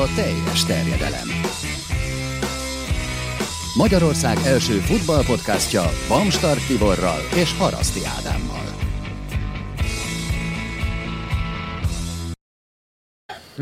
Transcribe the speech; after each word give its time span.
a 0.00 0.08
teljes 0.14 0.64
terjedelem. 0.64 1.28
Magyarország 3.74 4.38
első 4.44 4.78
futballpodcastja 4.78 5.90
Bamstart 6.08 6.66
Tiborral 6.66 7.20
és 7.34 7.56
Haraszti 7.58 8.00
Ádámmal. 8.04 8.29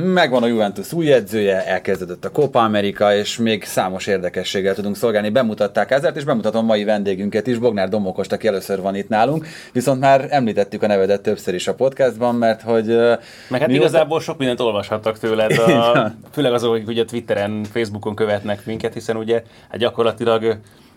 Megvan 0.05 0.43
a 0.43 0.47
Juventus 0.47 0.93
új 0.93 1.13
edzője, 1.13 1.67
elkezdődött 1.67 2.25
a 2.25 2.31
Copa 2.31 2.63
America, 2.63 3.15
és 3.15 3.37
még 3.37 3.65
számos 3.65 4.07
érdekességgel 4.07 4.75
tudunk 4.75 4.97
szolgálni. 4.97 5.29
Bemutatták 5.29 5.91
ezért, 5.91 6.17
és 6.17 6.25
bemutatom 6.25 6.65
mai 6.65 6.85
vendégünket 6.85 7.47
is, 7.47 7.59
Bognár 7.59 7.89
Domokost, 7.89 8.33
aki 8.33 8.47
először 8.47 8.81
van 8.81 8.95
itt 8.95 9.09
nálunk. 9.09 9.47
Viszont 9.73 10.01
már 10.01 10.27
említettük 10.31 10.83
a 10.83 10.87
nevedet 10.87 11.23
többször 11.23 11.55
is 11.55 11.69
a 11.69 11.75
podcastban, 11.75 12.35
mert 12.35 12.63
hogy... 12.63 12.87
Meg 13.49 13.61
hát 13.61 13.71
igazából 13.71 14.21
sok 14.21 14.39
mindent 14.39 14.61
olvashattak 14.61 15.19
tőled, 15.19 15.59
a, 15.59 16.13
főleg 16.33 16.53
azok, 16.53 16.75
akik 16.75 16.89
ugye 16.89 17.05
Twitteren, 17.05 17.65
Facebookon 17.65 18.15
követnek 18.15 18.67
minket, 18.67 18.93
hiszen 18.95 19.17
ugye 19.17 19.43
hát 19.69 19.79
gyakorlatilag 19.79 20.43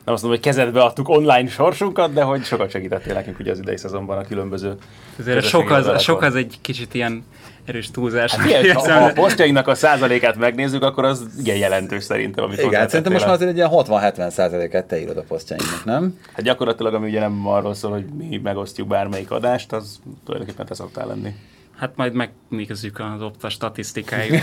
nem 0.06 0.14
azt 0.14 0.24
mondom, 0.24 0.40
hogy 0.42 0.52
kezedbe 0.52 0.82
adtuk 0.82 1.10
online 1.10 1.48
sorsunkat, 1.48 2.14
de 2.14 2.22
hogy 2.22 2.44
sokat 2.44 2.70
segítettél 2.70 3.14
nekünk 3.14 3.40
ugye 3.40 3.52
az 3.52 3.60
idei 3.60 3.78
szezonban 3.78 4.18
a 4.18 4.22
különböző 4.22 4.76
Azért 5.20 5.44
sok 5.44 5.70
az, 5.70 6.02
sok 6.02 6.22
az 6.22 6.36
egy 6.36 6.58
kicsit 6.62 6.94
ilyen 6.94 7.24
erős 7.66 7.92
túlzás. 7.92 8.36
Hát 8.36 8.48
ilyen, 8.48 8.76
ha 8.76 8.94
a 8.94 9.12
posztjainknak 9.12 9.68
a 9.68 9.76
százalékát 9.76 10.36
megnézzük, 10.36 10.84
akkor 10.84 11.06
az 11.06 11.26
igen 11.40 11.58
jelentős 11.58 12.04
szerintem, 12.04 12.44
amit 12.44 12.62
Igen, 12.62 12.88
szerintem 12.88 13.14
most 13.14 13.26
már 13.26 13.34
azért 13.34 13.50
egy 13.50 13.56
ilyen 13.56 13.70
60-70 13.72 14.30
százalékát 14.30 14.86
te 14.86 15.02
írod 15.02 15.18
a 15.18 15.24
posztjainknak, 15.28 15.86
nem? 15.86 16.20
Hát 16.34 16.42
gyakorlatilag, 16.42 16.94
ami 16.94 17.10
ugye 17.10 17.20
nem 17.20 17.48
arról 17.48 17.74
szól, 17.74 17.92
hogy 17.92 18.06
mi 18.06 18.40
megosztjuk 18.44 18.88
bármelyik 18.88 19.32
adást, 19.32 19.74
az 19.74 20.00
tulajdonképpen 20.26 20.66
te 20.66 20.74
szoktál 20.74 21.08
lenni. 21.08 21.34
Hát 21.78 21.96
majd 21.96 22.14
megnézzük 22.14 23.00
az 23.00 23.22
Opta 23.22 23.50
statisztikáit. 23.50 24.42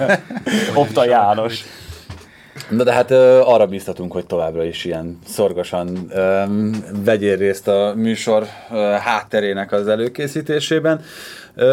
Opta 0.74 1.04
János. 1.04 1.64
Na 2.68 2.84
de 2.84 2.92
hát 2.92 3.10
ö, 3.10 3.40
arra 3.44 3.66
bíztatunk, 3.66 4.12
hogy 4.12 4.26
továbbra 4.26 4.64
is 4.64 4.84
ilyen 4.84 5.18
szorgosan 5.26 6.06
ö, 6.10 6.42
vegyél 7.04 7.36
részt 7.36 7.68
a 7.68 7.92
műsor 7.96 8.46
ö, 8.70 8.76
hátterének 8.76 9.72
az 9.72 9.88
előkészítésében. 9.88 11.00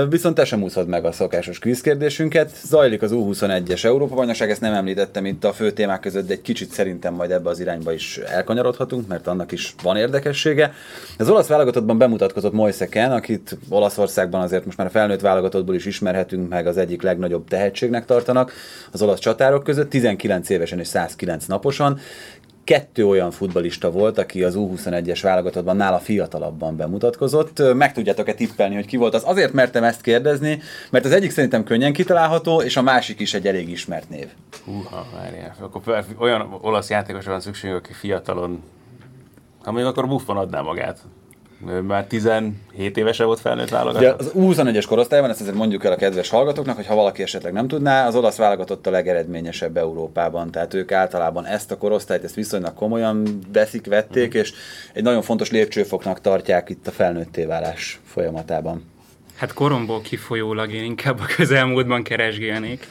Viszont 0.09 0.35
te 0.35 0.45
sem 0.45 0.63
úszod 0.63 0.88
meg 0.88 1.05
a 1.05 1.11
szokásos 1.11 1.59
kvízkérdésünket. 1.59 2.52
Zajlik 2.63 3.02
az 3.02 3.11
U21-es 3.13 3.83
Európa 3.83 4.16
bajnokság, 4.16 4.49
ezt 4.49 4.61
nem 4.61 4.73
említettem 4.73 5.25
itt 5.25 5.43
a 5.43 5.53
fő 5.53 5.71
témák 5.71 5.99
között, 5.99 6.27
de 6.27 6.33
egy 6.33 6.41
kicsit 6.41 6.71
szerintem 6.71 7.13
majd 7.13 7.31
ebbe 7.31 7.49
az 7.49 7.59
irányba 7.59 7.93
is 7.93 8.17
elkanyarodhatunk, 8.17 9.08
mert 9.08 9.27
annak 9.27 9.52
is 9.52 9.75
van 9.83 9.97
érdekessége. 9.97 10.73
Az 11.17 11.30
olasz 11.30 11.47
válogatottban 11.47 11.97
bemutatkozott 11.97 12.53
Moiseken, 12.53 13.11
akit 13.11 13.58
Olaszországban 13.69 14.41
azért 14.41 14.65
most 14.65 14.77
már 14.77 14.88
a 14.88 14.89
felnőtt 14.89 15.21
válogatottból 15.21 15.75
is 15.75 15.85
ismerhetünk, 15.85 16.49
meg 16.49 16.67
az 16.67 16.77
egyik 16.77 17.02
legnagyobb 17.02 17.47
tehetségnek 17.47 18.05
tartanak 18.05 18.52
az 18.91 19.02
olasz 19.02 19.19
csatárok 19.19 19.63
között, 19.63 19.89
19 19.89 20.49
évesen 20.49 20.80
és 20.80 20.88
109 20.88 21.45
naposan 21.45 21.99
kettő 22.68 23.08
olyan 23.08 23.32
futbalista 23.32 23.92
volt, 23.92 24.18
aki 24.18 24.44
az 24.44 24.56
U21-es 24.58 25.20
válogatottban 25.22 25.76
nála 25.76 26.00
fiatalabban 26.00 26.76
bemutatkozott. 26.76 27.73
Meg 27.73 27.94
tudjátok-e 27.94 28.34
tippelni, 28.34 28.76
hogy 28.76 28.86
ki 28.86 28.98
volt 28.98 29.14
az? 29.14 29.23
Azért 29.26 29.54
mertem 29.54 29.84
ezt 29.84 30.02
kérdezni, 30.02 30.62
mert 30.90 31.06
az 31.06 31.12
egyik 31.12 31.32
szerintem 31.32 31.64
könnyen 31.64 31.94
kitalálható, 31.94 32.62
és 32.62 32.78
a 32.78 32.82
másik 32.82 33.20
is 33.20 33.34
egy 33.34 33.48
elég 33.48 33.70
ismert 33.70 34.10
név. 34.10 34.28
Húha, 34.66 35.06
várjál. 35.14 35.56
Akkor 35.60 36.06
olyan 36.20 36.58
olasz 36.62 36.90
játékosra 36.90 37.32
van 37.32 37.42
szükség, 37.42 37.72
aki 37.72 37.94
fiatalon, 37.94 38.64
ha 39.64 39.72
még 39.72 39.86
akkor 39.86 40.08
Buffon 40.08 40.38
adná 40.38 40.62
magát. 40.62 41.00
Ő 41.66 41.81
már 41.81 42.05
17 42.05 42.97
évese 42.97 43.23
volt 43.23 43.39
felnőtt 43.39 43.69
válogatott. 43.69 44.02
Ugye 44.02 44.13
az 44.13 44.31
U21-es 44.36 44.86
korosztályban, 44.88 45.30
ezt 45.30 45.42
azért 45.42 45.55
mondjuk 45.55 45.83
el 45.83 45.92
a 45.92 45.95
kedves 45.95 46.30
hallgatóknak, 46.30 46.76
hogy 46.76 46.86
ha 46.86 46.95
valaki 46.95 47.21
esetleg 47.21 47.54
nem 47.54 47.67
tudná, 47.67 48.08
az 48.08 48.15
olasz 48.15 48.36
válogatott 48.36 48.87
a 48.87 48.89
legeredményesebb 48.89 49.77
Európában. 49.77 50.52
Tehát 50.52 50.73
ők 50.73 50.92
általában 50.92 51.45
ezt 51.45 51.71
a 51.71 51.77
korosztályt, 51.77 52.23
ezt 52.23 52.36
viszonylag 52.36 52.73
komolyan 52.73 53.39
veszik, 53.54 53.86
vették, 53.86 54.33
és 54.33 54.54
egy 54.93 55.04
nagyon 55.04 55.21
fontos 55.21 55.52
lépcsőfoknak 55.52 56.21
tartják 56.21 56.70
itt 56.70 56.87
a 56.87 56.92
felnőtté 56.92 57.45
válás 57.45 57.99
folyamatában. 58.05 58.83
Hát 59.36 59.53
koromból 59.53 60.02
kifolyólag 60.02 60.71
én 60.71 60.83
inkább 60.83 61.20
a 61.20 61.26
közelmúltban 61.36 62.03
keresgélnék. 62.03 62.87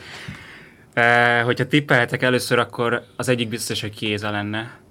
E, 0.94 1.40
hogyha 1.40 1.66
tippelhetek 1.66 2.22
először, 2.22 2.58
akkor 2.58 3.02
az 3.16 3.28
egyik 3.28 3.48
biztos, 3.48 3.80
hogy 3.80 3.94
Kéza 3.94 4.30
lenne 4.30 4.84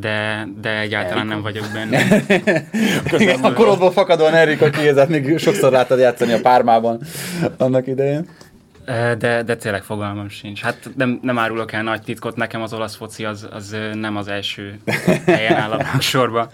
de, 0.00 0.48
de 0.60 0.78
egyáltalán 0.78 1.26
nem 1.26 1.42
vagyok 1.42 1.64
benne. 1.72 2.22
Igen, 3.18 3.40
a 3.44 3.52
korodból 3.52 3.92
fakadóan 3.92 4.34
Erika 4.34 4.70
Chiesát 4.70 5.08
még 5.08 5.38
sokszor 5.38 5.72
láttad 5.72 5.98
játszani 5.98 6.32
a 6.32 6.40
pármában 6.40 7.00
annak 7.56 7.86
idején. 7.86 8.28
De, 9.18 9.42
de 9.42 9.56
tényleg 9.56 9.82
fogalmam 9.82 10.28
sincs. 10.28 10.60
Hát 10.60 10.90
nem, 10.96 11.18
nem 11.22 11.38
árulok 11.38 11.72
el 11.72 11.82
nagy 11.82 12.02
titkot, 12.02 12.36
nekem 12.36 12.62
az 12.62 12.72
olasz 12.72 12.96
foci 12.96 13.24
az, 13.24 13.48
az 13.52 13.76
nem 13.94 14.16
az 14.16 14.28
első 14.28 14.80
helyen 15.26 15.56
áll 15.56 15.70
a 15.70 16.00
sorban. 16.00 16.48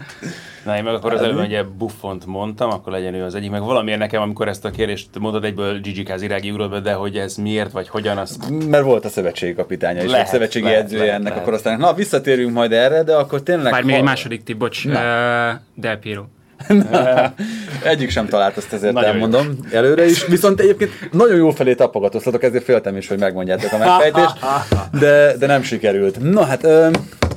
Na, 0.64 0.76
én 0.76 0.82
meg 0.82 0.94
akkor 0.94 1.12
az 1.12 1.22
előbb 1.22 1.38
ugye 1.38 1.62
Buffont 1.62 2.26
mondtam, 2.26 2.70
akkor 2.70 2.92
legyen 2.92 3.14
ő 3.14 3.24
az 3.24 3.34
egyik, 3.34 3.50
meg 3.50 3.60
valamiért 3.60 3.98
nekem, 3.98 4.22
amikor 4.22 4.48
ezt 4.48 4.64
a 4.64 4.70
kérdést 4.70 5.18
mondod, 5.18 5.44
egyből 5.44 5.80
Gigi 5.80 6.02
Kazirági 6.02 6.50
ugrott 6.50 6.70
be, 6.70 6.80
de 6.80 6.92
hogy 6.92 7.16
ez 7.16 7.36
miért, 7.36 7.72
vagy 7.72 7.88
hogyan, 7.88 8.18
az... 8.18 8.38
Mert 8.68 8.84
volt 8.84 9.04
a 9.04 9.08
szövetségi 9.08 9.54
kapitánya 9.54 10.02
és 10.02 10.10
lehet, 10.10 10.26
a 10.26 10.30
szövetségi 10.30 10.64
lehet, 10.64 10.80
edzője 10.80 11.02
lehet, 11.02 11.14
ennek 11.14 11.28
lehet. 11.28 11.42
akkor 11.42 11.54
aztán, 11.54 11.78
na 11.78 11.94
visszatérünk 11.94 12.52
majd 12.52 12.72
erre, 12.72 13.02
de 13.02 13.14
akkor 13.14 13.42
tényleg... 13.42 13.72
Már 13.72 13.82
még 13.82 13.94
egy 13.94 14.02
második 14.02 14.42
tipp, 14.42 14.58
bocs, 14.58 14.84
uh, 14.84 14.92
Del 15.74 15.98
Egyik 17.82 18.10
sem 18.10 18.26
talált, 18.26 18.56
ezt 18.56 18.72
ezért 18.72 18.92
nagyon 18.92 19.10
elmondom 19.10 19.46
jó. 19.70 19.78
előre 19.78 20.06
is. 20.06 20.26
Viszont 20.26 20.60
egyébként 20.60 20.90
nagyon 21.12 21.36
jó 21.36 21.50
felé 21.50 21.74
tapogatóztatok, 21.74 22.42
ezért 22.42 22.64
féltem 22.64 22.96
is, 22.96 23.08
hogy 23.08 23.18
megmondjátok 23.18 23.72
a 23.72 23.78
megfejtést, 23.78 24.34
de, 25.00 25.36
de 25.38 25.46
nem 25.46 25.62
sikerült. 25.62 26.32
Na 26.32 26.44
hát, 26.44 26.66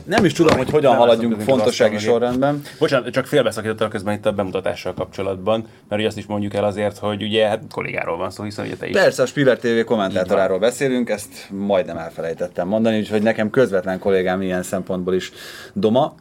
nem 0.06 0.26
is 0.26 0.34
tudom, 0.34 0.58
hogy 0.58 0.70
hogyan 0.70 0.96
haladjunk 0.96 1.42
fontossági 1.42 1.98
sorrendben. 1.98 2.62
Bocsánat, 2.80 3.10
csak 3.10 3.26
félbeszakítottam 3.26 3.90
közben 3.90 4.14
itt 4.14 4.26
a 4.26 4.32
bemutatással 4.32 4.94
kapcsolatban, 4.94 5.66
mert 5.88 6.02
ugye 6.02 6.08
azt 6.10 6.18
is 6.18 6.26
mondjuk 6.26 6.54
el 6.54 6.64
azért, 6.64 6.98
hogy 6.98 7.24
ugye 7.24 7.48
hát 7.48 7.62
kollégáról 7.72 8.18
van 8.18 8.32
szó, 8.32 8.44
hiszen 8.44 8.66
ugye 8.66 8.76
te 8.76 8.88
is. 8.88 8.96
Persze, 8.96 9.22
a 9.22 9.26
Spiller 9.26 9.58
TV 9.58 9.84
kommentátoráról 9.86 10.60
beszélünk, 10.60 11.10
ezt 11.10 11.48
majdnem 11.50 11.98
elfelejtettem 11.98 12.68
mondani, 12.68 12.98
úgyhogy 12.98 13.22
nekem 13.22 13.50
közvetlen 13.50 14.00
kollégám 14.00 14.42
ilyen 14.42 14.64
szempontból 14.64 15.14
is 15.14 15.32
doma. 15.74 16.16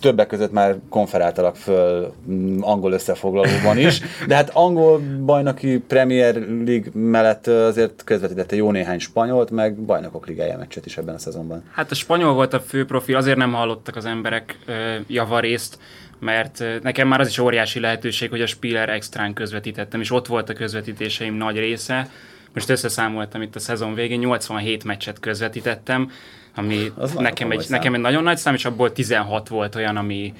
Többek 0.00 0.26
között 0.26 0.52
már 0.52 0.76
konferáltalak 0.88 1.56
föl 1.56 2.12
mm, 2.30 2.62
angol 2.62 2.92
összefoglalóban 2.92 3.78
is, 3.78 4.00
de 4.26 4.34
hát 4.34 4.50
angol 4.52 5.00
bajnoki 5.24 5.78
Premier 5.78 6.34
League 6.64 6.90
mellett 6.92 7.46
azért 7.46 8.04
közvetítette 8.04 8.56
jó 8.56 8.70
néhány 8.70 8.98
spanyolt, 8.98 9.50
meg 9.50 9.74
bajnokok 9.74 10.26
ligája 10.26 10.58
meccset 10.58 10.86
is 10.86 10.96
ebben 10.96 11.14
a 11.14 11.18
szezonban. 11.18 11.62
Hát 11.72 11.90
a 11.90 11.94
spanyol 11.94 12.34
volt 12.34 12.54
a 12.54 12.60
fő 12.60 12.84
profil, 12.92 13.16
azért 13.16 13.36
nem 13.36 13.52
hallottak 13.52 13.96
az 13.96 14.04
emberek 14.04 14.58
javarészt, 15.06 15.78
mert 16.18 16.64
nekem 16.82 17.08
már 17.08 17.20
az 17.20 17.28
is 17.28 17.38
óriási 17.38 17.80
lehetőség, 17.80 18.30
hogy 18.30 18.40
a 18.40 18.46
Spiller 18.46 18.88
extrán 18.88 19.32
közvetítettem, 19.32 20.00
és 20.00 20.10
ott 20.10 20.26
volt 20.26 20.48
a 20.48 20.52
közvetítéseim 20.52 21.34
nagy 21.34 21.58
része. 21.58 22.08
Most 22.54 22.68
összeszámoltam 22.68 23.42
itt 23.42 23.54
a 23.54 23.58
szezon 23.58 23.94
végén, 23.94 24.18
87 24.18 24.84
meccset 24.84 25.20
közvetítettem, 25.20 26.10
ami 26.54 26.92
az 26.94 27.12
nekem 27.12 27.50
egy, 27.50 27.66
nekem 27.68 27.94
egy 27.94 28.00
nagyon 28.00 28.22
nagy 28.22 28.36
szám, 28.36 28.54
és 28.54 28.64
abból 28.64 28.92
16 28.92 29.48
volt 29.48 29.74
olyan, 29.74 29.96
ami 29.96 30.34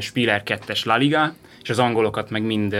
Spiller 0.00 0.42
2-es 0.46 0.84
La 0.84 0.96
Liga, 0.96 1.34
és 1.62 1.70
az 1.70 1.78
angolokat 1.78 2.30
meg 2.30 2.42
mind 2.42 2.76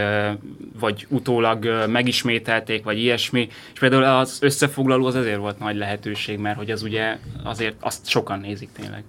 vagy 0.79 1.05
utólag 1.09 1.85
megismételték, 1.87 2.83
vagy 2.83 2.97
ilyesmi. 2.97 3.47
És 3.73 3.79
például 3.79 4.03
az 4.03 4.37
összefoglaló 4.41 5.05
az 5.05 5.15
azért 5.15 5.37
volt 5.37 5.59
nagy 5.59 5.75
lehetőség, 5.75 6.37
mert 6.37 6.57
hogy 6.57 6.71
az 6.71 6.83
ugye 6.83 7.17
azért 7.43 7.75
azt 7.79 8.07
sokan 8.07 8.39
nézik 8.39 8.69
tényleg. 8.79 9.03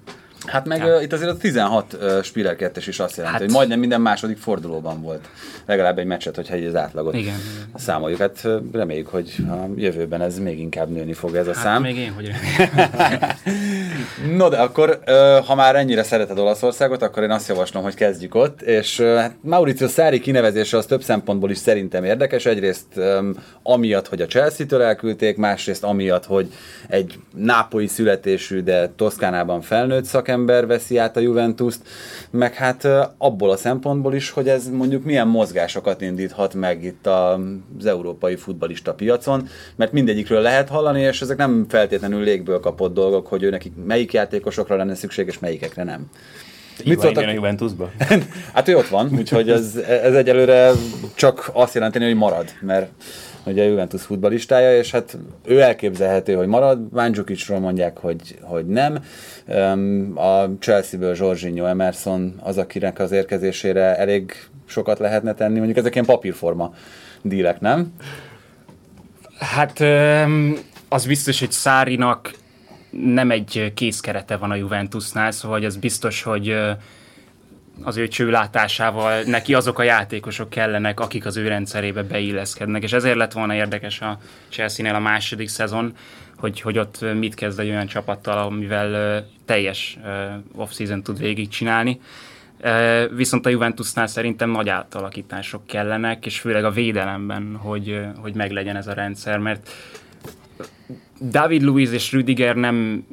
Hát 0.46 0.66
meg 0.66 0.82
uh, 0.82 1.02
itt 1.02 1.12
azért 1.12 1.30
a 1.30 1.36
16 1.36 1.92
uh, 1.92 2.22
Spiller 2.22 2.56
2 2.56 2.80
is 2.86 2.98
azt 2.98 3.16
jelenti, 3.16 3.38
hát. 3.38 3.46
hogy 3.46 3.54
majdnem 3.54 3.78
minden 3.78 4.00
második 4.00 4.36
fordulóban 4.36 5.02
volt 5.02 5.28
legalább 5.66 5.98
egy 5.98 6.06
meccset, 6.06 6.36
hogyha 6.36 6.54
egy 6.54 6.64
az 6.64 6.74
átlagot 6.74 7.14
igen, 7.14 7.34
számoljuk. 7.74 8.18
Hát 8.18 8.40
uh, 8.44 8.62
reméljük, 8.72 9.08
hogy 9.08 9.36
a 9.48 9.68
jövőben 9.76 10.20
ez 10.20 10.38
még 10.38 10.58
inkább 10.58 10.90
nőni 10.90 11.12
fog 11.12 11.34
ez 11.34 11.46
a 11.46 11.54
hát 11.54 11.62
szám. 11.62 11.82
még 11.82 11.96
én, 11.96 12.12
hogy 12.12 12.30
No 14.36 14.48
de 14.48 14.56
akkor, 14.56 15.00
ha 15.46 15.54
már 15.54 15.76
ennyire 15.76 16.02
szereted 16.02 16.38
Olaszországot, 16.38 17.02
akkor 17.02 17.22
én 17.22 17.30
azt 17.30 17.48
javaslom, 17.48 17.82
hogy 17.82 17.94
kezdjük 17.94 18.34
ott, 18.34 18.62
és 18.62 19.00
hát 19.00 19.34
Mauricio 19.40 19.88
Szári 19.88 20.20
kinevezése 20.20 20.76
az 20.76 20.86
több 20.86 21.02
szempontból 21.02 21.50
is 21.50 21.58
szerintem 21.58 22.04
érdekes. 22.04 22.46
Egyrészt 22.46 22.86
amiatt, 23.62 24.08
hogy 24.08 24.20
a 24.20 24.26
Chelsea-től 24.26 24.82
elküldték, 24.82 25.36
másrészt 25.36 25.84
amiatt, 25.84 26.24
hogy 26.24 26.52
egy 26.88 27.18
nápoi 27.34 27.86
születésű, 27.86 28.60
de 28.60 28.88
Toszkánában 28.96 29.60
felnőtt 29.60 30.04
szakember 30.04 30.66
veszi 30.66 30.98
át 30.98 31.16
a 31.16 31.20
Juventus-t, 31.20 31.80
meg 32.30 32.54
hát 32.54 32.88
abból 33.18 33.50
a 33.50 33.56
szempontból 33.56 34.14
is, 34.14 34.30
hogy 34.30 34.48
ez 34.48 34.68
mondjuk 34.68 35.04
milyen 35.04 35.28
mozgásokat 35.28 36.00
indíthat 36.00 36.54
meg 36.54 36.84
itt 36.84 37.06
az 37.06 37.86
európai 37.86 38.36
futbalista 38.36 38.94
piacon, 38.94 39.48
mert 39.76 39.92
mindegyikről 39.92 40.40
lehet 40.40 40.68
hallani, 40.68 41.00
és 41.00 41.20
ezek 41.20 41.36
nem 41.36 41.66
feltétlenül 41.68 42.22
légből 42.22 42.60
kapott 42.60 42.94
dolgok, 42.94 43.26
hogy 43.26 43.42
ő 43.42 43.50
nekik 43.50 43.72
melyik 43.94 44.12
játékosokra 44.12 44.76
lenne 44.76 44.94
szükség, 44.94 45.26
és 45.26 45.38
melyikekre 45.38 45.84
nem. 45.84 46.06
Mit 46.84 47.00
szóltak? 47.00 47.24
a 47.24 47.30
Juventusba? 47.30 47.90
hát 48.54 48.68
ő 48.68 48.76
ott 48.76 48.88
van, 48.88 49.10
úgyhogy 49.18 49.50
ez, 49.50 49.76
ez 49.76 50.14
egyelőre 50.14 50.70
csak 51.14 51.50
azt 51.52 51.74
jelenteni, 51.74 52.04
hogy 52.04 52.14
marad, 52.14 52.52
mert 52.60 52.90
ugye 53.44 53.62
a 53.62 53.66
Juventus 53.66 54.02
futbalistája, 54.02 54.76
és 54.78 54.90
hát 54.90 55.18
ő 55.44 55.60
elképzelhető, 55.60 56.34
hogy 56.34 56.46
marad, 56.46 56.92
Mandzukicsról 56.92 57.58
mondják, 57.58 57.98
hogy, 57.98 58.38
hogy 58.40 58.66
nem. 58.66 59.04
A 60.14 60.44
Chelsea-ből 60.58 61.14
Jorginho 61.18 61.66
Emerson 61.66 62.40
az, 62.42 62.58
akinek 62.58 62.98
az 62.98 63.12
érkezésére 63.12 63.96
elég 63.96 64.32
sokat 64.66 64.98
lehetne 64.98 65.34
tenni, 65.34 65.56
mondjuk 65.56 65.78
ezek 65.78 65.94
ilyen 65.94 66.06
papírforma 66.06 66.74
dílek, 67.22 67.60
nem? 67.60 67.92
Hát 69.38 69.80
az 70.88 71.06
biztos, 71.06 71.38
hogy 71.40 71.50
Szárinak 71.50 72.32
nem 73.02 73.30
egy 73.30 73.72
készkerete 73.74 74.36
van 74.36 74.50
a 74.50 74.54
Juventusnál, 74.54 75.30
szóval 75.30 75.64
az 75.64 75.76
biztos, 75.76 76.22
hogy 76.22 76.56
az 77.82 77.96
ő 77.96 78.08
csőlátásával 78.08 79.22
neki 79.22 79.54
azok 79.54 79.78
a 79.78 79.82
játékosok 79.82 80.50
kellenek, 80.50 81.00
akik 81.00 81.26
az 81.26 81.36
ő 81.36 81.48
rendszerébe 81.48 82.02
beilleszkednek, 82.02 82.82
és 82.82 82.92
ezért 82.92 83.16
lett 83.16 83.32
volna 83.32 83.54
érdekes 83.54 84.00
a 84.00 84.18
Chelsea-nél 84.48 84.94
a 84.94 84.98
második 84.98 85.48
szezon, 85.48 85.96
hogy, 86.36 86.60
hogy 86.60 86.78
ott 86.78 87.04
mit 87.14 87.34
kezd 87.34 87.60
egy 87.60 87.68
olyan 87.68 87.86
csapattal, 87.86 88.38
amivel 88.38 89.24
teljes 89.44 89.98
off-season 90.54 91.02
tud 91.02 91.18
végigcsinálni. 91.18 92.00
Viszont 93.14 93.46
a 93.46 93.48
Juventusnál 93.48 94.06
szerintem 94.06 94.50
nagy 94.50 94.68
átalakítások 94.68 95.66
kellenek, 95.66 96.26
és 96.26 96.38
főleg 96.40 96.64
a 96.64 96.70
védelemben, 96.70 97.56
hogy, 97.56 98.00
hogy 98.16 98.34
meglegyen 98.34 98.76
ez 98.76 98.86
a 98.86 98.92
rendszer, 98.92 99.38
mert 99.38 99.70
David 101.20 101.62
Luiz 101.62 101.92
és 101.92 102.12
Rüdiger 102.12 102.56
nem 102.56 103.06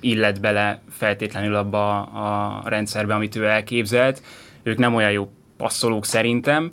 illet 0.00 0.40
bele 0.40 0.82
feltétlenül 0.90 1.54
abba 1.54 2.02
a 2.02 2.62
rendszerbe, 2.68 3.14
amit 3.14 3.36
ő 3.36 3.44
elképzelt. 3.44 4.22
Ők 4.62 4.78
nem 4.78 4.94
olyan 4.94 5.10
jó 5.10 5.30
passzolók 5.56 6.04
szerintem, 6.04 6.70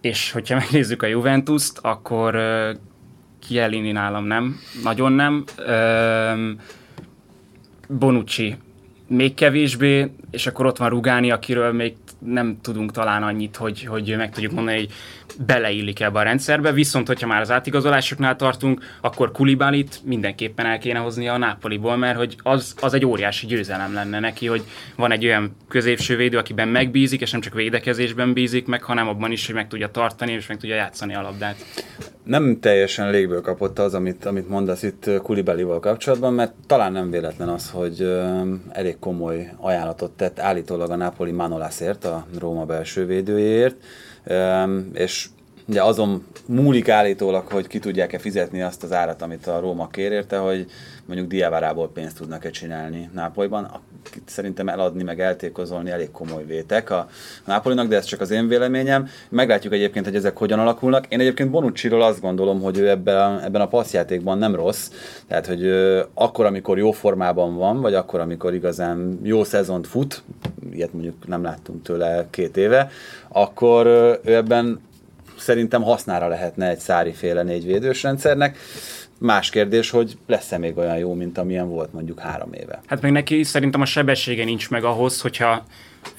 és 0.00 0.32
hogyha 0.32 0.54
megnézzük 0.56 1.02
a 1.02 1.06
Juventus-t, 1.06 1.78
akkor 1.78 2.34
uh, 2.34 2.76
Chiellini 3.38 3.92
nálam 3.92 4.24
nem, 4.24 4.60
nagyon 4.82 5.12
nem. 5.12 5.44
Uh, 5.58 6.60
Bonucci 7.88 8.56
még 9.06 9.34
kevésbé, 9.34 10.10
és 10.30 10.46
akkor 10.46 10.66
ott 10.66 10.76
van 10.76 10.88
Rugani, 10.88 11.30
akiről 11.30 11.72
még 11.72 11.94
nem 12.18 12.58
tudunk 12.62 12.92
talán 12.92 13.22
annyit, 13.22 13.56
hogy, 13.56 13.84
hogy 13.84 14.16
meg 14.16 14.30
tudjuk 14.30 14.52
mondani, 14.52 14.76
hogy 14.76 14.92
beleillik 15.46 16.00
ebbe 16.00 16.18
a 16.18 16.22
rendszerbe, 16.22 16.72
viszont 16.72 17.06
hogyha 17.06 17.26
már 17.26 17.40
az 17.40 17.50
átigazolásoknál 17.50 18.36
tartunk, 18.36 18.84
akkor 19.00 19.32
Kulibálit 19.32 20.00
mindenképpen 20.04 20.66
el 20.66 20.78
kéne 20.78 20.98
hozni 20.98 21.28
a 21.28 21.36
Nápoliból, 21.36 21.96
mert 21.96 22.16
hogy 22.16 22.36
az, 22.42 22.74
az 22.80 22.94
egy 22.94 23.04
óriási 23.04 23.46
győzelem 23.46 23.92
lenne 23.92 24.20
neki, 24.20 24.46
hogy 24.46 24.62
van 24.96 25.12
egy 25.12 25.24
olyan 25.24 25.56
középső 25.68 26.16
védő, 26.16 26.38
akiben 26.38 26.68
megbízik, 26.68 27.20
és 27.20 27.30
nem 27.30 27.40
csak 27.40 27.54
védekezésben 27.54 28.32
bízik 28.32 28.66
meg, 28.66 28.82
hanem 28.82 29.08
abban 29.08 29.32
is, 29.32 29.46
hogy 29.46 29.54
meg 29.54 29.68
tudja 29.68 29.88
tartani, 29.88 30.32
és 30.32 30.46
meg 30.46 30.58
tudja 30.58 30.74
játszani 30.74 31.14
a 31.14 31.22
labdát. 31.22 31.56
Nem 32.24 32.60
teljesen 32.60 33.10
légből 33.10 33.40
kapott 33.40 33.78
az, 33.78 33.94
amit, 33.94 34.24
amit 34.24 34.48
mondasz 34.48 34.82
itt 34.82 35.10
Kulibelival 35.22 35.80
kapcsolatban, 35.80 36.34
mert 36.34 36.52
talán 36.66 36.92
nem 36.92 37.10
véletlen 37.10 37.48
az, 37.48 37.70
hogy 37.70 38.20
elég 38.72 38.98
komoly 38.98 39.50
ajánlatot 39.56 40.10
tett 40.10 40.38
állítólag 40.38 40.90
a 40.90 40.96
Napoli 40.96 41.30
Manolasért, 41.30 42.04
a 42.04 42.26
Róma 42.38 42.64
belső 42.64 43.06
védőjéért, 43.06 43.76
és 44.92 45.28
ugye 45.66 45.82
azon 45.82 46.26
múlik 46.46 46.88
állítólag, 46.88 47.46
hogy 47.46 47.66
ki 47.66 47.78
tudják-e 47.78 48.18
fizetni 48.18 48.62
azt 48.62 48.82
az 48.82 48.92
árat, 48.92 49.22
amit 49.22 49.46
a 49.46 49.60
Róma 49.60 49.88
kér 49.88 50.12
érte, 50.12 50.38
hogy 50.38 50.66
mondjuk 51.10 51.30
Diavárából 51.30 51.90
pénzt 51.92 52.16
tudnak-e 52.16 52.50
csinálni 52.50 53.10
Nápolyban. 53.14 53.64
Akit 53.64 54.28
szerintem 54.28 54.68
eladni, 54.68 55.02
meg 55.02 55.20
eltékozolni 55.20 55.90
elég 55.90 56.10
komoly 56.10 56.44
vétek 56.46 56.90
a 56.90 57.08
Nápolinak, 57.44 57.88
de 57.88 57.96
ez 57.96 58.04
csak 58.04 58.20
az 58.20 58.30
én 58.30 58.48
véleményem. 58.48 59.08
Meglátjuk 59.28 59.72
egyébként, 59.72 60.04
hogy 60.04 60.14
ezek 60.14 60.36
hogyan 60.36 60.58
alakulnak. 60.58 61.06
Én 61.08 61.20
egyébként 61.20 61.50
Bonucci-ról 61.50 62.02
azt 62.02 62.20
gondolom, 62.20 62.60
hogy 62.60 62.78
ő 62.78 62.88
ebben, 62.88 63.40
ebben 63.40 63.60
a 63.60 63.68
passzjátékban 63.68 64.38
nem 64.38 64.54
rossz. 64.54 64.90
Tehát, 65.26 65.46
hogy 65.46 65.68
akkor, 66.14 66.46
amikor 66.46 66.78
jó 66.78 66.90
formában 66.90 67.56
van, 67.56 67.80
vagy 67.80 67.94
akkor, 67.94 68.20
amikor 68.20 68.54
igazán 68.54 69.20
jó 69.22 69.44
szezont 69.44 69.86
fut, 69.86 70.22
ilyet 70.72 70.92
mondjuk 70.92 71.26
nem 71.26 71.42
láttunk 71.42 71.82
tőle 71.82 72.26
két 72.30 72.56
éve, 72.56 72.90
akkor 73.28 73.86
ő 74.24 74.34
ebben 74.34 74.80
szerintem 75.38 75.82
hasznára 75.82 76.28
lehetne 76.28 76.68
egy 76.68 76.78
szári 76.78 77.12
féle 77.12 77.42
négyvédős 77.42 78.02
rendszernek. 78.02 78.58
Más 79.22 79.50
kérdés, 79.50 79.90
hogy 79.90 80.16
lesz-e 80.26 80.58
még 80.58 80.76
olyan 80.76 80.98
jó, 80.98 81.14
mint 81.14 81.38
amilyen 81.38 81.68
volt 81.68 81.92
mondjuk 81.92 82.20
három 82.20 82.52
éve. 82.52 82.80
Hát 82.86 83.00
meg 83.00 83.12
neki 83.12 83.42
szerintem 83.42 83.80
a 83.80 83.84
sebessége 83.84 84.44
nincs 84.44 84.70
meg 84.70 84.84
ahhoz, 84.84 85.20
hogyha 85.20 85.66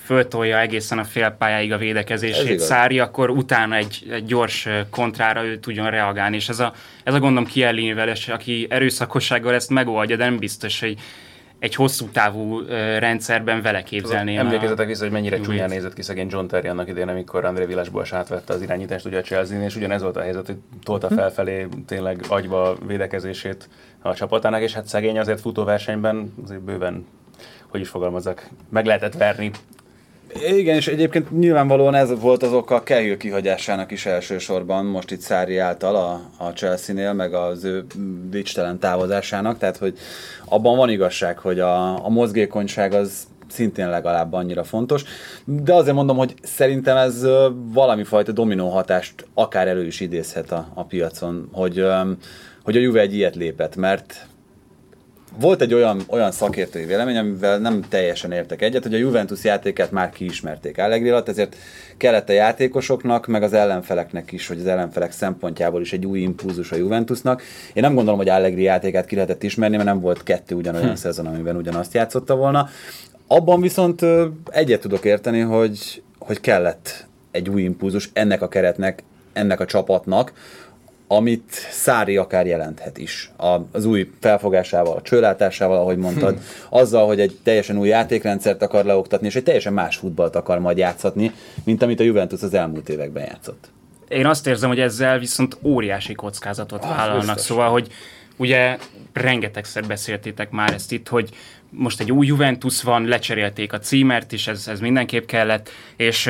föltolja 0.04 0.60
egészen 0.60 1.00
a 1.00 1.04
félpályáig 1.04 1.72
a 1.72 1.78
védekezését 1.78 2.60
Szári, 2.60 3.00
akkor 3.00 3.30
utána 3.30 3.76
egy, 3.76 4.08
egy 4.12 4.26
gyors 4.26 4.68
kontrára 4.90 5.46
ő 5.46 5.60
tudjon 5.60 5.90
reagálni. 5.90 6.36
És 6.36 6.50
ez 6.50 6.60
a, 6.60 6.74
ez 7.04 7.14
a 7.14 7.20
gondom 7.20 7.46
Kielinivel, 7.46 8.14
aki 8.28 8.68
erőszakossággal 8.70 9.54
ezt 9.54 9.70
megoldja, 9.70 10.16
de 10.16 10.24
nem 10.24 10.38
biztos, 10.38 10.80
hogy 10.80 10.98
egy 11.62 11.76
hosszú 11.76 12.06
távú 12.06 12.60
rendszerben 13.00 13.62
vele 13.62 13.84
képzelném. 13.84 14.40
Emlékezetek 14.40 14.88
vissza, 14.88 15.04
hogy 15.04 15.12
mennyire 15.12 15.40
csúnyán 15.40 15.70
nézett 15.70 15.94
ki 15.94 16.02
szegény 16.02 16.28
John 16.30 16.46
Terry 16.46 16.68
annak 16.68 16.88
idején, 16.88 17.08
amikor 17.08 17.46
André 17.46 17.66
Villas-Boas 17.66 18.14
átvette 18.14 18.54
az 18.54 18.62
irányítást 18.62 19.06
ugye 19.06 19.18
a 19.18 19.22
chelsea 19.22 19.62
és 19.62 19.76
ugyanez 19.76 20.02
volt 20.02 20.18
a 20.18 20.22
helyzet, 20.22 20.46
hogy 20.46 20.58
tolta 20.84 21.08
hm. 21.08 21.16
felfelé 21.16 21.68
tényleg 21.88 22.24
agyba 22.28 22.78
védekezését 22.88 23.70
a 24.02 24.14
csapatának, 24.14 24.62
és 24.62 24.74
hát 24.74 24.86
szegény 24.86 25.20
azért 25.20 25.40
futóversenyben 25.40 26.34
azért 26.44 26.62
bőven 26.62 27.06
hogy 27.68 27.80
is 27.82 27.90
fogalmazzak, 27.90 28.48
meg 28.70 28.86
lehetett 28.86 29.14
verni 29.14 29.52
igen, 30.58 30.76
és 30.76 30.88
egyébként 30.88 31.32
nyilvánvalóan 31.32 31.96
ez 31.96 32.20
volt 32.20 32.44
az 32.44 32.54
oka 32.54 32.76
a 32.76 32.84
Cahill 32.84 33.18
kihagyásának 33.18 33.92
is 33.92 34.06
elsősorban, 34.06 34.86
most 34.86 35.12
itt 35.12 35.20
Szári 35.20 35.58
által 35.58 35.96
a, 35.96 36.22
a 36.38 36.50
Chelsea-nél, 36.50 37.14
meg 37.14 37.34
az 37.34 37.64
ő 37.64 37.86
dicstelen 38.30 38.80
távozásának, 38.80 39.58
tehát 39.58 39.78
hogy 39.78 39.98
abban 40.46 40.78
van 40.78 40.90
igazság, 40.90 41.38
hogy 41.38 41.60
a, 41.60 42.06
a 42.06 42.10
mozgékonyság 42.10 42.94
az 42.94 43.28
szintén 43.52 43.90
legalább 43.90 44.34
annyira 44.34 44.64
fontos, 44.64 45.04
de 45.46 45.74
azért 45.74 45.96
mondom, 45.96 46.18
hogy 46.18 46.34
szerintem 46.42 46.98
ez 46.98 47.28
valami 47.74 48.04
fajta 48.04 48.32
dominó 48.32 48.70
hatást 48.70 49.26
akár 49.34 49.68
elő 49.68 49.86
is 49.86 50.00
idézhet 50.00 50.52
a, 50.52 50.68
a 50.74 50.84
piacon, 50.84 51.50
hogy, 51.52 51.86
hogy 52.64 52.78
a 52.78 52.80
Juve 52.80 53.00
egy 53.00 53.16
ilyet 53.16 53.36
lépett, 53.36 53.76
mert 53.76 54.28
volt 55.40 55.62
egy 55.62 55.74
olyan, 55.74 56.02
olyan 56.08 56.32
szakértői 56.32 56.86
vélemény, 56.86 57.18
amivel 57.18 57.58
nem 57.58 57.82
teljesen 57.90 58.32
értek 58.32 58.62
egyet, 58.62 58.84
hogy 58.84 58.94
a 58.94 58.98
Juventus 58.98 59.44
játékát 59.44 59.92
már 59.92 60.10
kiismerték 60.10 60.78
Allegri 60.78 61.10
alatt, 61.10 61.30
ezért 61.30 61.56
kellett 61.98 62.30
a 62.30 62.34
játékosoknak, 62.34 63.28
meg 63.28 63.44
az 63.44 63.54
ellenfeleknek 63.54 64.32
is, 64.32 64.48
hogy 64.48 64.60
az 64.60 64.66
ellenfelek 64.66 65.12
szempontjából 65.12 65.82
is 65.82 65.94
egy 65.94 66.06
új 66.06 66.20
impulzus 66.20 66.72
a 66.72 66.76
Juventusnak. 66.76 67.42
Én 67.74 67.84
nem 67.84 67.94
gondolom, 67.94 68.20
hogy 68.20 68.30
Allegri 68.30 68.62
játékát 68.62 69.06
ki 69.06 69.16
lehetett 69.16 69.44
ismerni, 69.44 69.76
mert 69.76 69.88
nem 69.88 70.00
volt 70.00 70.24
kettő 70.24 70.56
ugyanolyan 70.56 70.90
hm. 70.90 70.96
szezon, 70.96 71.26
amiben 71.26 71.56
ugyanazt 71.56 71.94
játszotta 71.94 72.36
volna. 72.36 72.70
Abban 73.28 73.62
viszont 73.62 74.06
egyet 74.50 74.82
tudok 74.82 75.06
érteni, 75.06 75.40
hogy, 75.40 76.04
hogy 76.20 76.40
kellett 76.40 77.06
egy 77.32 77.50
új 77.50 77.62
impulzus 77.62 78.10
ennek 78.14 78.42
a 78.42 78.48
keretnek, 78.48 79.04
ennek 79.34 79.60
a 79.60 79.66
csapatnak, 79.66 80.34
amit 81.18 81.52
Szári 81.72 82.18
akár 82.18 82.46
jelenthet 82.46 82.98
is. 82.98 83.32
A, 83.38 83.58
az 83.72 83.86
új 83.86 84.12
felfogásával, 84.20 84.96
a 84.96 85.02
csőlátásával, 85.02 85.78
ahogy 85.78 85.98
mondtad, 85.98 86.34
hm. 86.34 86.42
azzal, 86.70 87.08
hogy 87.08 87.20
egy 87.20 87.40
teljesen 87.44 87.78
új 87.78 87.88
játékrendszert 87.88 88.62
akar 88.62 88.86
leoktatni, 88.86 89.28
és 89.28 89.36
egy 89.36 89.44
teljesen 89.44 89.74
más 89.74 89.96
futballt 89.96 90.36
akar 90.36 90.60
majd 90.60 90.78
játszatni, 90.78 91.32
mint 91.64 91.82
amit 91.82 92.00
a 92.00 92.04
Juventus 92.04 92.42
az 92.42 92.54
elmúlt 92.54 92.90
években 92.90 93.24
játszott. 93.24 93.70
Én 94.08 94.26
azt 94.26 94.48
érzem, 94.48 94.70
hogy 94.70 94.80
ezzel 94.80 95.20
viszont 95.20 95.58
óriási 95.64 96.14
kockázatot 96.14 96.84
ah, 96.84 96.90
vállalnak, 96.90 97.26
biztos. 97.26 97.42
szóval, 97.42 97.70
hogy 97.70 97.88
ugye 98.38 98.78
rengetegszer 99.14 99.88
beszéltétek 99.88 100.52
már 100.52 100.74
ezt 100.74 100.92
itt, 100.92 101.08
hogy 101.08 101.30
most 101.70 102.00
egy 102.00 102.12
új 102.12 102.26
Juventus 102.26 102.84
van, 102.84 103.06
lecserélték 103.06 103.74
a 103.74 103.80
címert 103.80 104.32
is, 104.32 104.48
ez, 104.48 104.68
ez 104.68 104.80
mindenképp 104.80 105.26
kellett, 105.26 105.70
és 105.96 106.30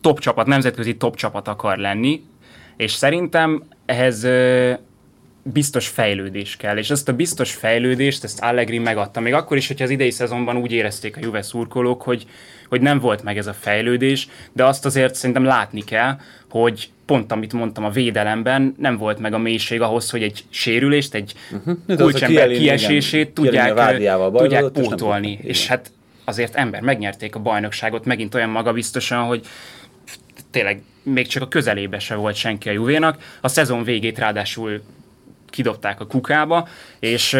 top 0.00 0.18
csapat, 0.18 0.46
nemzetközi 0.46 0.96
top 0.96 1.16
csapat 1.16 1.48
akar 1.48 1.76
lenni, 1.76 2.22
és 2.76 2.92
szerintem 2.92 3.62
ehhez 3.86 4.26
biztos 5.42 5.88
fejlődés 5.88 6.56
kell, 6.56 6.76
és 6.76 6.90
ezt 6.90 7.08
a 7.08 7.12
biztos 7.12 7.52
fejlődést, 7.52 8.24
ezt 8.24 8.40
Allegri 8.40 8.78
megadta. 8.78 9.20
Még 9.20 9.32
akkor 9.32 9.56
is, 9.56 9.66
hogyha 9.66 9.84
az 9.84 9.90
idei 9.90 10.10
szezonban 10.10 10.56
úgy 10.56 10.72
érezték 10.72 11.16
a 11.16 11.20
Juve 11.22 11.42
szurkolók, 11.42 12.02
hogy, 12.02 12.26
hogy 12.68 12.80
nem 12.80 12.98
volt 12.98 13.22
meg 13.22 13.38
ez 13.38 13.46
a 13.46 13.52
fejlődés, 13.52 14.28
de 14.52 14.64
azt 14.64 14.84
azért 14.84 15.14
szerintem 15.14 15.44
látni 15.44 15.84
kell, 15.84 16.16
hogy 16.50 16.90
pont 17.06 17.32
amit 17.32 17.52
mondtam 17.52 17.84
a 17.84 17.90
védelemben, 17.90 18.74
nem 18.78 18.96
volt 18.96 19.18
meg 19.18 19.32
a 19.32 19.38
mélység 19.38 19.80
ahhoz, 19.80 20.10
hogy 20.10 20.22
egy 20.22 20.44
sérülést, 20.50 21.14
egy 21.14 21.34
uh-huh. 21.52 21.96
kulcsember 21.96 22.48
kiesését 22.48 23.20
igen, 23.20 23.34
tudják, 23.34 23.98
tudják 24.32 24.64
pótolni. 24.64 25.38
És, 25.42 25.48
és 25.48 25.66
hát 25.66 25.90
azért 26.24 26.54
ember, 26.54 26.80
megnyerték 26.80 27.34
a 27.34 27.40
bajnokságot 27.40 28.04
megint 28.04 28.34
olyan 28.34 28.50
magabiztosan, 28.50 29.22
hogy 29.22 29.46
tényleg 30.52 30.82
még 31.02 31.26
csak 31.26 31.42
a 31.42 31.48
közelébe 31.48 31.98
se 31.98 32.14
volt 32.14 32.34
senki 32.34 32.68
a 32.68 32.72
Juvénak. 32.72 33.22
A 33.40 33.48
szezon 33.48 33.84
végét 33.84 34.18
ráadásul 34.18 34.82
kidobták 35.50 36.00
a 36.00 36.06
kukába, 36.06 36.68
és 36.98 37.38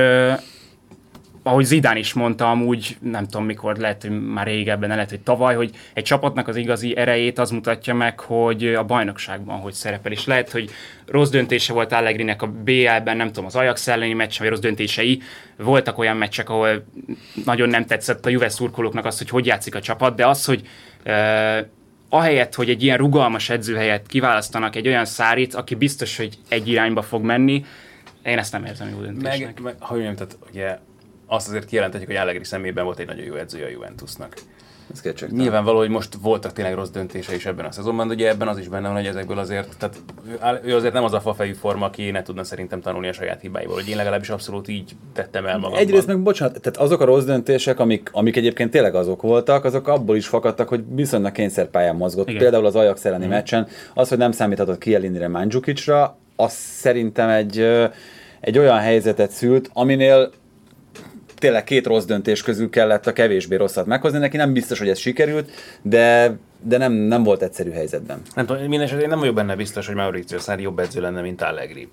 ahogy 1.42 1.64
Zidán 1.64 1.96
is 1.96 2.12
mondta 2.12 2.50
amúgy, 2.50 2.96
nem 3.00 3.24
tudom 3.26 3.44
mikor, 3.46 3.76
lehet, 3.76 4.02
hogy 4.02 4.26
már 4.26 4.46
régebben, 4.46 4.88
lehet, 4.88 5.10
hogy 5.10 5.20
tavaly, 5.20 5.54
hogy 5.54 5.70
egy 5.94 6.04
csapatnak 6.04 6.48
az 6.48 6.56
igazi 6.56 6.96
erejét 6.96 7.38
az 7.38 7.50
mutatja 7.50 7.94
meg, 7.94 8.20
hogy 8.20 8.66
a 8.66 8.84
bajnokságban 8.84 9.58
hogy 9.58 9.72
szerepel. 9.72 10.12
És 10.12 10.26
lehet, 10.26 10.50
hogy 10.50 10.70
rossz 11.06 11.30
döntése 11.30 11.72
volt 11.72 11.92
Allegrinek 11.92 12.42
a 12.42 12.46
BL-ben, 12.46 13.16
nem 13.16 13.26
tudom, 13.26 13.44
az 13.44 13.56
Ajax 13.56 13.88
elleni 13.88 14.12
meccs, 14.12 14.38
vagy 14.38 14.48
rossz 14.48 14.58
döntései. 14.58 15.22
Voltak 15.56 15.98
olyan 15.98 16.16
meccsek, 16.16 16.50
ahol 16.50 16.84
nagyon 17.44 17.68
nem 17.68 17.86
tetszett 17.86 18.26
a 18.26 18.30
Juve 18.30 18.48
szurkolóknak 18.48 19.04
az, 19.04 19.18
hogy 19.18 19.28
hogy 19.28 19.46
játszik 19.46 19.74
a 19.74 19.80
csapat, 19.80 20.16
de 20.16 20.26
az, 20.26 20.44
hogy 20.44 20.60
uh, 21.06 21.66
ahelyett, 22.12 22.54
hogy 22.54 22.70
egy 22.70 22.82
ilyen 22.82 22.96
rugalmas 22.96 23.50
edzőhelyet 23.50 24.06
kiválasztanak 24.06 24.76
egy 24.76 24.86
olyan 24.86 25.04
szárit, 25.04 25.54
aki 25.54 25.74
biztos, 25.74 26.16
hogy 26.16 26.38
egy 26.48 26.68
irányba 26.68 27.02
fog 27.02 27.22
menni, 27.22 27.64
én 28.22 28.38
ezt 28.38 28.52
nem 28.52 28.64
érzem 28.64 28.88
jó 28.88 29.00
döntésnek. 29.00 29.40
Meg, 29.40 29.60
meg 29.60 29.74
ha 29.78 29.94
mondjam, 29.94 30.14
tehát 30.14 30.38
ugye 30.50 30.78
azt 31.26 31.48
azért 31.48 31.66
kijelenthetjük, 31.66 32.10
hogy 32.10 32.18
Allegri 32.18 32.44
szemében 32.44 32.84
volt 32.84 32.98
egy 32.98 33.06
nagyon 33.06 33.24
jó 33.24 33.34
edzője 33.34 33.64
a 33.64 33.68
Juventusnak. 33.68 34.34
Ez 34.92 35.30
Nyilvánvaló, 35.30 35.78
hogy 35.78 35.88
most 35.88 36.14
voltak 36.22 36.52
tényleg 36.52 36.74
rossz 36.74 36.88
döntése 36.88 37.34
is 37.34 37.46
ebben 37.46 37.64
a 37.64 37.72
szezonban, 37.72 38.08
de 38.08 38.14
ugye 38.14 38.28
ebben 38.28 38.48
az 38.48 38.58
is 38.58 38.68
benne 38.68 38.86
van, 38.86 38.96
hogy 38.96 39.06
ezekből 39.06 39.38
azért, 39.38 39.76
tehát 39.78 39.96
ő 40.64 40.74
azért 40.74 40.92
nem 40.92 41.04
az 41.04 41.12
a 41.12 41.20
fafejű 41.20 41.52
forma, 41.52 41.86
aki 41.86 42.10
ne 42.10 42.22
tudna 42.22 42.44
szerintem 42.44 42.80
tanulni 42.80 43.08
a 43.08 43.12
saját 43.12 43.40
hibáiból, 43.40 43.74
hogy 43.74 43.88
én 43.88 43.96
legalábbis 43.96 44.28
abszolút 44.28 44.68
így 44.68 44.96
tettem 45.12 45.46
el 45.46 45.58
magam. 45.58 45.78
Egyrészt 45.78 46.06
meg 46.06 46.22
bocsánat, 46.22 46.60
tehát 46.60 46.78
azok 46.78 47.00
a 47.00 47.04
rossz 47.04 47.24
döntések, 47.24 47.78
amik, 47.78 48.08
amik 48.12 48.36
egyébként 48.36 48.70
tényleg 48.70 48.94
azok 48.94 49.22
voltak, 49.22 49.64
azok 49.64 49.88
abból 49.88 50.16
is 50.16 50.26
fakadtak, 50.26 50.68
hogy 50.68 50.84
viszonylag 50.88 51.32
kényszerpályán 51.32 51.96
mozgott. 51.96 52.28
Igen. 52.28 52.40
Például 52.40 52.66
az 52.66 52.76
Ajax 52.76 53.04
elleni 53.04 53.26
mm. 53.26 53.28
meccsen, 53.28 53.68
az, 53.94 54.08
hogy 54.08 54.18
nem 54.18 54.32
számíthatott 54.32 54.78
Kielinire 54.78 55.28
Mandzukicsra, 55.28 56.16
az 56.36 56.52
szerintem 56.52 57.28
egy, 57.28 57.58
egy 58.40 58.58
olyan 58.58 58.78
helyzetet 58.78 59.30
szült, 59.30 59.70
aminél 59.72 60.30
tényleg 61.42 61.64
két 61.64 61.86
rossz 61.86 62.04
döntés 62.04 62.42
közül 62.42 62.70
kellett 62.70 63.06
a 63.06 63.12
kevésbé 63.12 63.56
rosszat 63.56 63.86
meghozni. 63.86 64.18
Neki 64.18 64.36
nem 64.36 64.52
biztos, 64.52 64.78
hogy 64.78 64.88
ez 64.88 64.98
sikerült, 64.98 65.50
de 65.82 66.36
de 66.64 66.76
nem, 66.76 66.92
nem 66.92 67.22
volt 67.22 67.42
egyszerű 67.42 67.70
helyzetben. 67.70 68.22
Nem 68.34 68.46
tudom, 68.46 68.62
minden 68.62 69.00
én 69.00 69.08
nem 69.08 69.18
vagyok 69.18 69.34
benne 69.34 69.56
biztos, 69.56 69.86
hogy 69.86 69.94
Mauricio 69.94 70.38
Sarri 70.38 70.62
jobb 70.62 70.78
edző 70.78 71.00
lenne, 71.00 71.20
mint 71.20 71.42
Allegri. 71.42 71.88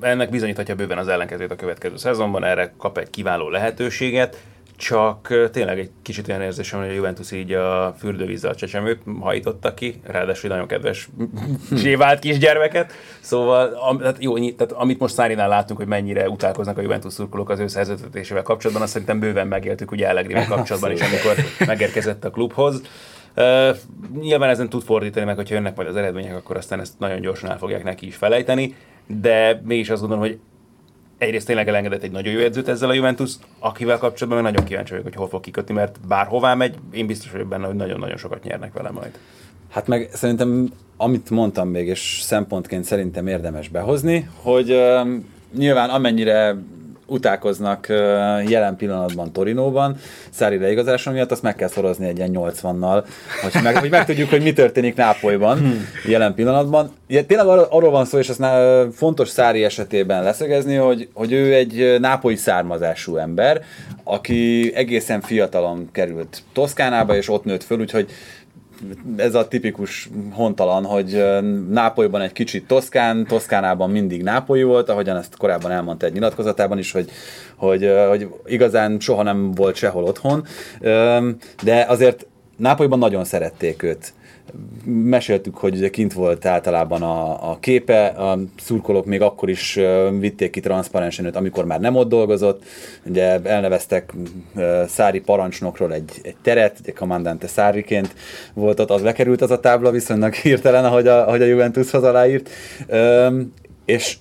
Ennek 0.00 0.30
bizonyíthatja 0.30 0.74
bőven 0.74 0.98
az 0.98 1.08
ellenkezőt 1.08 1.50
a 1.50 1.56
következő 1.56 1.96
szezonban, 1.96 2.44
erre 2.44 2.72
kap 2.78 2.98
egy 2.98 3.10
kiváló 3.10 3.48
lehetőséget 3.48 4.36
csak 4.78 5.48
tényleg 5.52 5.78
egy 5.78 5.90
kicsit 6.02 6.28
olyan 6.28 6.42
érzésem, 6.42 6.80
hogy 6.80 6.88
a 6.88 6.92
Juventus 6.92 7.32
így 7.32 7.52
a 7.52 7.94
fürdővízzel 7.98 8.54
csecsemőt 8.54 9.02
hajította 9.20 9.74
ki, 9.74 10.00
ráadásul 10.04 10.50
nagyon 10.50 10.66
kedves 10.66 11.08
zsévált 11.74 12.18
kisgyermeket. 12.18 12.92
Szóval, 13.20 13.66
am, 13.68 13.98
tehát 13.98 14.16
jó, 14.18 14.34
tehát 14.38 14.72
amit 14.72 14.98
most 14.98 15.14
Szárinál 15.14 15.48
látunk, 15.48 15.78
hogy 15.78 15.88
mennyire 15.88 16.28
utálkoznak 16.28 16.78
a 16.78 16.80
Juventus 16.80 17.12
szurkolók 17.12 17.50
az 17.50 17.58
ő 17.58 17.66
szerződtetésével 17.66 18.42
kapcsolatban, 18.42 18.82
azt 18.82 18.92
szerintem 18.92 19.20
bőven 19.20 19.46
megéltük 19.46 19.90
ugye 19.90 20.08
Allegrivel 20.08 20.46
kapcsolatban 20.54 20.92
is, 20.92 21.00
amikor 21.00 21.34
megérkezett 21.66 22.24
a 22.24 22.30
klubhoz. 22.30 22.82
Uh, 23.36 23.76
nyilván 24.20 24.48
ezen 24.48 24.68
tud 24.68 24.82
fordítani, 24.82 25.26
meg 25.26 25.36
hogyha 25.36 25.54
jönnek 25.54 25.76
majd 25.76 25.88
az 25.88 25.96
eredmények, 25.96 26.36
akkor 26.36 26.56
aztán 26.56 26.80
ezt 26.80 26.98
nagyon 26.98 27.20
gyorsan 27.20 27.50
el 27.50 27.58
fogják 27.58 27.84
neki 27.84 28.06
is 28.06 28.16
felejteni, 28.16 28.74
de 29.06 29.60
mégis 29.64 29.90
azt 29.90 30.00
gondolom, 30.00 30.24
hogy 30.24 30.38
egyrészt 31.18 31.46
tényleg 31.46 31.68
elengedett 31.68 32.02
egy 32.02 32.10
nagyon 32.10 32.32
jó 32.32 32.40
edzőt 32.40 32.68
ezzel 32.68 32.88
a 32.88 32.92
Juventus, 32.92 33.32
akivel 33.58 33.98
kapcsolatban 33.98 34.42
nagyon 34.42 34.64
kíváncsi 34.64 34.90
vagyok, 34.90 35.06
hogy 35.06 35.14
hol 35.14 35.28
fog 35.28 35.40
kikötni, 35.40 35.74
mert 35.74 36.00
bárhová 36.08 36.54
megy, 36.54 36.74
én 36.90 37.06
biztos 37.06 37.30
vagyok 37.30 37.48
benne, 37.48 37.66
hogy 37.66 37.74
nagyon-nagyon 37.74 38.16
sokat 38.16 38.42
nyernek 38.42 38.72
vele 38.72 38.90
majd. 38.90 39.18
Hát 39.70 39.86
meg 39.86 40.08
szerintem, 40.12 40.72
amit 40.96 41.30
mondtam 41.30 41.68
még, 41.68 41.86
és 41.86 42.20
szempontként 42.22 42.84
szerintem 42.84 43.26
érdemes 43.26 43.68
behozni, 43.68 44.28
hogy 44.42 44.70
uh, 44.70 45.08
nyilván 45.56 45.90
amennyire 45.90 46.56
utálkoznak 47.08 47.86
jelen 48.46 48.76
pillanatban 48.76 49.32
Torinóban, 49.32 49.96
Szári 50.30 50.58
leigazása 50.58 51.10
miatt, 51.10 51.30
azt 51.30 51.42
meg 51.42 51.54
kell 51.54 51.68
szorozni 51.68 52.06
egy 52.06 52.16
ilyen 52.16 52.30
80-nal, 52.34 53.04
hogy 53.42 53.62
meg, 53.62 53.76
hogy 53.76 53.90
meg 53.90 54.04
tudjuk, 54.04 54.30
hogy 54.30 54.42
mi 54.42 54.52
történik 54.52 54.94
Nápolyban 54.94 55.58
hmm. 55.58 55.88
jelen 56.06 56.34
pillanatban. 56.34 56.90
Ja, 57.06 57.26
tényleg 57.26 57.46
arról 57.46 57.90
van 57.90 58.04
szó, 58.04 58.18
és 58.18 58.28
azt 58.28 58.44
fontos 58.92 59.28
Szári 59.28 59.64
esetében 59.64 60.22
leszögezni, 60.22 60.74
hogy, 60.74 61.08
hogy 61.12 61.32
ő 61.32 61.54
egy 61.54 62.00
nápolyi 62.00 62.36
származású 62.36 63.16
ember, 63.16 63.62
aki 64.04 64.72
egészen 64.74 65.20
fiatalon 65.20 65.88
került 65.92 66.42
Toszkánába, 66.52 67.16
és 67.16 67.28
ott 67.28 67.44
nőtt 67.44 67.62
föl, 67.62 67.78
úgyhogy 67.78 68.10
ez 69.16 69.34
a 69.34 69.48
tipikus 69.48 70.08
hontalan, 70.32 70.84
hogy 70.84 71.24
Nápolyban 71.70 72.20
egy 72.20 72.32
kicsit 72.32 72.66
Toszkán, 72.66 73.26
Toszkánában 73.26 73.90
mindig 73.90 74.22
Nápoly 74.22 74.62
volt, 74.62 74.88
ahogyan 74.88 75.16
ezt 75.16 75.36
korábban 75.36 75.70
elmondta 75.70 76.06
egy 76.06 76.12
nyilatkozatában 76.12 76.78
is, 76.78 76.92
hogy, 76.92 77.10
hogy, 77.56 77.90
hogy 78.08 78.28
igazán 78.46 79.00
soha 79.00 79.22
nem 79.22 79.50
volt 79.50 79.74
sehol 79.76 80.04
otthon, 80.04 80.46
de 81.62 81.84
azért 81.88 82.26
Nápolyban 82.56 82.98
nagyon 82.98 83.24
szerették 83.24 83.82
őt 83.82 84.12
meséltük, 84.84 85.56
hogy 85.56 85.76
ugye 85.76 85.90
kint 85.90 86.12
volt 86.12 86.46
általában 86.46 87.02
a, 87.02 87.50
a 87.50 87.58
képe, 87.60 88.06
a 88.06 88.38
szurkolók 88.60 89.04
még 89.04 89.20
akkor 89.20 89.48
is 89.48 89.78
vitték 90.18 90.50
ki 90.50 90.60
transzparensen 90.60 91.24
őt, 91.24 91.36
amikor 91.36 91.64
már 91.64 91.80
nem 91.80 91.96
ott 91.96 92.08
dolgozott. 92.08 92.62
Ugye 93.04 93.40
elneveztek 93.42 94.14
Szári 94.86 95.20
parancsnokról 95.20 95.92
egy, 95.92 96.10
egy 96.22 96.36
teret, 96.42 96.78
egy 96.84 96.94
Commandante 96.94 97.46
Száriként 97.46 98.14
volt 98.54 98.80
ott, 98.80 98.90
az 98.90 99.02
lekerült 99.02 99.42
az 99.42 99.50
a 99.50 99.60
tábla 99.60 99.90
viszonylag 99.90 100.34
hirtelen, 100.34 100.84
ahogy 100.84 101.06
a, 101.06 101.26
ahogy 101.26 101.42
a 101.42 101.46
Juventushoz 101.46 102.02
aláírt. 102.02 102.50
És 103.84 104.16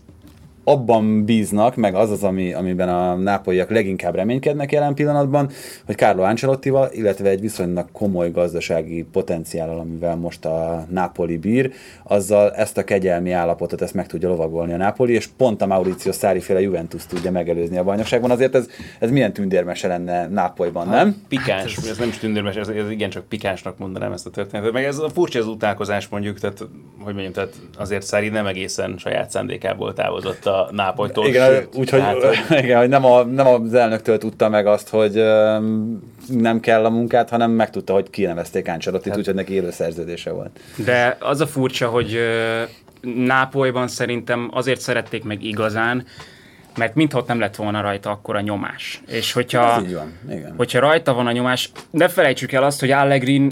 abban 0.68 1.26
bíznak, 1.26 1.76
meg 1.76 1.96
az 1.96 2.12
az, 2.12 2.24
ami, 2.24 2.54
amiben 2.54 2.90
a 2.90 3.16
nápolyiak 3.16 3.70
leginkább 3.70 4.16
reménykednek 4.16 4.72
jelen 4.72 4.94
pillanatban, 4.94 5.50
hogy 5.86 5.96
Carlo 5.96 6.24
Ancelottival, 6.24 6.90
illetve 6.92 7.30
egy 7.30 7.42
viszonylag 7.42 7.88
komoly 7.92 8.32
gazdasági 8.32 9.06
potenciállal, 9.12 9.80
amivel 9.80 10.16
most 10.16 10.46
a 10.46 10.86
Napoli 10.90 11.38
bír, 11.38 11.72
azzal 12.04 12.52
ezt 12.52 12.78
a 12.78 12.84
kegyelmi 12.84 13.32
állapotot 13.32 13.82
ezt 13.82 13.94
meg 13.94 14.08
tudja 14.08 14.30
lovagolni 14.30 14.74
a 14.74 14.78
Napoli, 14.78 15.14
és 15.14 15.28
pont 15.28 15.62
a 15.62 15.66
Mauricio 15.66 16.12
Szári 16.12 16.40
féle 16.40 16.62
Juventus 16.62 17.06
tudja 17.06 17.32
megelőzni 17.32 17.78
a 17.78 17.84
bajnokságban. 17.84 18.32
Azért 18.32 18.56
ez, 18.56 18.68
ez 19.00 19.12
milyen 19.12 19.34
tündérmese 19.34 19.88
lenne 19.88 20.28
Nápolyban, 20.28 20.88
nem? 20.88 20.96
Hát, 20.96 21.16
pikáns, 21.28 21.76
hát, 21.76 21.86
ez 21.86 21.98
nem 21.98 22.08
is 22.08 22.18
tündérmes, 22.18 22.56
ez, 22.56 22.68
ez 22.68 22.90
igencsak 22.90 23.26
pikánsnak 23.26 23.78
mondanám 23.78 24.12
ezt 24.12 24.26
a 24.26 24.30
történetet. 24.30 24.74
Meg 24.74 24.84
ez 24.84 24.98
a 24.98 25.10
furcsa 25.10 25.40
az 25.40 25.48
utálkozás 25.48 26.08
mondjuk, 26.08 26.40
tehát 26.40 26.60
hogy 27.00 27.14
mondjam, 27.14 27.34
tehát 27.34 27.54
azért 27.78 28.04
Szári 28.04 28.30
nem 28.30 28.46
egészen 28.46 28.96
saját 28.98 29.30
szándékából 29.30 29.94
távozott 29.94 30.46
a 30.46 30.57
Nápolytól. 30.72 31.28
Igen, 31.28 31.68
úgyhogy 31.74 32.02
igen, 32.64 32.80
hogy 32.80 32.90
nem, 32.90 33.06
a, 33.06 33.24
nem 33.24 33.48
az 33.48 33.74
elnöktől 33.74 34.18
tudta 34.18 34.50
meg 34.50 34.68
azt, 34.68 34.90
hogy 34.90 35.24
nem 36.28 36.60
kell 36.60 36.86
a 36.86 36.90
munkát, 36.90 37.30
hanem 37.30 37.52
megtudta, 37.52 37.94
hogy 37.94 38.10
kinevezték 38.10 38.68
Ancelottit, 38.68 39.10
hát. 39.10 39.18
úgyhogy 39.18 39.36
neki 39.36 39.54
élő 39.54 39.72
szerződése 39.72 40.32
volt. 40.32 40.60
De 40.76 41.18
az 41.20 41.42
a 41.42 41.48
furcsa, 41.48 41.88
hogy 41.88 42.20
Nápolyban 43.02 43.88
szerintem 43.88 44.50
azért 44.54 44.80
szerették 44.80 45.24
meg 45.24 45.44
igazán, 45.44 46.06
mert 46.78 46.96
mintha 46.96 47.20
ott 47.20 47.28
nem 47.28 47.40
lett 47.40 47.56
volna 47.56 47.82
rajta 47.82 48.10
akkor 48.10 48.36
a 48.36 48.42
nyomás. 48.42 49.02
És 49.08 49.32
hogyha, 49.32 49.82
van, 49.82 50.18
igen. 50.30 50.54
hogyha 50.58 50.80
rajta 50.80 51.14
van 51.14 51.28
a 51.28 51.32
nyomás, 51.32 51.72
ne 51.90 52.08
felejtsük 52.08 52.52
el 52.52 52.64
azt, 52.64 52.80
hogy 52.80 52.92
Allegri 52.92 53.48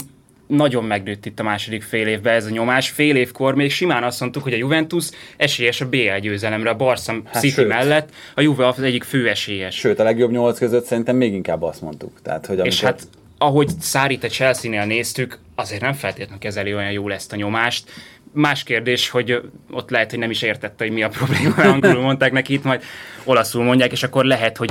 nagyon 0.46 0.84
megnőtt 0.84 1.26
itt 1.26 1.40
a 1.40 1.42
második 1.42 1.82
fél 1.82 2.06
évben 2.06 2.34
ez 2.34 2.46
a 2.46 2.50
nyomás. 2.50 2.90
Fél 2.90 3.16
évkor 3.16 3.54
még 3.54 3.70
simán 3.70 4.02
azt 4.04 4.20
mondtuk, 4.20 4.42
hogy 4.42 4.52
a 4.52 4.56
Juventus 4.56 5.08
esélyes 5.36 5.80
a 5.80 5.88
BL 5.88 6.18
győzelemre, 6.20 6.70
a 6.70 6.76
Barca 6.76 7.12
hát 7.24 7.42
City 7.42 7.54
sőt. 7.54 7.68
mellett 7.68 8.08
a 8.34 8.40
Juve 8.40 8.66
az 8.66 8.80
egyik 8.80 9.04
fő 9.04 9.28
esélyes. 9.28 9.74
Sőt, 9.74 9.98
a 9.98 10.02
legjobb 10.02 10.30
nyolc 10.30 10.58
között 10.58 10.84
szerintem 10.84 11.16
még 11.16 11.32
inkább 11.32 11.62
azt 11.62 11.80
mondtuk. 11.80 12.20
Tehát, 12.22 12.46
hogy. 12.46 12.66
És 12.66 12.80
hát 12.80 13.08
ahogy 13.38 13.68
Szárit 13.80 14.24
a 14.24 14.28
Chelsea-nél 14.28 14.84
néztük, 14.84 15.38
azért 15.54 15.80
nem 15.80 15.92
feltétlenül 15.92 16.38
kezeli 16.38 16.74
olyan 16.74 16.90
jól 16.90 17.12
ezt 17.12 17.32
a 17.32 17.36
nyomást. 17.36 17.90
Más 18.32 18.62
kérdés, 18.62 19.08
hogy 19.08 19.40
ott 19.70 19.90
lehet, 19.90 20.10
hogy 20.10 20.18
nem 20.18 20.30
is 20.30 20.42
értette, 20.42 20.84
hogy 20.84 20.92
mi 20.92 21.02
a 21.02 21.08
probléma, 21.18 21.54
angolul 21.54 22.02
mondták 22.02 22.32
neki, 22.32 22.52
itt 22.52 22.64
majd 22.64 22.82
olaszul 23.24 23.64
mondják, 23.64 23.92
és 23.92 24.02
akkor 24.02 24.24
lehet, 24.24 24.56
hogy 24.56 24.70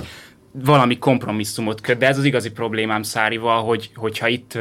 valami 0.52 0.98
kompromisszumot 0.98 1.82
köt, 1.82 1.98
de 1.98 2.08
ez 2.08 2.18
az 2.18 2.24
igazi 2.24 2.52
problémám 2.52 3.04
Szárival, 3.04 3.64
hogy, 3.64 3.90
hogyha 3.96 4.28
itt 4.28 4.58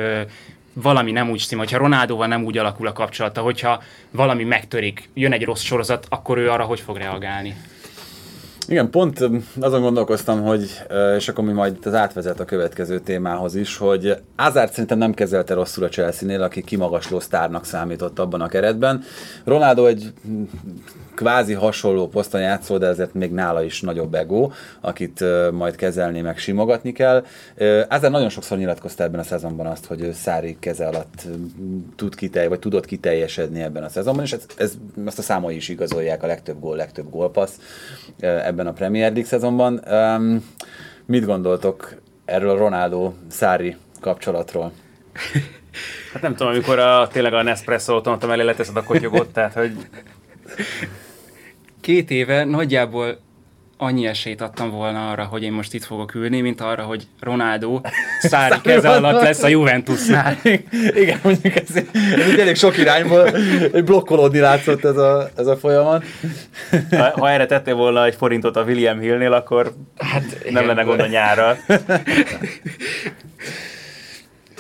valami 0.75 1.13
nem 1.13 1.31
úgy 1.31 1.39
szím, 1.39 1.59
hogyha 1.59 1.79
Ronaldóval 1.79 2.27
nem 2.27 2.45
úgy 2.45 2.59
alakul 2.59 2.87
a 2.87 2.93
kapcsolata, 2.93 3.41
hogyha 3.41 3.83
valami 4.11 4.45
megtörik, 4.45 5.09
jön 5.15 5.33
egy 5.33 5.45
rossz 5.45 5.63
sorozat, 5.63 6.07
akkor 6.09 6.39
ő 6.39 6.51
arra 6.51 6.65
hogy 6.65 6.81
fog 6.81 6.97
reagálni? 6.97 7.57
Igen, 8.69 8.91
pont 8.91 9.29
azon 9.61 9.81
gondolkoztam, 9.81 10.43
hogy, 10.43 10.83
és 11.17 11.29
akkor 11.29 11.45
mi 11.45 11.53
majd 11.53 11.87
az 11.87 11.95
átvezet 11.95 12.41
a 12.41 12.45
következő 12.45 12.99
témához 12.99 13.55
is, 13.55 13.77
hogy 13.77 14.17
Ázárt 14.37 14.71
szerintem 14.71 14.99
nem 14.99 15.15
kezelte 15.15 15.55
rosszul 15.55 15.85
a 15.85 15.89
Chelsea-nél, 15.89 16.43
aki 16.43 16.63
kimagasló 16.63 17.21
sztárnak 17.21 17.65
számított 17.65 18.19
abban 18.19 18.41
a 18.41 18.49
keretben. 18.49 19.03
Ronaldo 19.45 19.87
egy 19.87 20.13
kvázi 21.15 21.53
hasonló 21.53 22.09
poszton 22.09 22.41
játszó, 22.41 22.79
de 22.79 22.87
ezért 22.87 23.15
még 23.15 23.33
nála 23.33 23.63
is 23.63 23.81
nagyobb 23.81 24.15
ego, 24.15 24.51
akit 24.81 25.25
majd 25.53 25.77
kezelni, 25.77 26.21
meg 26.21 26.39
simogatni 26.39 26.93
kell. 26.93 27.25
Ezzel 27.89 28.11
nagyon 28.11 28.29
sokszor 28.29 28.59
nyilatkozta 28.59 29.03
ebben 29.03 29.21
a 29.21 29.25
szezonban 29.25 29.67
azt, 29.67 29.87
hogy 29.87 30.01
ő 30.01 30.13
Szári 30.13 30.57
keze 30.61 30.87
alatt 30.87 31.27
tud 31.97 32.15
kitelj, 32.15 32.47
vagy 32.47 32.59
tudott 32.59 32.87
kiteljesedni 32.87 33.63
ebben 33.63 33.83
a 33.83 33.89
szezonban, 33.89 34.25
és 34.25 34.33
ez, 34.33 34.47
ez, 34.57 34.73
ezt 35.07 35.19
a 35.19 35.23
számai 35.23 35.57
is 35.57 35.69
igazolják, 35.69 36.23
a 36.23 36.27
legtöbb 36.27 36.61
gól, 36.61 36.77
legtöbb 36.77 37.11
gólpassz 37.11 37.57
ebben 38.21 38.67
a 38.67 38.73
Premier 38.73 39.13
League 39.13 39.29
szezonban. 39.29 39.85
Mit 41.07 41.25
gondoltok 41.25 41.95
erről 42.25 42.51
a 42.51 42.57
Ronaldo-Szári 42.57 43.77
kapcsolatról? 44.01 44.73
Hát 46.13 46.23
nem 46.23 46.35
tudom, 46.35 46.53
amikor 46.53 46.79
a, 46.79 47.09
tényleg 47.13 47.35
a 47.35 47.43
Nespresso 47.43 47.93
automatom 47.93 48.31
elé 48.31 48.43
leteszed 48.43 48.77
a 48.77 48.83
kotyogot, 48.83 49.33
tehát 49.33 49.53
hogy 49.53 49.73
Két 51.85 52.11
éve 52.11 52.45
nagyjából 52.45 53.19
annyi 53.77 54.07
esélyt 54.07 54.41
adtam 54.41 54.71
volna 54.71 55.11
arra, 55.11 55.25
hogy 55.25 55.43
én 55.43 55.53
most 55.53 55.75
itt 55.75 55.85
fogok 55.85 56.15
ülni, 56.15 56.41
mint 56.41 56.61
arra, 56.61 56.83
hogy 56.83 57.07
Ronaldo 57.21 57.81
Szári 58.21 58.61
keze 58.63 58.91
alatt 58.91 59.23
lesz 59.23 59.43
a 59.43 59.49
Juventusnál. 59.49 60.37
Igen, 61.03 61.19
mondjuk 61.23 61.57
ez, 61.57 61.77
ez 62.17 62.29
így 62.29 62.39
elég 62.39 62.57
sok 62.57 62.79
irányból 62.79 63.31
blokkolódni 63.85 64.39
látszott 64.39 64.85
ez 64.85 64.97
a, 64.97 65.29
ez 65.37 65.47
a 65.47 65.57
folyamat. 65.57 66.05
ha, 66.91 67.11
ha 67.11 67.31
erre 67.31 67.47
tettél 67.47 67.75
volna 67.75 68.05
egy 68.05 68.15
forintot 68.15 68.57
a 68.57 68.63
William 68.63 68.99
Hillnél, 68.99 69.33
akkor 69.33 69.73
hát, 69.99 70.23
nem 70.23 70.63
igen. 70.63 70.67
lenne 70.67 70.83
gond 70.83 71.01
a 71.01 71.07
nyárral. 71.07 71.57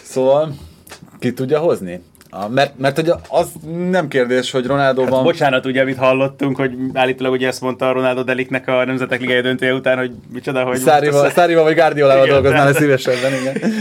Szóval 0.02 0.54
ki 1.18 1.32
tudja 1.32 1.58
hozni? 1.58 2.00
Mert, 2.50 2.78
mert 2.78 2.98
ugye 2.98 3.12
az 3.28 3.46
nem 3.90 4.08
kérdés, 4.08 4.50
hogy 4.50 4.66
Ronaldoban... 4.66 5.12
Hát, 5.12 5.22
bocsánat, 5.22 5.66
ugye, 5.66 5.80
amit 5.80 5.96
hallottunk, 5.96 6.56
hogy 6.56 6.72
állítólag 6.92 7.32
ugye 7.32 7.46
ezt 7.46 7.60
mondta 7.60 7.88
a 7.88 7.92
Ronaldo 7.92 8.22
Deliknek 8.22 8.68
a 8.68 8.84
Nemzetek 8.84 9.20
Ligája 9.20 9.42
döntője 9.42 9.74
után, 9.74 9.98
hogy 9.98 10.12
micsoda, 10.32 10.64
hogy... 10.64 10.78
Szárival, 10.78 11.30
Szárival 11.30 11.62
vagy 11.62 11.74
Guardiolával 11.74 12.26
Igen, 12.26 12.34
dolgoznál 12.34 12.66
tehát- 12.66 12.80
szívesebben, 12.80 13.32
igen. 13.40 13.54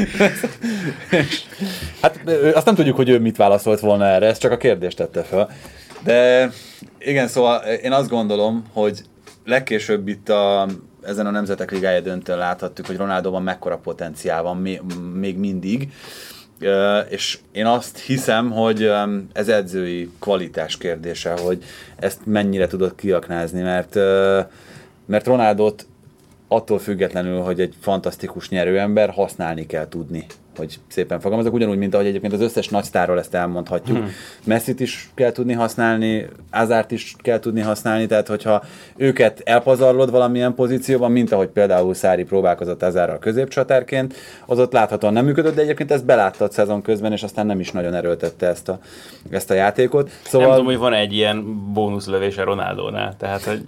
hát 2.02 2.20
azt 2.54 2.66
nem 2.66 2.76
tudjuk, 2.76 2.96
hogy 2.96 3.10
ő 3.10 3.20
mit 3.20 3.38
válaszolt 3.38 3.80
volna 3.80 4.06
erre, 4.06 4.28
ez 4.28 4.38
csak 4.38 4.52
a 4.52 4.58
kérdést 4.58 4.98
tette 4.98 5.24
fel. 5.24 5.50
De 6.04 6.50
igen, 7.00 7.28
szóval 7.28 7.62
én 7.62 7.92
azt 7.92 8.10
gondolom, 8.10 8.64
hogy 8.74 9.02
legkésőbb 9.46 10.08
itt 10.08 10.30
a, 10.30 10.68
ezen 11.02 11.26
a 11.26 11.32
Nemzetek 11.32 11.72
Ligája 11.72 12.00
döntőn 12.00 12.38
láthattuk, 12.38 12.86
hogy 12.86 12.98
Ronaldoban 12.98 13.44
mekkora 13.44 13.78
potenciál 13.78 14.44
van 14.44 14.58
még 15.14 15.38
mindig. 15.38 15.92
És 17.10 17.40
én 17.52 17.66
azt 17.66 17.98
hiszem, 18.00 18.52
hogy 18.52 18.92
ez 19.34 19.48
edzői 19.48 20.10
kvalitás 20.20 20.78
kérdése, 20.78 21.34
hogy 21.44 21.64
ezt 21.96 22.20
mennyire 22.26 22.68
tudod 22.68 22.96
kiaknázni, 22.96 23.62
mert, 23.62 23.96
mert 25.06 25.26
Ronaldot 25.26 25.86
attól 26.48 26.80
függetlenül, 26.80 27.40
hogy 27.40 27.60
egy 27.62 27.74
fantasztikus 27.82 28.50
nyerőember, 28.50 29.10
használni 29.10 29.66
kell 29.66 29.88
tudni, 29.88 30.26
hogy 30.58 30.80
szépen 30.88 31.20
fogalmazok. 31.20 31.54
Ugyanúgy, 31.54 31.78
mint 31.78 31.94
ahogy 31.94 32.06
egyébként 32.06 32.34
az 32.34 32.42
összes 32.42 32.68
nagy 32.68 32.84
sztárról 32.84 33.20
ezt 33.20 33.34
elmondhatjuk. 33.34 33.98
Hmm. 33.98 34.10
Messit 34.46 34.80
is 34.80 35.12
kell 35.14 35.32
tudni 35.32 35.54
használni, 35.54 36.26
Azárt 36.52 36.92
is 36.92 37.16
kell 37.22 37.40
tudni 37.40 37.62
használni, 37.62 38.06
tehát 38.06 38.28
hogyha 38.28 38.64
őket 38.96 39.42
elpazarlod 39.46 40.12
valamilyen 40.12 40.56
pozícióban, 40.56 41.12
mint 41.12 41.32
ahogy 41.32 41.48
például 41.48 41.94
Szári 41.94 42.24
próbálkozott 42.24 42.84
Azárral 42.84 43.20
középcsatárként, 43.20 44.16
az 44.46 44.60
ott 44.60 44.72
láthatóan 44.72 45.14
nem 45.14 45.26
működött, 45.26 45.56
de 45.56 45.62
egyébként 45.62 45.92
ezt 45.92 46.06
beláttad 46.06 46.52
szezon 46.52 46.82
közben, 46.82 47.12
és 47.12 47.24
aztán 47.24 47.46
nem 47.46 47.60
is 47.60 47.72
nagyon 47.72 47.94
erőltette 47.94 48.48
ezt 48.48 48.70
a, 48.70 48.80
ezt 49.30 49.52
a 49.52 49.54
játékot. 49.54 50.06
Nem 50.06 50.16
tudom, 50.30 50.42
Szóval 50.46 50.64
hogy 50.64 50.78
van 50.78 50.94
egy 50.94 51.14
ilyen 51.14 51.72
bónuszlövése 51.74 52.44
Ronaldónál, 52.44 53.16
tehát 53.18 53.44
hogy 53.44 53.66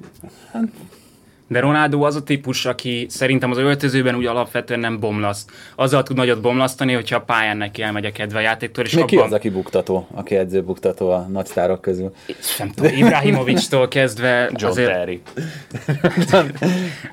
De 1.47 1.59
Ronaldo 1.59 2.01
az 2.01 2.15
a 2.15 2.23
típus, 2.23 2.65
aki 2.65 3.05
szerintem 3.09 3.51
az 3.51 3.57
öltözőben 3.57 4.15
úgy 4.15 4.25
alapvetően 4.25 4.79
nem 4.79 4.99
bomlaszt. 4.99 5.51
Azzal 5.75 6.03
tud 6.03 6.15
nagyot 6.15 6.41
bomlasztani, 6.41 6.93
hogyha 6.93 7.15
a 7.15 7.21
pályán 7.21 7.57
neki 7.57 7.81
elmegy 7.81 8.05
a 8.05 8.11
kedve 8.11 8.37
a 8.37 8.41
játéktól, 8.41 8.83
és 8.83 8.93
még 8.95 9.05
ki 9.05 9.15
abban... 9.15 9.27
az, 9.27 9.33
aki 9.33 9.49
buktató, 9.49 10.07
aki 10.13 10.35
edzőbuktató 10.35 11.09
a 11.09 11.27
nagy 11.31 11.45
sztárok 11.45 11.81
közül? 11.81 12.13
Nem 12.57 12.71
tudom, 12.71 12.95
Ibrahimovic-tól 12.95 13.87
kezdve 13.87 14.49
John 14.53 14.71
azért... 14.71 14.91
Terry. 14.91 15.21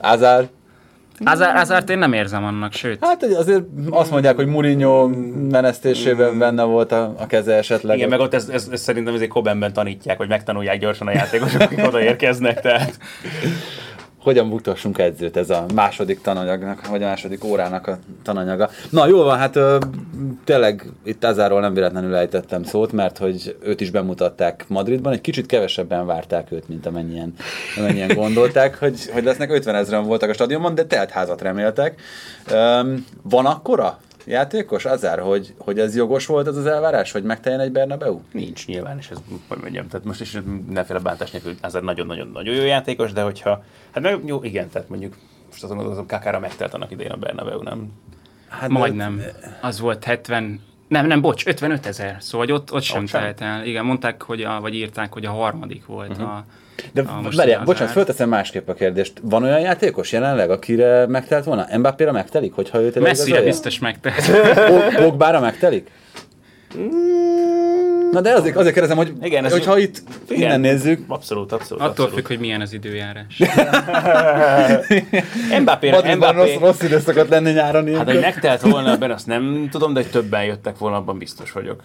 Azár, 0.01 0.49
Azár, 1.25 1.57
Azárt 1.57 1.91
én 1.91 1.99
nem 1.99 2.13
érzem 2.13 2.45
annak, 2.45 2.73
sőt. 2.73 3.05
Hát 3.05 3.23
azért 3.23 3.63
azt 3.91 4.11
mondják, 4.11 4.37
hogy 4.37 4.47
Mourinho 4.47 5.07
menesztésében 5.51 6.39
benne 6.39 6.63
volt 6.63 6.93
a, 6.93 7.15
a 7.19 7.27
keze 7.27 7.55
esetleg. 7.55 7.97
Igen, 7.97 8.09
meg 8.09 8.21
ott 8.21 8.35
ez, 8.35 8.49
ez, 8.49 8.69
ez 8.73 8.81
szerintem 8.81 9.15
ezért 9.15 9.31
Kobenben 9.31 9.73
tanítják, 9.73 10.17
hogy 10.17 10.29
megtanulják 10.29 10.79
gyorsan 10.79 11.07
a 11.07 11.11
játékosok, 11.11 11.61
akik 11.61 11.87
odaérkeznek, 11.87 12.61
tehát 12.61 12.99
Hogyan 14.23 14.49
buktassunk 14.49 14.99
edzőt, 14.99 15.37
ez 15.37 15.51
a 15.51 15.65
második 15.75 16.21
tananyagnak, 16.21 16.87
vagy 16.87 17.03
a 17.03 17.07
második 17.07 17.45
órának 17.45 17.87
a 17.87 17.99
tananyaga. 18.23 18.71
Na 18.91 19.07
jó 19.07 19.23
van, 19.23 19.39
hát 19.39 19.57
ö, 19.57 19.79
tényleg 20.45 20.85
itt 21.05 21.25
Azáról 21.25 21.61
nem 21.61 21.75
véletlenül 21.75 22.15
ejtettem 22.15 22.65
szót, 22.65 22.93
mert 22.93 23.19
hogy 23.19 23.57
őt 23.63 23.81
is 23.81 23.91
bemutatták 23.91 24.65
Madridban, 24.69 25.13
egy 25.13 25.21
kicsit 25.21 25.47
kevesebben 25.47 26.07
várták 26.07 26.53
őt, 26.53 26.69
mint 26.69 26.87
amennyien, 26.87 27.35
amennyien 27.77 28.15
gondolták, 28.23 28.79
hogy, 28.79 29.11
hogy 29.13 29.25
lesznek 29.25 29.51
50 29.51 29.75
ezeren 29.75 30.05
voltak 30.05 30.31
a 30.31 30.33
stadionban, 30.33 30.75
de 30.75 30.85
telt 30.85 31.11
házat 31.11 31.43
reméltek. 31.43 32.01
Öm, 32.51 33.07
van 33.23 33.47
akkora 33.47 33.99
játékos, 34.27 34.85
Azár, 34.85 35.19
hogy, 35.19 35.55
hogy 35.59 35.79
ez 35.79 35.97
jogos 35.97 36.27
volt 36.27 36.47
az 36.47 36.57
az 36.57 36.67
elvárás, 36.67 37.13
hogy 37.13 37.23
megteljen 37.23 37.61
egy 37.61 37.73
Bernabeu? 37.73 38.21
nincs 38.33 38.67
nyilván, 38.67 38.99
és 38.99 39.11
ez, 39.11 39.19
hogy 39.49 39.59
mondjam, 39.61 39.89
tehát 39.89 40.07
most 40.07 40.21
is 40.21 40.39
neféle 40.69 40.99
bántás 40.99 41.31
nélkül 41.31 41.55
ez 41.61 41.75
egy 41.75 41.83
nagyon-nagyon-nagyon 41.83 42.55
jó 42.55 42.65
játékos, 42.65 43.13
de 43.13 43.23
hogyha, 43.23 43.65
hát 43.91 44.03
meg 44.03 44.21
jó, 44.25 44.45
igen, 44.45 44.69
tehát 44.69 44.89
mondjuk 44.89 45.17
most 45.51 45.65
azon 45.65 45.77
gondolkozom, 45.77 46.07
Kakára 46.07 46.39
megtelt 46.39 46.75
annak 46.75 46.91
idején 46.91 47.13
a 47.13 47.17
Bernabeu, 47.17 47.63
nem? 47.63 47.93
Hát 48.49 48.69
Majdnem. 48.69 49.23
Az 49.61 49.81
volt 49.81 50.05
70, 50.05 50.61
nem, 50.89 51.07
nem, 51.07 51.21
bocs, 51.21 51.47
55 51.47 51.87
ezer. 51.87 52.17
Szóval 52.21 52.47
hogy 52.47 52.55
ott, 52.55 52.73
ott 52.73 52.83
sem 52.83 53.03
Ott 53.03 53.09
sem? 53.09 53.21
telt 53.21 53.41
el. 53.41 53.67
Igen, 53.67 53.85
mondták, 53.85 54.23
hogy 54.23 54.43
a, 54.43 54.61
vagy 54.61 54.75
írták, 54.75 55.13
hogy 55.13 55.25
a 55.25 55.31
harmadik 55.31 55.87
volt 55.87 56.11
uh-huh. 56.11 56.29
a, 56.29 56.45
De 56.93 57.03
várjál, 57.37 57.65
bocsánat, 57.65 57.93
fölteszem 57.93 58.29
másképp 58.29 58.69
a 58.69 58.75
kérdést. 58.75 59.13
Van 59.23 59.43
olyan 59.43 59.61
játékos 59.61 60.13
jelenleg, 60.13 60.51
akire 60.51 61.07
megtelt 61.07 61.45
volna? 61.45 61.67
Mbappé-ra 61.79 62.13
megtelik, 62.13 62.53
hogyha 62.53 62.81
őt 62.81 63.01
Messzire 63.01 63.43
biztos 63.43 63.79
megtelt. 63.79 64.31
Pog- 64.71 64.95
Pogbára 64.95 65.41
megtelik? 65.41 65.91
Na 68.13 68.21
de 68.21 68.33
azért, 68.33 68.57
azért 68.57 68.73
kérdezem, 68.73 68.97
hogy 68.97 69.13
Igen, 69.23 69.45
ez- 69.45 69.53
hogyha 69.53 69.79
itt 69.79 70.03
Igen. 70.29 70.41
innen 70.43 70.61
nézzük, 70.61 71.05
Abszolút, 71.09 71.53
abszolút. 71.53 71.83
Attól 71.83 71.91
abszolút. 71.91 72.15
függ, 72.15 72.27
hogy 72.27 72.39
milyen 72.39 72.61
az 72.61 72.73
időjárás. 72.73 73.39
Mbappé, 75.61 75.91
Mbappé, 75.91 76.35
rossz, 76.35 76.55
rossz 76.61 76.83
idő 76.83 76.99
szokott 76.99 77.29
lenni 77.29 77.51
nyáron. 77.51 77.95
Hát, 77.97 78.11
hogy 78.11 78.21
megtelt 78.21 78.61
volna 78.61 78.91
ebben, 78.91 79.11
azt 79.11 79.27
nem 79.27 79.69
tudom, 79.71 79.93
de 79.93 80.01
hogy 80.03 80.11
többen 80.11 80.45
jöttek 80.45 80.79
volna, 80.79 80.97
abban 80.97 81.19
biztos 81.19 81.53
vagyok. 81.53 81.83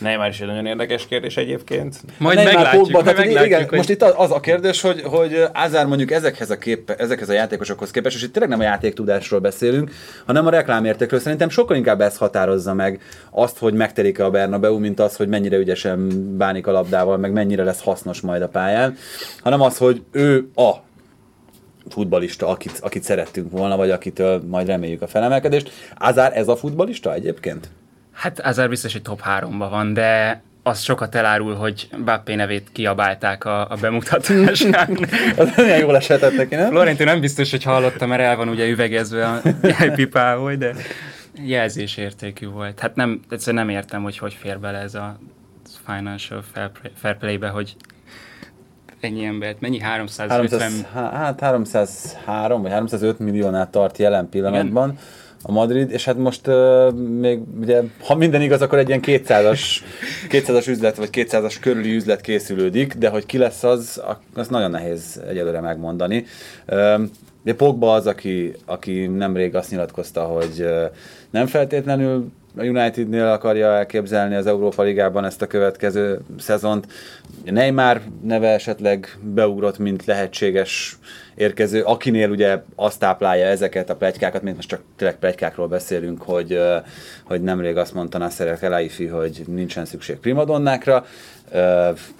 Neymar 0.00 0.28
is 0.28 0.40
egy 0.40 0.46
nagyon 0.46 0.66
érdekes 0.66 1.06
kérdés 1.06 1.36
egyébként. 1.36 2.00
Majd 2.18 2.36
Neymar, 2.36 2.54
meglátjuk, 2.54 2.82
Pogba, 2.82 3.02
majd 3.02 3.04
tehát, 3.04 3.24
meglátjuk, 3.24 3.52
igen, 3.52 3.68
hogy... 3.68 3.76
Most 3.76 3.90
itt 3.90 4.02
az 4.02 4.30
a 4.30 4.40
kérdés, 4.40 4.80
hogy, 4.80 5.02
hogy 5.02 5.44
Ázár 5.52 5.86
mondjuk 5.86 6.10
ezekhez 6.10 6.50
a, 6.50 6.58
kép, 6.58 6.90
ezekhez 6.90 7.28
a 7.28 7.32
játékosokhoz 7.32 7.90
képest, 7.90 8.16
és 8.16 8.22
itt 8.22 8.32
tényleg 8.32 8.50
nem 8.50 8.60
a 8.60 8.62
játéktudásról 8.62 9.40
beszélünk, 9.40 9.90
hanem 10.26 10.46
a 10.46 10.50
reklámértékről. 10.50 11.20
Szerintem 11.20 11.48
sokkal 11.48 11.76
inkább 11.76 12.00
ez 12.00 12.16
határozza 12.16 12.74
meg 12.74 13.00
azt, 13.30 13.58
hogy 13.58 13.74
megterik-e 13.74 14.24
a 14.24 14.30
Bernabeu, 14.30 14.78
mint 14.78 15.00
az, 15.00 15.16
hogy 15.16 15.28
mennyire 15.28 15.56
ügyesen 15.56 16.08
bánik 16.36 16.66
a 16.66 16.72
labdával, 16.72 17.16
meg 17.16 17.32
mennyire 17.32 17.64
lesz 17.64 17.82
hasznos 17.82 18.20
majd 18.20 18.42
a 18.42 18.48
pályán, 18.48 18.96
hanem 19.40 19.60
az, 19.60 19.76
hogy 19.76 20.02
ő 20.10 20.50
a 20.54 20.70
futbalista, 21.88 22.48
akit, 22.48 22.78
akit 22.80 23.02
szerettünk 23.02 23.50
volna, 23.50 23.76
vagy 23.76 23.90
akitől 23.90 24.42
majd 24.48 24.66
reméljük 24.66 25.02
a 25.02 25.06
felemelkedést. 25.06 25.70
Ázár 25.94 26.36
ez 26.36 26.48
a 26.48 26.56
futbalista 26.56 27.14
egyébként? 27.14 27.70
Hát 28.20 28.40
Azár 28.40 28.68
biztos, 28.68 28.92
hogy 28.92 29.02
top 29.02 29.22
3-ban 29.24 29.66
van, 29.70 29.92
de 29.92 30.42
az 30.62 30.80
sokat 30.80 31.14
elárul, 31.14 31.54
hogy 31.54 31.88
Bappé 32.04 32.34
nevét 32.34 32.68
kiabálták 32.72 33.44
a, 33.44 33.70
a 33.70 33.76
bemutatásán. 33.80 34.98
Az 35.36 35.52
milyen 35.56 35.78
jól 35.78 35.96
eshetett 35.96 36.36
neki, 36.36 36.54
nem? 36.54 36.70
Florentin 36.70 37.06
nem 37.06 37.20
biztos, 37.20 37.50
hogy 37.50 37.62
hallottam, 37.62 38.08
mert 38.08 38.22
el 38.22 38.36
van 38.36 38.48
ugye 38.48 38.68
üvegezve 38.68 39.28
a 39.28 39.40
jegypipához, 39.78 40.56
de 40.56 40.74
jelzésértékű 41.44 42.48
volt. 42.48 42.80
Hát 42.80 42.94
nem, 42.94 43.20
egyszerűen 43.30 43.66
nem 43.66 43.74
értem, 43.74 44.02
hogy 44.02 44.18
hogy 44.18 44.34
fér 44.34 44.58
bele 44.58 44.78
ez 44.78 44.94
a 44.94 45.18
financial 45.86 46.42
fair, 46.52 46.70
play, 46.70 46.92
fair 46.96 47.16
play-be, 47.16 47.48
hogy 47.48 47.76
ennyi 49.00 49.24
embert, 49.24 49.60
mennyi 49.60 49.80
350 49.80 50.60
300, 50.60 50.86
há- 50.92 51.12
hát 51.12 51.40
303 51.40 52.62
vagy 52.62 52.70
305 52.70 53.18
milliónál 53.18 53.70
tart 53.70 53.98
jelen 53.98 54.28
pillanatban 54.28 54.98
a 55.42 55.52
Madrid, 55.52 55.90
és 55.90 56.04
hát 56.04 56.16
most 56.16 56.46
uh, 56.46 56.92
még 56.92 57.40
ugye, 57.60 57.82
ha 58.04 58.14
minden 58.14 58.42
igaz, 58.42 58.62
akkor 58.62 58.78
egy 58.78 58.88
ilyen 58.88 59.02
200-as, 59.04 59.60
200-as 60.28 60.68
üzlet, 60.68 60.96
vagy 60.96 61.08
200-as 61.12 61.56
körüli 61.60 61.94
üzlet 61.94 62.20
készülődik, 62.20 62.94
de 62.94 63.08
hogy 63.08 63.26
ki 63.26 63.38
lesz 63.38 63.62
az, 63.62 64.02
az 64.34 64.48
nagyon 64.48 64.70
nehéz 64.70 65.20
egyelőre 65.28 65.60
megmondani. 65.60 66.24
Um, 66.68 67.10
De 67.44 67.54
Pogba 67.54 67.92
az, 67.92 68.06
aki, 68.06 68.52
aki 68.64 69.06
nemrég 69.06 69.54
azt 69.54 69.70
nyilatkozta, 69.70 70.22
hogy 70.22 70.54
uh, 70.58 70.84
nem 71.30 71.46
feltétlenül 71.46 72.30
a 72.56 72.62
Unitednél 72.62 73.26
akarja 73.26 73.66
elképzelni 73.66 74.34
az 74.34 74.46
Európa 74.46 74.82
Ligában 74.82 75.24
ezt 75.24 75.42
a 75.42 75.46
következő 75.46 76.20
szezont. 76.38 76.86
Neymar 77.44 78.00
neve 78.22 78.48
esetleg 78.48 79.18
beugrott, 79.22 79.78
mint 79.78 80.04
lehetséges 80.04 80.98
érkező, 81.34 81.82
akinél 81.82 82.30
ugye 82.30 82.62
azt 82.74 82.98
táplálja 82.98 83.46
ezeket 83.46 83.90
a 83.90 83.96
plegykákat, 83.96 84.42
mint 84.42 84.56
most 84.56 84.68
csak 84.68 84.80
tényleg 84.96 85.18
plegykákról 85.18 85.68
beszélünk, 85.68 86.22
hogy, 86.22 86.60
hogy 87.24 87.42
nemrég 87.42 87.76
azt 87.76 87.94
mondta 87.94 88.18
Nasser 88.18 88.58
Kelaifi, 88.58 89.06
hogy 89.06 89.42
nincsen 89.46 89.84
szükség 89.84 90.16
primadonnákra. 90.16 91.06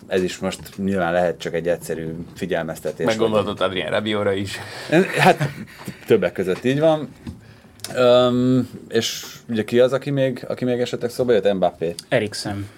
Ez 0.06 0.22
is 0.22 0.38
most 0.38 0.60
nyilván 0.76 1.12
lehet 1.12 1.38
csak 1.38 1.54
egy 1.54 1.68
egyszerű 1.68 2.14
figyelmeztetés. 2.34 3.06
Meggondoltott 3.06 3.60
Adrien 3.60 3.90
Rabióra 3.90 4.32
is. 4.32 4.58
Hát 5.18 5.48
többek 6.06 6.32
között 6.32 6.64
így 6.64 6.80
van. 6.80 7.08
Um, 7.98 8.68
és 8.88 9.26
ugye 9.48 9.64
ki 9.64 9.80
az, 9.80 9.92
aki 9.92 10.10
még, 10.10 10.44
aki 10.48 10.64
még 10.64 10.80
esetleg 10.80 11.10
szóba 11.10 11.32
jött? 11.32 11.52
Mbappé. 11.52 11.94
Eriksen. 12.08 12.68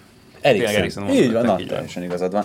Eriksen. 0.40 0.74
Eriksen 0.74 1.08
így 1.08 1.32
van, 1.32 1.44
na, 1.44 1.56
teljesen 1.56 2.02
igazad 2.02 2.32
van. 2.32 2.44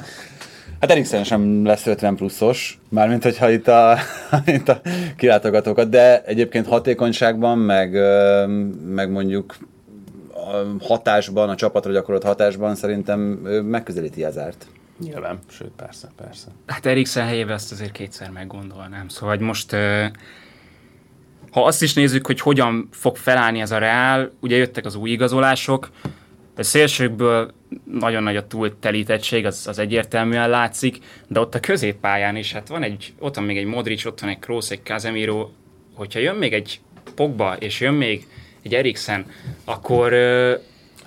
Hát 0.79 0.91
Eriksen 0.91 1.23
sem 1.23 1.65
lesz 1.65 1.85
50 1.85 2.15
pluszos, 2.15 2.79
mármint 2.89 3.23
hogyha 3.23 3.49
itt 3.49 3.67
a, 3.67 3.97
itt 4.45 4.69
a 4.69 4.81
kilátogatókat, 5.17 5.89
de 5.89 6.23
egyébként 6.23 6.67
hatékonyságban, 6.67 7.57
meg, 7.57 7.91
meg 8.85 9.11
mondjuk 9.11 9.55
hatásban, 10.81 11.49
a 11.49 11.55
csapatra 11.55 11.91
gyakorolt 11.91 12.23
hatásban 12.23 12.75
szerintem 12.75 13.19
megközelíti 13.63 14.23
az 14.23 14.37
árt. 14.37 14.65
Nyilván, 14.99 15.39
sőt, 15.49 15.71
persze, 15.75 16.07
persze. 16.15 16.47
Hát 16.65 16.85
Eriksen 16.85 17.25
helyébe 17.25 17.53
ezt 17.53 17.71
azért 17.71 17.91
kétszer 17.91 18.29
meggondolnám. 18.29 19.07
Szóval 19.07 19.37
most 19.37 19.75
ha 21.57 21.65
azt 21.65 21.81
is 21.81 21.93
nézzük, 21.93 22.25
hogy 22.25 22.39
hogyan 22.39 22.89
fog 22.91 23.15
felállni 23.15 23.61
ez 23.61 23.71
a 23.71 23.77
Reál, 23.77 24.31
ugye 24.39 24.55
jöttek 24.55 24.85
az 24.85 24.95
új 24.95 25.09
igazolások, 25.09 25.89
a 26.55 26.63
szélsőkből 26.63 27.51
nagyon 27.91 28.23
nagy 28.23 28.35
a 28.35 28.47
túltelítettség, 28.47 29.45
az, 29.45 29.67
az 29.67 29.79
egyértelműen 29.79 30.49
látszik, 30.49 30.97
de 31.27 31.39
ott 31.39 31.55
a 31.55 31.59
középpályán 31.59 32.35
is, 32.35 32.53
hát 32.53 32.67
van 32.67 32.83
egy, 32.83 33.13
ott 33.19 33.35
van 33.35 33.43
még 33.43 33.57
egy 33.57 33.65
Modric, 33.65 34.05
ott 34.05 34.19
van 34.19 34.29
egy 34.29 34.39
Kroos, 34.39 34.69
egy 34.69 34.83
Casemiro, 34.83 35.49
hogyha 35.93 36.19
jön 36.19 36.35
még 36.35 36.53
egy 36.53 36.79
Pogba, 37.15 37.55
és 37.59 37.79
jön 37.79 37.93
még 37.93 38.27
egy 38.61 38.73
Eriksen, 38.73 39.25
akkor 39.65 40.13
uh, 40.13 40.53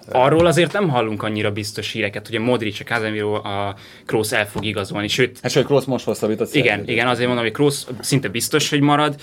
arról 0.08 0.46
azért 0.46 0.72
nem 0.72 0.88
hallunk 0.88 1.22
annyira 1.22 1.52
biztos 1.52 1.92
híreket, 1.92 2.26
hogy 2.26 2.36
a 2.36 2.40
Modric, 2.40 2.80
a 2.80 2.84
Casemiro, 2.84 3.34
a 3.34 3.74
Kroos 4.06 4.32
el 4.32 4.48
fog 4.48 4.64
igazolni, 4.64 5.08
sőt... 5.08 5.38
Hát 5.42 5.50
sőt, 5.50 5.66
Kroos 5.66 5.84
most 5.84 6.04
hosszabbított 6.04 6.54
Igen, 6.54 6.88
igen, 6.88 7.08
azért 7.08 7.26
mondom, 7.26 7.44
hogy 7.44 7.54
Kroos 7.54 7.82
szinte 8.00 8.28
biztos, 8.28 8.70
hogy 8.70 8.80
marad, 8.80 9.14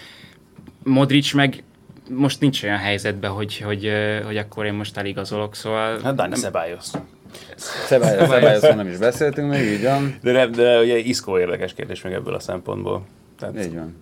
Modric 0.88 1.34
meg 1.34 1.63
most 2.10 2.39
nincs 2.39 2.63
olyan 2.63 2.78
helyzetben, 2.78 3.32
hogy, 3.32 3.58
hogy, 3.58 3.91
hogy 4.26 4.38
akkor 4.38 4.65
én 4.65 4.73
most 4.73 4.97
eligazolok, 4.97 5.56
szóval... 5.56 6.00
Hát 6.04 6.15
Dani 6.15 6.36
Ceballos. 6.36 6.86
Ceballos 7.88 8.62
nem 8.62 8.88
is 8.88 8.97
beszéltünk 8.97 9.50
még, 9.50 9.71
így 9.71 9.84
van. 9.84 10.17
De, 10.21 10.32
de, 10.32 10.47
de 10.47 10.80
ugye 10.80 10.97
Iszkó 10.97 11.39
érdekes 11.39 11.73
kérdés 11.73 12.02
meg 12.02 12.13
ebből 12.13 12.34
a 12.34 12.39
szempontból. 12.39 13.06
Tehát... 13.39 13.65
Így 13.65 13.73
van. 13.73 13.95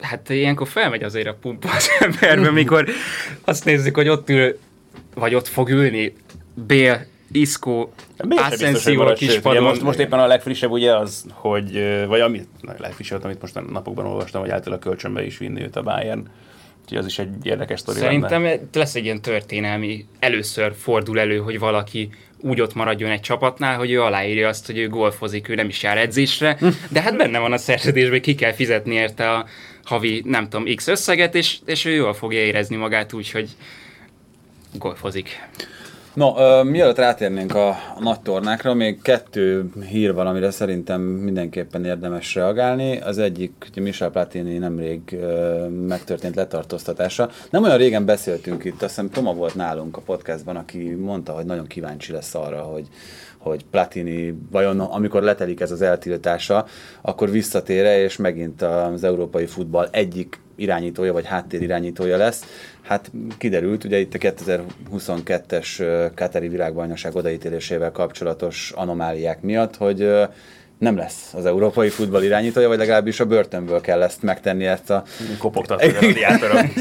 Hát 0.00 0.28
ilyenkor 0.28 0.68
felmegy 0.68 1.02
azért 1.02 1.26
a 1.26 1.36
pumpa 1.40 1.68
az 1.76 1.88
emberbe, 2.00 2.50
mikor 2.50 2.88
azt 3.44 3.64
nézzük, 3.64 3.94
hogy 3.94 4.08
ott 4.08 4.28
ül, 4.28 4.58
vagy 5.14 5.34
ott 5.34 5.48
fog 5.48 5.68
ülni 5.68 6.14
Bél, 6.54 7.06
Isco, 7.32 7.88
Asensio 8.18 9.02
a 9.02 9.12
kispadon. 9.12 9.62
Most, 9.62 9.82
most 9.82 9.98
éppen 9.98 10.18
a 10.18 10.26
legfrissebb 10.26 10.70
ugye 10.70 10.96
az, 10.96 11.24
hogy, 11.32 11.72
vagy 12.06 12.20
ami, 12.20 12.40
a 12.62 12.72
legfrissebb, 12.76 13.24
amit 13.24 13.40
most 13.40 13.56
a 13.56 13.60
napokban 13.60 14.06
olvastam, 14.06 14.40
hogy 14.40 14.50
által 14.50 14.72
a 14.72 14.78
kölcsönbe 14.78 15.24
is 15.24 15.38
vinni 15.38 15.62
őt 15.62 15.76
a 15.76 15.82
Bayern. 15.82 16.28
Úgyhogy 16.82 16.98
az 16.98 17.06
is 17.06 17.18
egy 17.18 17.46
érdekes 17.46 17.80
sztori 17.80 17.98
Szerintem 17.98 18.42
lenne. 18.42 18.60
lesz 18.72 18.94
egy 18.94 19.04
ilyen 19.04 19.20
történelmi, 19.20 20.06
először 20.18 20.72
fordul 20.76 21.20
elő, 21.20 21.38
hogy 21.38 21.58
valaki 21.58 22.10
úgy 22.40 22.60
ott 22.60 22.74
maradjon 22.74 23.10
egy 23.10 23.20
csapatnál, 23.20 23.76
hogy 23.76 23.90
ő 23.90 24.02
aláírja 24.02 24.48
azt, 24.48 24.66
hogy 24.66 24.78
ő 24.78 24.88
golfozik, 24.88 25.48
ő 25.48 25.54
nem 25.54 25.68
is 25.68 25.82
jár 25.82 25.98
edzésre, 25.98 26.58
de 26.90 27.02
hát 27.02 27.16
benne 27.16 27.38
van 27.38 27.52
a 27.52 27.56
szerződésben, 27.56 28.12
hogy 28.12 28.20
ki 28.20 28.34
kell 28.34 28.52
fizetni 28.52 28.94
érte 28.94 29.30
a 29.30 29.46
havi, 29.84 30.22
nem 30.24 30.48
tudom, 30.48 30.74
x 30.74 30.86
összeget, 30.86 31.34
és, 31.34 31.58
és 31.64 31.84
ő 31.84 31.90
jól 31.90 32.14
fogja 32.14 32.40
érezni 32.40 32.76
magát 32.76 33.12
úgy, 33.12 33.30
hogy 33.30 33.48
golfozik. 34.72 35.48
No, 36.18 36.28
uh, 36.28 36.64
mielőtt 36.64 36.96
rátérnénk 36.96 37.54
a, 37.54 37.68
a 37.68 38.00
nagy 38.00 38.20
tornákra, 38.20 38.74
még 38.74 39.02
kettő 39.02 39.70
hír 39.88 40.14
van, 40.14 40.26
amire 40.26 40.50
szerintem 40.50 41.00
mindenképpen 41.00 41.84
érdemes 41.84 42.34
reagálni. 42.34 43.00
Az 43.00 43.18
egyik, 43.18 43.52
hogy 43.72 43.82
Michel 43.82 44.10
Platini 44.10 44.58
nemrég 44.58 45.00
uh, 45.12 45.68
megtörtént 45.68 46.34
letartóztatása. 46.34 47.30
Nem 47.50 47.62
olyan 47.62 47.76
régen 47.76 48.04
beszéltünk 48.04 48.64
itt, 48.64 48.82
azt 48.82 48.94
hiszem 48.94 49.10
Toma 49.10 49.34
volt 49.34 49.54
nálunk 49.54 49.96
a 49.96 50.00
podcastban, 50.00 50.56
aki 50.56 50.94
mondta, 50.94 51.32
hogy 51.32 51.44
nagyon 51.44 51.66
kíváncsi 51.66 52.12
lesz 52.12 52.34
arra, 52.34 52.60
hogy 52.60 52.86
hogy 53.38 53.64
Platini 53.70 54.38
vajon 54.50 54.80
amikor 54.80 55.22
letelik 55.22 55.60
ez 55.60 55.70
az 55.70 55.82
eltiltása, 55.82 56.66
akkor 57.00 57.30
visszatér 57.30 57.84
és 57.84 58.16
megint 58.16 58.62
az 58.62 59.04
európai 59.04 59.46
futball 59.46 59.88
egyik 59.90 60.40
irányítója 60.56 61.12
vagy 61.12 61.26
háttérirányítója 61.26 62.16
lesz. 62.16 62.44
Hát 62.82 63.10
kiderült, 63.38 63.84
ugye 63.84 63.98
itt 63.98 64.14
a 64.14 64.18
2022-es 64.18 66.10
Katari 66.14 66.48
világbajnokság 66.48 67.14
odaítélésével 67.14 67.92
kapcsolatos 67.92 68.72
anomáliák 68.76 69.40
miatt, 69.40 69.76
hogy 69.76 70.10
nem 70.78 70.96
lesz 70.96 71.34
az 71.34 71.46
európai 71.46 71.88
futball 71.88 72.22
irányítója, 72.22 72.68
vagy 72.68 72.78
legalábbis 72.78 73.20
a 73.20 73.24
börtönből 73.24 73.80
kell 73.80 74.02
ezt 74.02 74.22
megtenni 74.22 74.66
ezt 74.66 74.90
a... 74.90 75.02
Kopogtat 75.38 75.82
a 75.82 76.00
radiátoron. 76.00 76.72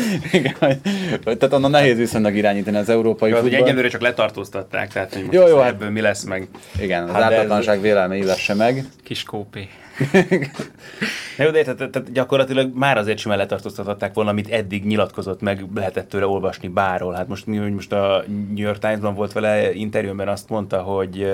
tehát 1.24 1.54
onnan 1.54 1.72
nehéz 1.72 1.98
viszonylag 1.98 2.36
irányítani 2.36 2.78
az 2.78 2.90
európai 2.90 3.32
futball. 3.32 3.50
Ugye 3.50 3.58
egyelőre 3.58 3.88
csak 3.88 4.02
letartóztatták, 4.02 4.92
tehát 4.94 5.14
hogy 5.14 5.24
most 5.24 5.34
jó, 5.34 5.48
jó, 5.48 5.58
hát, 5.58 5.72
ebből 5.72 5.90
mi 5.90 6.02
lesz 6.02 6.24
meg. 6.24 6.48
Igen, 6.82 7.04
az 7.04 7.12
hát 7.12 7.22
ártatlanság 7.22 7.76
ez... 7.76 7.82
vélelme 7.82 8.16
illesse 8.16 8.54
meg. 8.54 8.84
Kis 9.04 9.24
kópé. 9.24 9.68
jó, 11.38 11.50
de 11.50 11.64
tehát, 11.64 11.92
tehát 11.92 12.12
gyakorlatilag 12.12 12.72
már 12.76 12.98
azért 12.98 13.18
sem 13.18 13.32
letartóztatották 13.32 14.14
volna, 14.14 14.30
amit 14.30 14.50
eddig 14.50 14.86
nyilatkozott 14.86 15.42
meg, 15.42 15.66
lehetett 15.76 16.10
tőle 16.10 16.28
olvasni 16.28 16.68
bárhol. 16.68 17.14
Hát 17.14 17.28
most, 17.28 17.46
most 17.46 17.92
a 17.92 18.24
New 18.28 18.66
York 18.66 18.80
Times-ban 18.80 19.16
volt 19.16 19.34
vele 19.34 19.74
interjúban 19.74 20.28
azt 20.28 20.50
mondta, 20.50 20.82
hogy 20.82 21.28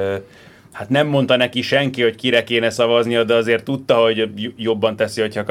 hát 0.74 0.90
nem 0.90 1.08
mondta 1.08 1.36
neki 1.36 1.62
senki, 1.62 2.02
hogy 2.02 2.16
kire 2.16 2.44
kéne 2.44 2.70
szavaznia, 2.70 3.24
de 3.24 3.34
azért 3.34 3.64
tudta, 3.64 3.96
hogy 3.96 4.30
jobban 4.58 4.96
teszi, 4.96 5.22
hogyha... 5.22 5.46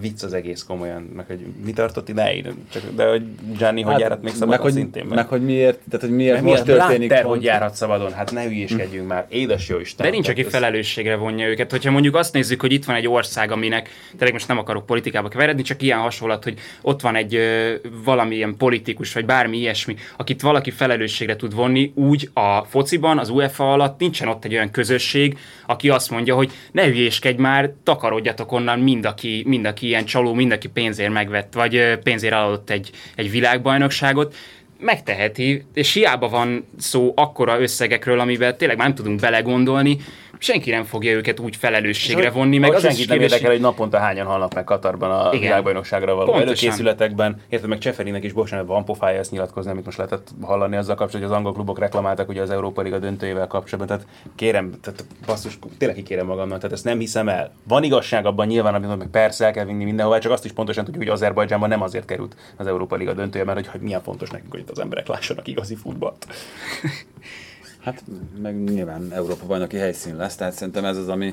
Vicc 0.00 0.22
az 0.22 0.32
egész 0.32 0.62
komolyan, 0.62 1.02
meg 1.02 1.26
hogy 1.26 1.46
mi 1.64 1.72
tartott 1.72 2.08
idáig, 2.08 2.52
csak, 2.72 2.82
de 2.94 3.08
hogy 3.08 3.22
Gianni 3.56 3.82
hát, 3.82 3.92
hogy 3.92 4.00
járhat 4.00 4.22
még 4.22 4.32
szabadon 4.32 4.48
meg, 4.48 4.60
hogy, 4.60 4.72
szintén. 4.72 5.04
Meg, 5.04 5.14
meg, 5.14 5.28
hogy 5.28 5.44
miért, 5.44 5.78
tehát 5.90 6.06
hogy 6.06 6.16
miért 6.16 6.42
most 6.42 6.44
miért 6.44 6.64
történik. 6.64 7.08
Blatter, 7.08 7.26
hogy 7.26 7.42
járhat 7.42 7.74
szabadon, 7.74 8.12
hát 8.12 8.32
ne 8.32 8.42
hülyéskedjünk 8.42 9.02
hm. 9.02 9.12
már, 9.12 9.26
édes 9.28 9.68
jó 9.68 9.78
Isten. 9.78 10.06
De 10.06 10.12
nincs, 10.12 10.28
aki 10.28 10.42
felelősségre 10.42 11.16
vonja 11.16 11.48
őket. 11.48 11.70
Hogyha 11.70 11.90
mondjuk 11.90 12.14
azt 12.14 12.32
nézzük, 12.32 12.60
hogy 12.60 12.72
itt 12.72 12.84
van 12.84 12.96
egy 12.96 13.08
ország, 13.08 13.50
aminek, 13.50 13.88
tényleg 14.10 14.32
most 14.32 14.48
nem 14.48 14.58
akarok 14.58 14.86
politikába 14.86 15.28
keveredni, 15.28 15.62
csak 15.62 15.82
ilyen 15.82 15.98
hasonlat, 15.98 16.44
hogy 16.44 16.58
ott 16.82 17.00
van 17.00 17.16
egy 17.16 17.34
ö, 17.34 17.74
valamilyen 18.04 18.56
politikus, 18.56 19.12
vagy 19.12 19.24
bármi 19.24 19.56
ilyesmi, 19.56 19.96
akit 20.16 20.42
valaki 20.42 20.70
felelősségre 20.70 21.36
tud 21.36 21.54
vonni, 21.54 21.92
úgy 21.94 22.30
a 22.32 22.62
fociban, 22.62 23.18
az 23.18 23.28
UEFA 23.28 23.72
alatt 23.72 23.98
nincsen 23.98 24.28
ott 24.28 24.44
egy 24.44 24.52
olyan 24.52 24.70
közösség, 24.70 25.38
aki 25.66 25.88
azt 25.88 26.10
mondja, 26.10 26.34
hogy 26.34 26.50
ne 26.72 26.84
hülyéskedj 26.84 27.40
már, 27.40 27.72
takarodjatok 27.82 28.52
onnan 28.52 28.78
mind, 28.78 29.04
aki, 29.04 29.42
mind 29.46 29.66
aki 29.68 29.86
ilyen 29.86 30.04
csaló, 30.04 30.34
mindenki 30.34 30.68
pénzért 30.68 31.12
megvett, 31.12 31.52
vagy 31.52 31.98
pénzért 32.02 32.32
eladott 32.32 32.70
egy, 32.70 32.90
egy 33.14 33.30
világbajnokságot, 33.30 34.34
megteheti, 34.80 35.64
és 35.74 35.92
hiába 35.92 36.28
van 36.28 36.66
szó 36.78 37.12
akkora 37.16 37.60
összegekről, 37.60 38.20
amiben 38.20 38.56
tényleg 38.56 38.76
már 38.76 38.86
nem 38.86 38.96
tudunk 38.96 39.20
belegondolni, 39.20 39.98
senki 40.38 40.70
nem 40.70 40.84
fogja 40.84 41.12
őket 41.12 41.40
úgy 41.40 41.56
felelősségre 41.56 42.30
vonni. 42.30 42.58
Meg 42.58 42.74
az 42.74 42.82
senkit 42.82 43.08
nem 43.08 43.20
érdekel, 43.20 43.50
hogy 43.50 43.60
naponta 43.60 43.98
hányan 43.98 44.26
halnak 44.26 44.54
meg 44.54 44.64
Katarban 44.64 45.10
a 45.10 45.28
Igen. 45.28 45.40
világbajnokságra 45.40 46.14
való 46.14 46.32
Pontosan. 46.32 46.48
előkészületekben. 46.48 47.40
Érted, 47.48 47.68
meg 47.68 47.78
Cseferinek 47.78 48.24
is 48.24 48.32
bocsánat, 48.32 48.66
van 48.66 48.84
pofája 48.84 49.18
ezt 49.18 49.30
nyilatkozni, 49.30 49.70
amit 49.70 49.84
most 49.84 49.96
lehetett 49.96 50.28
hallani 50.42 50.76
azzal 50.76 50.94
kapcsolatban, 50.94 51.20
hogy 51.20 51.30
az 51.30 51.36
angol 51.36 51.52
klubok 51.52 51.78
reklamáltak 51.78 52.28
ugye 52.28 52.42
az 52.42 52.50
Európa 52.50 52.82
Liga 52.82 52.98
döntőjével 52.98 53.46
kapcsolatban. 53.46 53.96
Tehát 53.96 54.12
kérem, 54.34 54.72
tehát 54.80 55.04
basszus, 55.26 55.58
tényleg 55.78 55.96
kikérem 55.96 56.26
magamnak, 56.26 56.58
tehát 56.58 56.72
ezt 56.72 56.84
nem 56.84 56.98
hiszem 56.98 57.28
el. 57.28 57.52
Van 57.68 57.82
igazság 57.82 58.26
abban 58.26 58.46
nyilván, 58.46 58.74
amit 58.74 58.98
meg 58.98 59.08
persze 59.10 59.44
el 59.44 59.52
kell 59.52 59.64
vinni 59.64 59.84
mindenhova, 59.84 60.18
csak 60.18 60.32
azt 60.32 60.44
is 60.44 60.52
pontosan 60.52 60.84
tudjuk, 60.84 61.02
hogy 61.02 61.12
Azerbajdzsánban 61.12 61.68
nem 61.68 61.82
azért 61.82 62.04
került 62.04 62.36
az 62.56 62.66
Európa 62.66 62.96
Liga 62.96 63.12
döntője, 63.12 63.44
mert 63.44 63.58
hogy, 63.58 63.66
hogy 63.66 63.80
milyen 63.80 64.02
fontos 64.02 64.30
nekünk, 64.30 64.50
hogy 64.50 64.60
itt 64.60 64.70
az 64.70 64.78
emberek 64.78 65.06
lássanak 65.06 65.48
igazi 65.48 65.74
futballt. 65.74 66.26
Hát 67.88 68.04
meg 68.42 68.62
nyilván 68.62 69.12
Európa 69.12 69.46
bajnoki 69.46 69.76
helyszín 69.76 70.16
lesz, 70.16 70.36
tehát 70.36 70.54
szerintem 70.54 70.84
ez 70.84 70.96
az, 70.96 71.08
ami, 71.08 71.32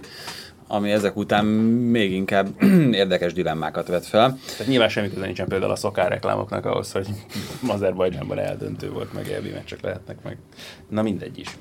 ami 0.68 0.91
ezek 0.91 1.15
után 1.15 1.46
még 1.46 2.12
inkább 2.12 2.63
érdekes 2.91 3.34
dilemmákat 3.34 3.88
vet 3.88 4.06
fel. 4.06 4.38
Tehát 4.52 4.68
nyilván 4.68 4.89
semmi 4.89 5.10
köze 5.10 5.26
nincsen 5.26 5.48
például 5.48 5.72
a 5.72 5.76
szokár 5.76 6.10
reklámoknak 6.10 6.65
ahhoz, 6.65 6.91
hogy 6.91 7.08
Azerbajdzsánban 7.68 8.39
eldöntő 8.39 8.91
volt, 8.91 9.13
meg 9.13 9.32
elvi 9.32 9.50
meccsek 9.50 9.82
lehetnek 9.82 10.18
meg. 10.24 10.38
Na 10.89 11.02
mindegy 11.02 11.39
is. 11.39 11.58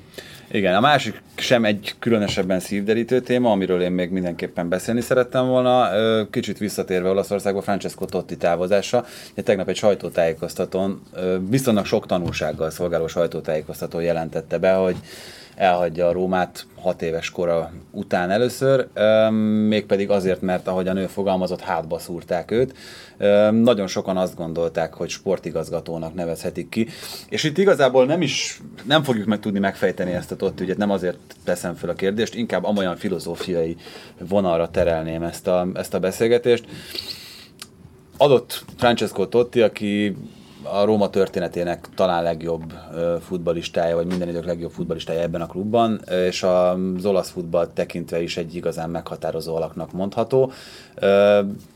Igen, 0.51 0.75
a 0.75 0.79
másik 0.79 1.21
sem 1.35 1.65
egy 1.65 1.95
különösebben 1.99 2.59
szívderítő 2.59 3.19
téma, 3.19 3.51
amiről 3.51 3.81
én 3.81 3.91
még 3.91 4.09
mindenképpen 4.09 4.69
beszélni 4.69 5.01
szerettem 5.01 5.47
volna. 5.47 5.89
Kicsit 6.29 6.57
visszatérve 6.57 7.09
Olaszországba, 7.09 7.61
Francesco 7.61 8.05
Totti 8.05 8.37
távozása. 8.37 9.05
Tegnap 9.35 9.69
egy 9.69 9.75
sajtótájékoztatón, 9.75 11.01
viszonylag 11.49 11.85
sok 11.85 12.05
tanulsággal 12.05 12.69
szolgáló 12.69 13.07
sajtótájékoztató 13.07 13.99
jelentette 13.99 14.57
be, 14.57 14.73
hogy 14.73 14.95
elhagyja 15.55 16.07
a 16.07 16.11
Rómát 16.11 16.65
hat 16.81 17.01
éves 17.01 17.29
kora 17.29 17.71
után 17.91 18.31
először, 18.31 18.87
mégpedig 19.67 20.09
azért, 20.09 20.41
mert 20.41 20.67
ahogy 20.67 20.87
a 20.87 20.93
nő 20.93 21.07
fogalmazott, 21.07 21.61
hátba 21.61 21.99
szúrták 21.99 22.51
őt. 22.51 22.73
Nagyon 23.51 23.87
sokan 23.87 24.17
azt 24.17 24.35
gondolták, 24.35 24.93
hogy 24.93 25.09
sportigazgatónak 25.09 26.13
nevezhetik 26.13 26.69
ki, 26.69 26.87
és 27.29 27.43
itt 27.43 27.57
igazából 27.57 28.05
nem 28.05 28.21
is, 28.21 28.61
nem 28.83 29.03
fogjuk 29.03 29.27
meg 29.27 29.39
tudni 29.39 29.59
megfejteni 29.59 30.11
ezt 30.11 30.31
a 30.31 30.35
Totti 30.35 30.63
ügyet, 30.63 30.77
nem 30.77 30.91
azért 30.91 31.17
teszem 31.43 31.75
fel 31.75 31.89
a 31.89 31.93
kérdést, 31.93 32.35
inkább 32.35 32.63
amolyan 32.63 32.95
filozófiai 32.95 33.75
vonalra 34.19 34.69
terelném 34.69 35.23
ezt 35.23 35.47
a, 35.47 35.67
ezt 35.73 35.93
a 35.93 35.99
beszélgetést. 35.99 36.65
Adott 38.17 38.63
Francesco 38.77 39.27
Totti, 39.27 39.61
aki 39.61 40.15
a 40.71 40.85
Róma 40.85 41.09
történetének 41.09 41.87
talán 41.95 42.23
legjobb 42.23 42.73
futbalistája, 43.21 43.95
vagy 43.95 44.05
minden 44.05 44.29
idők 44.29 44.45
legjobb 44.45 44.71
futbalistája 44.71 45.21
ebben 45.21 45.41
a 45.41 45.45
klubban, 45.45 46.01
és 46.27 46.43
az 46.43 47.05
olasz 47.05 47.29
futball 47.29 47.67
tekintve 47.73 48.21
is 48.21 48.37
egy 48.37 48.55
igazán 48.55 48.89
meghatározó 48.89 49.55
alaknak 49.55 49.91
mondható. 49.91 50.51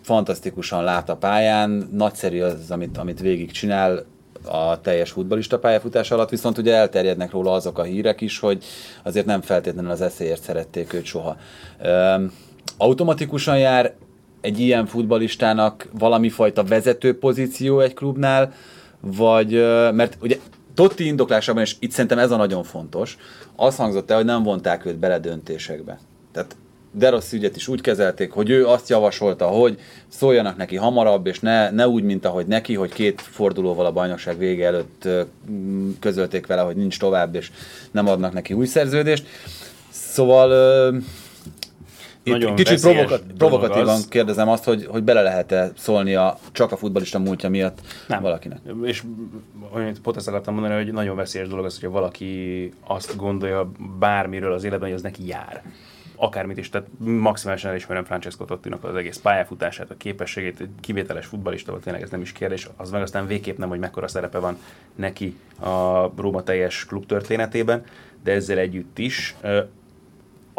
Fantasztikusan 0.01 0.83
lát 0.83 1.09
a 1.09 1.15
pályán, 1.15 1.89
nagyszerű 1.91 2.41
az, 2.41 2.71
amit, 2.71 2.97
amit 2.97 3.19
végig 3.19 3.51
csinál, 3.51 4.05
a 4.45 4.81
teljes 4.81 5.11
futbalista 5.11 5.59
pályafutás 5.59 6.11
alatt, 6.11 6.29
viszont 6.29 6.57
ugye 6.57 6.75
elterjednek 6.75 7.31
róla 7.31 7.51
azok 7.51 7.77
a 7.77 7.83
hírek 7.83 8.21
is, 8.21 8.39
hogy 8.39 8.63
azért 9.03 9.25
nem 9.25 9.41
feltétlenül 9.41 9.91
az 9.91 10.01
eszéért 10.01 10.41
szerették 10.41 10.93
őt 10.93 11.05
soha. 11.05 11.37
Automatikusan 12.77 13.57
jár 13.57 13.93
egy 14.41 14.59
ilyen 14.59 14.85
futbalistának 14.85 15.89
valami 15.99 16.29
fajta 16.29 16.63
vezető 16.63 17.17
pozíció 17.17 17.79
egy 17.79 17.93
klubnál, 17.93 18.53
vagy, 19.01 19.51
mert 19.93 20.17
ugye 20.21 20.37
Totti 20.73 21.05
indoklásában, 21.05 21.61
és 21.61 21.75
itt 21.79 21.91
szerintem 21.91 22.19
ez 22.19 22.31
a 22.31 22.37
nagyon 22.37 22.63
fontos, 22.63 23.17
azt 23.55 23.77
hangzott 23.77 24.09
el, 24.09 24.17
hogy 24.17 24.25
nem 24.25 24.43
vonták 24.43 24.85
őt 24.85 24.97
bele 24.97 25.19
döntésekbe. 25.19 25.99
Tehát 26.31 26.55
de 26.91 27.09
rossz 27.09 27.31
ügyet 27.31 27.55
is 27.55 27.67
úgy 27.67 27.81
kezelték, 27.81 28.31
hogy 28.31 28.49
ő 28.49 28.67
azt 28.67 28.89
javasolta, 28.89 29.47
hogy 29.47 29.79
szóljanak 30.07 30.57
neki 30.57 30.75
hamarabb, 30.75 31.27
és 31.27 31.39
ne, 31.39 31.69
ne 31.69 31.87
úgy, 31.87 32.03
mint 32.03 32.25
ahogy 32.25 32.45
neki, 32.45 32.75
hogy 32.75 32.93
két 32.93 33.21
fordulóval 33.21 33.85
a 33.85 33.91
bajnokság 33.91 34.37
vége 34.37 34.65
előtt 34.65 35.07
közölték 35.99 36.47
vele, 36.47 36.61
hogy 36.61 36.75
nincs 36.75 36.99
tovább, 36.99 37.35
és 37.35 37.51
nem 37.91 38.07
adnak 38.07 38.33
neki 38.33 38.53
új 38.53 38.65
szerződést. 38.65 39.25
Szóval 39.89 40.93
nagyon 42.23 42.55
kicsit 42.55 42.81
provokat, 42.81 43.23
provokatívan 43.37 43.87
az. 43.87 44.07
kérdezem 44.07 44.49
azt, 44.49 44.63
hogy, 44.63 44.85
hogy 44.85 45.03
bele 45.03 45.21
lehet-e 45.21 45.71
szólnia 45.77 46.37
csak 46.51 46.71
a 46.71 46.77
futbalista 46.77 47.19
múltja 47.19 47.49
miatt 47.49 47.79
Nem. 48.07 48.21
valakinek. 48.21 48.59
És 48.83 49.03
amit 49.71 50.01
pont 50.01 50.17
ezt 50.17 50.27
akartam 50.27 50.53
mondani, 50.53 50.83
hogy 50.83 50.93
nagyon 50.93 51.15
veszélyes 51.15 51.47
dolog 51.47 51.65
az, 51.65 51.79
hogyha 51.79 51.89
valaki 51.91 52.73
azt 52.87 53.15
gondolja 53.15 53.71
bármiről 53.99 54.53
az 54.53 54.63
életben, 54.63 54.87
hogy 54.87 54.97
az 54.97 55.03
neki 55.03 55.27
jár 55.27 55.63
akármit 56.19 56.57
is, 56.57 56.69
tehát 56.69 56.87
maximálisan 56.97 57.69
elismerem 57.69 58.03
Francesco 58.03 58.45
Tottinak 58.45 58.83
az 58.83 58.95
egész 58.95 59.17
pályafutását, 59.17 59.89
a 59.89 59.97
képességét, 59.97 60.69
kivételes 60.81 61.25
futbalista 61.25 61.71
volt, 61.71 61.83
tényleg 61.83 62.01
ez 62.01 62.09
nem 62.09 62.21
is 62.21 62.31
kérdés, 62.31 62.69
az 62.77 62.89
meg 62.91 63.01
aztán 63.01 63.27
végképp 63.27 63.57
nem, 63.57 63.69
hogy 63.69 63.79
mekkora 63.79 64.07
szerepe 64.07 64.37
van 64.37 64.57
neki 64.95 65.35
a 65.59 66.05
Róma 66.17 66.43
teljes 66.43 66.85
klub 66.85 67.05
történetében, 67.05 67.83
de 68.23 68.31
ezzel 68.31 68.57
együtt 68.57 68.97
is 68.97 69.35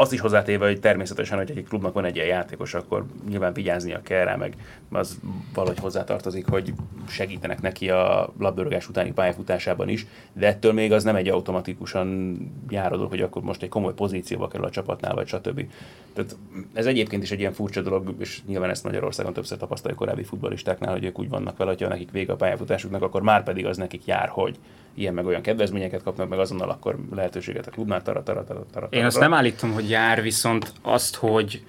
azt 0.01 0.13
is 0.13 0.21
hozzátéve, 0.21 0.67
hogy 0.67 0.81
természetesen, 0.81 1.39
hogy 1.39 1.51
egy 1.51 1.65
klubnak 1.69 1.93
van 1.93 2.05
egy 2.05 2.17
ilyen 2.17 2.27
játékos, 2.27 2.75
akkor 2.75 3.05
nyilván 3.29 3.53
vigyáznia 3.53 4.03
kell 4.03 4.25
rá, 4.25 4.37
meg 4.37 4.57
az 4.91 5.19
valahogy 5.55 5.79
hozzátartozik, 5.79 6.47
hogy 6.47 6.73
segítenek 7.09 7.61
neki 7.61 7.91
a 7.91 8.33
labdarúgás 8.39 8.89
utáni 8.89 9.13
pályafutásában 9.13 9.89
is, 9.89 10.07
de 10.33 10.47
ettől 10.47 10.73
még 10.73 10.93
az 10.93 11.05
nem 11.05 11.17
egy 11.17 11.29
automatikusan 11.29 12.37
járodó, 12.69 13.07
hogy 13.07 13.21
akkor 13.21 13.43
most 13.43 13.63
egy 13.63 13.69
komoly 13.69 13.95
pozícióba 13.95 14.49
kerül 14.49 14.67
a 14.67 14.71
csapatnál, 14.71 15.15
vagy 15.15 15.27
stb. 15.27 15.67
Tehát 16.13 16.37
ez 16.73 16.87
egyébként 16.87 17.23
is 17.23 17.31
egy 17.31 17.41
ilyen 17.41 17.53
furcsa 17.53 17.83
dolog, 17.83 18.15
és 18.19 18.41
nyilván 18.47 18.71
ezt 18.71 18.85
Magyarországon 18.85 19.33
többször 19.33 19.59
tapasztalja 19.59 19.97
korábbi 19.97 20.25
futbalistáknál, 20.25 20.93
hogy 20.93 21.05
ők 21.05 21.19
úgy 21.19 21.29
vannak 21.29 21.57
vele, 21.57 21.71
hogy 21.71 21.83
ha 21.83 21.89
nekik 21.89 22.11
vége 22.11 22.33
a 22.33 22.37
pályafutásuknak, 22.37 23.03
akkor 23.03 23.23
már 23.23 23.43
pedig 23.43 23.67
az 23.67 23.77
nekik 23.77 24.07
jár, 24.07 24.29
hogy 24.29 24.59
ilyen 25.01 25.15
meg 25.15 25.27
olyan 25.27 25.43
kedvezményeket 25.43 26.03
kapnak, 26.03 26.29
meg 26.29 26.39
azonnal 26.39 26.71
akkor 26.71 26.99
lehetőséget 27.15 27.67
a 27.67 27.71
klubnál. 27.71 28.03
Tara, 28.03 28.23
tara, 28.23 28.45
tara, 28.45 28.67
tara, 28.73 28.89
Én 28.91 29.05
azt 29.05 29.19
nem 29.19 29.35
állítom, 29.35 29.73
hogy 29.73 29.91
jár, 29.91 30.23
viszont 30.23 30.73
azt, 30.83 31.17
hogy 31.17 31.63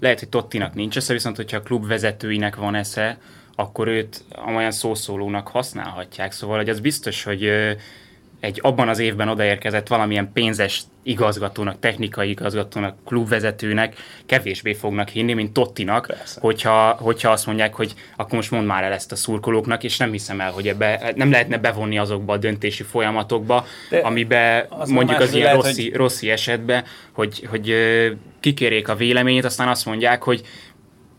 lehet, 0.00 0.18
hogy 0.18 0.28
Tottinak 0.28 0.74
nincs 0.74 0.96
esze, 0.96 1.12
viszont 1.12 1.36
hogyha 1.36 1.56
a 1.56 1.62
klub 1.62 1.86
vezetőinek 1.86 2.56
van 2.56 2.74
esze, 2.74 3.18
akkor 3.54 3.88
őt 3.88 4.24
olyan 4.46 4.70
szószólónak 4.70 5.48
használhatják. 5.48 6.32
Szóval, 6.32 6.56
hogy 6.56 6.68
az 6.68 6.80
biztos, 6.80 7.22
hogy 7.22 7.50
egy 8.40 8.58
abban 8.62 8.88
az 8.88 8.98
évben 8.98 9.28
odaérkezett 9.28 9.88
valamilyen 9.88 10.30
pénzes 10.32 10.82
igazgatónak, 11.02 11.78
technikai 11.78 12.30
igazgatónak, 12.30 12.96
klubvezetőnek 13.04 13.94
kevésbé 14.26 14.72
fognak 14.72 15.08
hinni, 15.08 15.32
mint 15.32 15.52
Tottinak, 15.52 16.16
hogyha, 16.40 16.96
hogyha 17.00 17.30
azt 17.30 17.46
mondják, 17.46 17.74
hogy 17.74 17.94
akkor 18.16 18.34
most 18.34 18.50
mondd 18.50 18.66
már 18.66 18.84
el 18.84 18.92
ezt 18.92 19.12
a 19.12 19.16
szurkolóknak, 19.16 19.84
és 19.84 19.96
nem 19.96 20.10
hiszem 20.10 20.40
el, 20.40 20.50
hogy 20.50 20.68
ebbe 20.68 21.12
nem 21.14 21.30
lehetne 21.30 21.58
bevonni 21.58 21.98
azokba 21.98 22.32
a 22.32 22.36
döntési 22.36 22.82
folyamatokba, 22.82 23.66
De 23.90 23.98
amibe 23.98 24.68
mondjuk 24.86 25.20
az 25.20 25.32
ilyen 25.32 25.46
lehet, 25.46 25.62
Rossi, 25.62 25.88
hogy... 25.88 25.98
Rossi 25.98 26.30
esetbe, 26.30 26.84
hogy, 27.12 27.46
hogy 27.50 27.74
kikérjék 28.40 28.88
a 28.88 28.94
véleményét, 28.94 29.44
aztán 29.44 29.68
azt 29.68 29.86
mondják, 29.86 30.22
hogy 30.22 30.42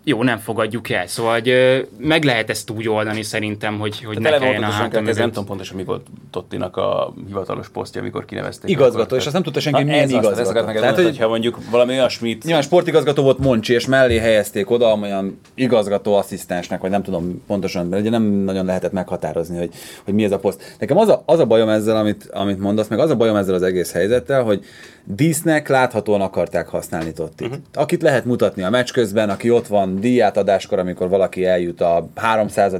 jó, 0.03 0.23
nem 0.23 0.37
fogadjuk 0.37 0.89
el. 0.89 1.07
Szóval 1.07 1.33
hogy, 1.33 1.53
meg 1.97 2.23
lehet 2.23 2.49
ezt 2.49 2.69
úgy 2.69 2.89
oldani 2.89 3.23
szerintem, 3.23 3.79
hogy, 3.79 4.03
hogy 4.03 4.19
ne 4.19 4.29
kelljen 4.29 4.63
a 4.63 4.65
hátam 4.65 5.07
Ez 5.07 5.17
nem 5.17 5.27
tudom 5.27 5.45
pontosan 5.45 5.75
mi 5.75 5.83
volt 5.83 6.05
Tottinak 6.31 6.77
a 6.77 7.13
hivatalos 7.27 7.69
posztja, 7.69 8.01
amikor 8.01 8.25
kinevezték. 8.25 8.69
Igazgató, 8.69 9.15
és 9.15 9.23
azt 9.23 9.33
nem 9.33 9.43
tudta 9.43 9.59
senki, 9.59 9.83
milyen 9.83 10.03
ez 10.03 10.09
igazgató. 10.09 10.41
Azt, 10.41 10.51
Tehát, 10.51 10.73
Tehát, 10.73 11.01
hogy, 11.01 11.17
ha 11.17 11.27
mondjuk 11.27 11.57
valami 11.69 11.93
olyasmit... 11.93 12.43
Nyilván 12.43 12.63
sportigazgató 12.63 13.23
volt 13.23 13.37
Moncsi, 13.37 13.73
és 13.73 13.85
mellé 13.85 14.17
helyezték 14.17 14.69
oda 14.69 14.93
olyan 15.01 15.39
igazgató 15.53 16.15
asszisztensnek, 16.15 16.81
vagy 16.81 16.91
nem 16.91 17.03
tudom 17.03 17.43
pontosan, 17.47 17.87
mert 17.87 18.01
ugye 18.01 18.11
nem 18.11 18.23
nagyon 18.23 18.65
lehetett 18.65 18.91
meghatározni, 18.91 19.57
hogy, 19.57 19.69
hogy 20.03 20.13
mi 20.13 20.23
ez 20.23 20.31
a 20.31 20.39
poszt. 20.39 20.75
Nekem 20.79 20.97
az 20.97 21.07
a, 21.07 21.23
az 21.25 21.39
a 21.39 21.45
bajom 21.45 21.69
ezzel, 21.69 21.97
amit, 21.97 22.29
amit 22.31 22.59
mondasz, 22.59 22.87
meg 22.87 22.99
az 22.99 23.09
a 23.09 23.15
bajom 23.15 23.35
ezzel 23.35 23.53
az 23.53 23.63
egész 23.63 23.91
helyzettel, 23.91 24.43
hogy 24.43 24.65
dísznek 25.03 25.67
láthatóan 25.67 26.21
akarták 26.21 26.67
használni 26.67 27.13
Tottit. 27.13 27.47
Uh-huh. 27.47 27.63
Akit 27.73 28.01
lehet 28.01 28.25
mutatni 28.25 28.63
a 28.63 28.69
meccs 28.69 28.91
közben, 28.91 29.29
aki 29.29 29.49
ott 29.49 29.67
van 29.67 29.90
díjátadáskor, 29.99 30.79
amikor 30.79 31.09
valaki 31.09 31.45
eljut 31.45 31.81
a 31.81 32.09
300. 32.15 32.73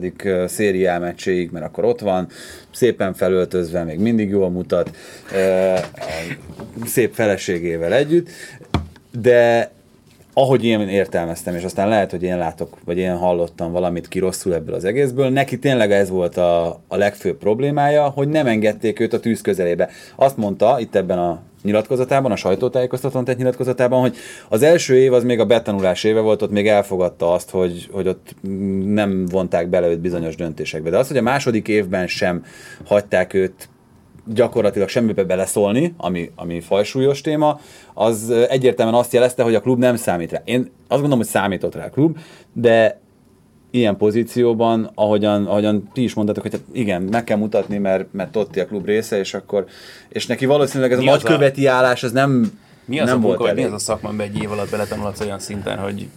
szériá 0.45 0.97
meccséig, 0.97 1.51
mert 1.51 1.65
akkor 1.65 1.85
ott 1.85 1.99
van, 1.99 2.27
szépen 2.71 3.13
felöltözve, 3.13 3.83
még 3.83 3.99
mindig 3.99 4.29
jól 4.29 4.49
mutat, 4.49 4.95
szép 6.85 7.13
feleségével 7.13 7.93
együtt, 7.93 8.29
de 9.21 9.71
ahogy 10.33 10.65
én 10.65 10.79
értelmeztem, 10.79 11.55
és 11.55 11.63
aztán 11.63 11.87
lehet, 11.87 12.11
hogy 12.11 12.23
én 12.23 12.37
látok, 12.37 12.77
vagy 12.85 12.97
én 12.97 13.15
hallottam 13.15 13.71
valamit 13.71 14.07
ki 14.07 14.19
rosszul 14.19 14.53
ebből 14.53 14.75
az 14.75 14.85
egészből, 14.85 15.29
neki 15.29 15.59
tényleg 15.59 15.91
ez 15.91 16.09
volt 16.09 16.37
a, 16.37 16.81
a 16.87 16.95
legfőbb 16.95 17.37
problémája, 17.37 18.09
hogy 18.09 18.27
nem 18.27 18.47
engedték 18.47 18.99
őt 18.99 19.13
a 19.13 19.19
tűz 19.19 19.41
közelébe. 19.41 19.89
Azt 20.15 20.37
mondta 20.37 20.79
itt 20.79 20.95
ebben 20.95 21.19
a 21.19 21.41
nyilatkozatában, 21.63 22.31
a 22.31 22.35
sajtótájékoztatón 22.35 23.23
tett 23.23 23.37
nyilatkozatában, 23.37 23.99
hogy 23.99 24.15
az 24.49 24.61
első 24.61 24.97
év 24.97 25.13
az 25.13 25.23
még 25.23 25.39
a 25.39 25.45
betanulás 25.45 26.03
éve 26.03 26.19
volt, 26.19 26.41
ott 26.41 26.51
még 26.51 26.67
elfogadta 26.67 27.33
azt, 27.33 27.49
hogy, 27.49 27.89
hogy 27.91 28.07
ott 28.07 28.35
nem 28.85 29.25
vonták 29.25 29.67
bele 29.67 29.87
őt 29.87 29.99
bizonyos 29.99 30.35
döntésekbe. 30.35 30.89
De 30.89 30.97
az, 30.97 31.07
hogy 31.07 31.17
a 31.17 31.21
második 31.21 31.67
évben 31.67 32.07
sem 32.07 32.45
hagyták 32.85 33.33
őt 33.33 33.69
gyakorlatilag 34.25 34.87
semmibe 34.87 35.23
beleszólni, 35.23 35.93
ami, 35.97 36.31
ami 36.35 36.59
fajsúlyos 36.59 37.21
téma, 37.21 37.59
az 37.93 38.29
egyértelműen 38.49 38.99
azt 38.99 39.13
jelezte, 39.13 39.43
hogy 39.43 39.55
a 39.55 39.61
klub 39.61 39.79
nem 39.79 39.95
számít 39.95 40.31
rá. 40.31 40.41
Én 40.45 40.59
azt 40.59 40.99
gondolom, 40.99 41.17
hogy 41.17 41.27
számított 41.27 41.75
rá 41.75 41.85
a 41.85 41.89
klub, 41.89 42.17
de 42.53 42.99
ilyen 43.71 43.97
pozícióban, 43.97 44.91
ahogyan, 44.95 45.45
ahogyan 45.45 45.89
ti 45.93 46.03
is 46.03 46.13
mondtatok, 46.13 46.41
hogy 46.43 46.51
hát 46.51 46.61
igen, 46.71 47.01
meg 47.01 47.23
kell 47.23 47.37
mutatni, 47.37 47.77
mert, 47.77 48.13
mert 48.13 48.31
Totti 48.31 48.59
a 48.59 48.65
klub 48.65 48.85
része, 48.85 49.17
és 49.17 49.33
akkor, 49.33 49.65
és 50.09 50.25
neki 50.25 50.45
valószínűleg 50.45 50.91
ez 50.91 50.99
mi 50.99 51.07
a 51.07 51.11
nagyköveti 51.11 51.67
a... 51.67 51.73
állás, 51.73 52.03
ez 52.03 52.11
nem 52.11 52.59
mi 52.85 52.99
az 52.99 53.07
nem 53.07 53.17
a 53.17 53.19
munka, 53.27 53.43
vagy 53.43 53.55
mi 53.55 53.63
az 53.63 53.73
a 53.73 53.79
szakmában 53.79 54.19
egy 54.19 54.41
év 54.41 54.51
alatt 54.51 54.69
beletanulhatsz 54.69 55.19
olyan 55.19 55.39
szinten, 55.39 55.77
hogy 55.77 56.07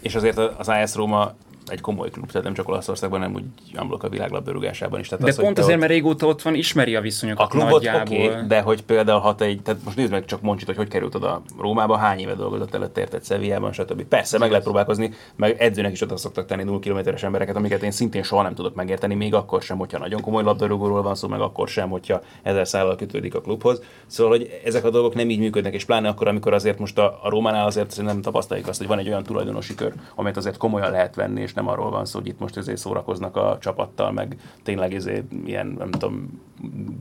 és 0.00 0.14
azért 0.14 0.38
az 0.38 0.68
AS 0.68 0.94
Róma 0.94 1.34
egy 1.70 1.80
komoly 1.80 2.10
klub, 2.10 2.26
tehát 2.26 2.44
nem 2.44 2.54
csak 2.54 2.68
Olaszországban, 2.68 3.20
hanem 3.20 3.34
úgy 3.34 3.44
amblok 3.74 4.02
a 4.02 4.08
világlabdarúgásában 4.08 5.00
is. 5.00 5.08
Tehát 5.08 5.24
De 5.24 5.30
az, 5.30 5.36
pont 5.36 5.58
azért, 5.58 5.74
ott- 5.74 5.80
mert 5.80 5.92
régóta 5.92 6.26
ott 6.26 6.42
van, 6.42 6.54
ismeri 6.54 6.96
a 6.96 7.00
viszonyokat 7.00 7.46
a 7.46 7.48
klubot 7.48 7.70
nagyjából. 7.70 8.16
okay, 8.16 8.46
de 8.46 8.60
hogy 8.60 8.82
például 8.82 9.20
ha 9.20 9.34
te 9.34 9.44
egy, 9.44 9.62
tehát 9.62 9.80
most 9.84 9.96
nézd 9.96 10.10
meg 10.10 10.24
csak 10.24 10.40
Moncsit, 10.40 10.66
hogy 10.66 10.76
hogy 10.76 10.88
került 10.88 11.14
oda 11.14 11.42
Rómába, 11.58 11.96
hány 11.96 12.18
éve 12.18 12.34
dolgozott 12.34 12.74
előtt 12.74 12.98
érted 12.98 13.22
Szevijában, 13.22 13.72
stb. 13.72 14.02
Persze, 14.02 14.38
meg 14.38 14.48
lehet 14.48 14.64
próbálkozni, 14.64 15.12
meg 15.36 15.56
edzőnek 15.58 15.92
is 15.92 16.00
oda 16.02 16.16
szoktak 16.16 16.46
tenni 16.46 16.62
0 16.62 16.78
kilométeres 16.78 17.22
embereket, 17.22 17.56
amiket 17.56 17.82
én 17.82 17.90
szintén 17.90 18.22
soha 18.22 18.42
nem 18.42 18.54
tudok 18.54 18.74
megérteni, 18.74 19.14
még 19.14 19.34
akkor 19.34 19.62
sem, 19.62 19.78
hogyha 19.78 19.98
nagyon 19.98 20.20
komoly 20.20 20.42
labdarúgóról 20.42 21.02
van 21.02 21.14
szó, 21.14 21.28
meg 21.28 21.40
akkor 21.40 21.68
sem, 21.68 21.88
hogyha 21.88 22.20
ezer 22.42 22.68
szállal 22.68 22.96
kötődik 22.96 23.34
a 23.34 23.40
klubhoz. 23.40 23.82
Szóval, 24.06 24.32
hogy 24.32 24.60
ezek 24.64 24.84
a 24.84 24.90
dolgok 24.90 25.14
nem 25.14 25.30
így 25.30 25.38
működnek, 25.38 25.74
és 25.74 25.84
pláne 25.84 26.08
akkor, 26.08 26.28
amikor 26.28 26.52
azért 26.52 26.78
most 26.78 26.98
a, 26.98 27.18
a 27.22 27.28
Rómánál 27.28 27.66
azért 27.66 28.02
nem 28.02 28.22
tapasztaljuk 28.22 28.68
azt, 28.68 28.78
hogy 28.78 28.86
van 28.86 28.98
egy 28.98 29.08
olyan 29.08 29.22
tulajdonosi 29.22 29.74
kör, 29.74 29.92
amit 30.14 30.36
azért 30.36 30.56
komolyan 30.56 30.90
lehet 30.90 31.14
venni, 31.14 31.40
és 31.40 31.52
nem 31.58 31.68
arról 31.68 31.90
van 31.90 32.04
szó, 32.04 32.18
hogy 32.18 32.28
itt 32.28 32.38
most 32.38 32.56
ezért 32.56 32.78
szórakoznak 32.78 33.36
a 33.36 33.58
csapattal, 33.60 34.12
meg 34.12 34.36
tényleg 34.62 34.94
ezért 34.94 35.32
ilyen, 35.44 35.66
nem 35.78 35.90
tudom, 35.90 36.40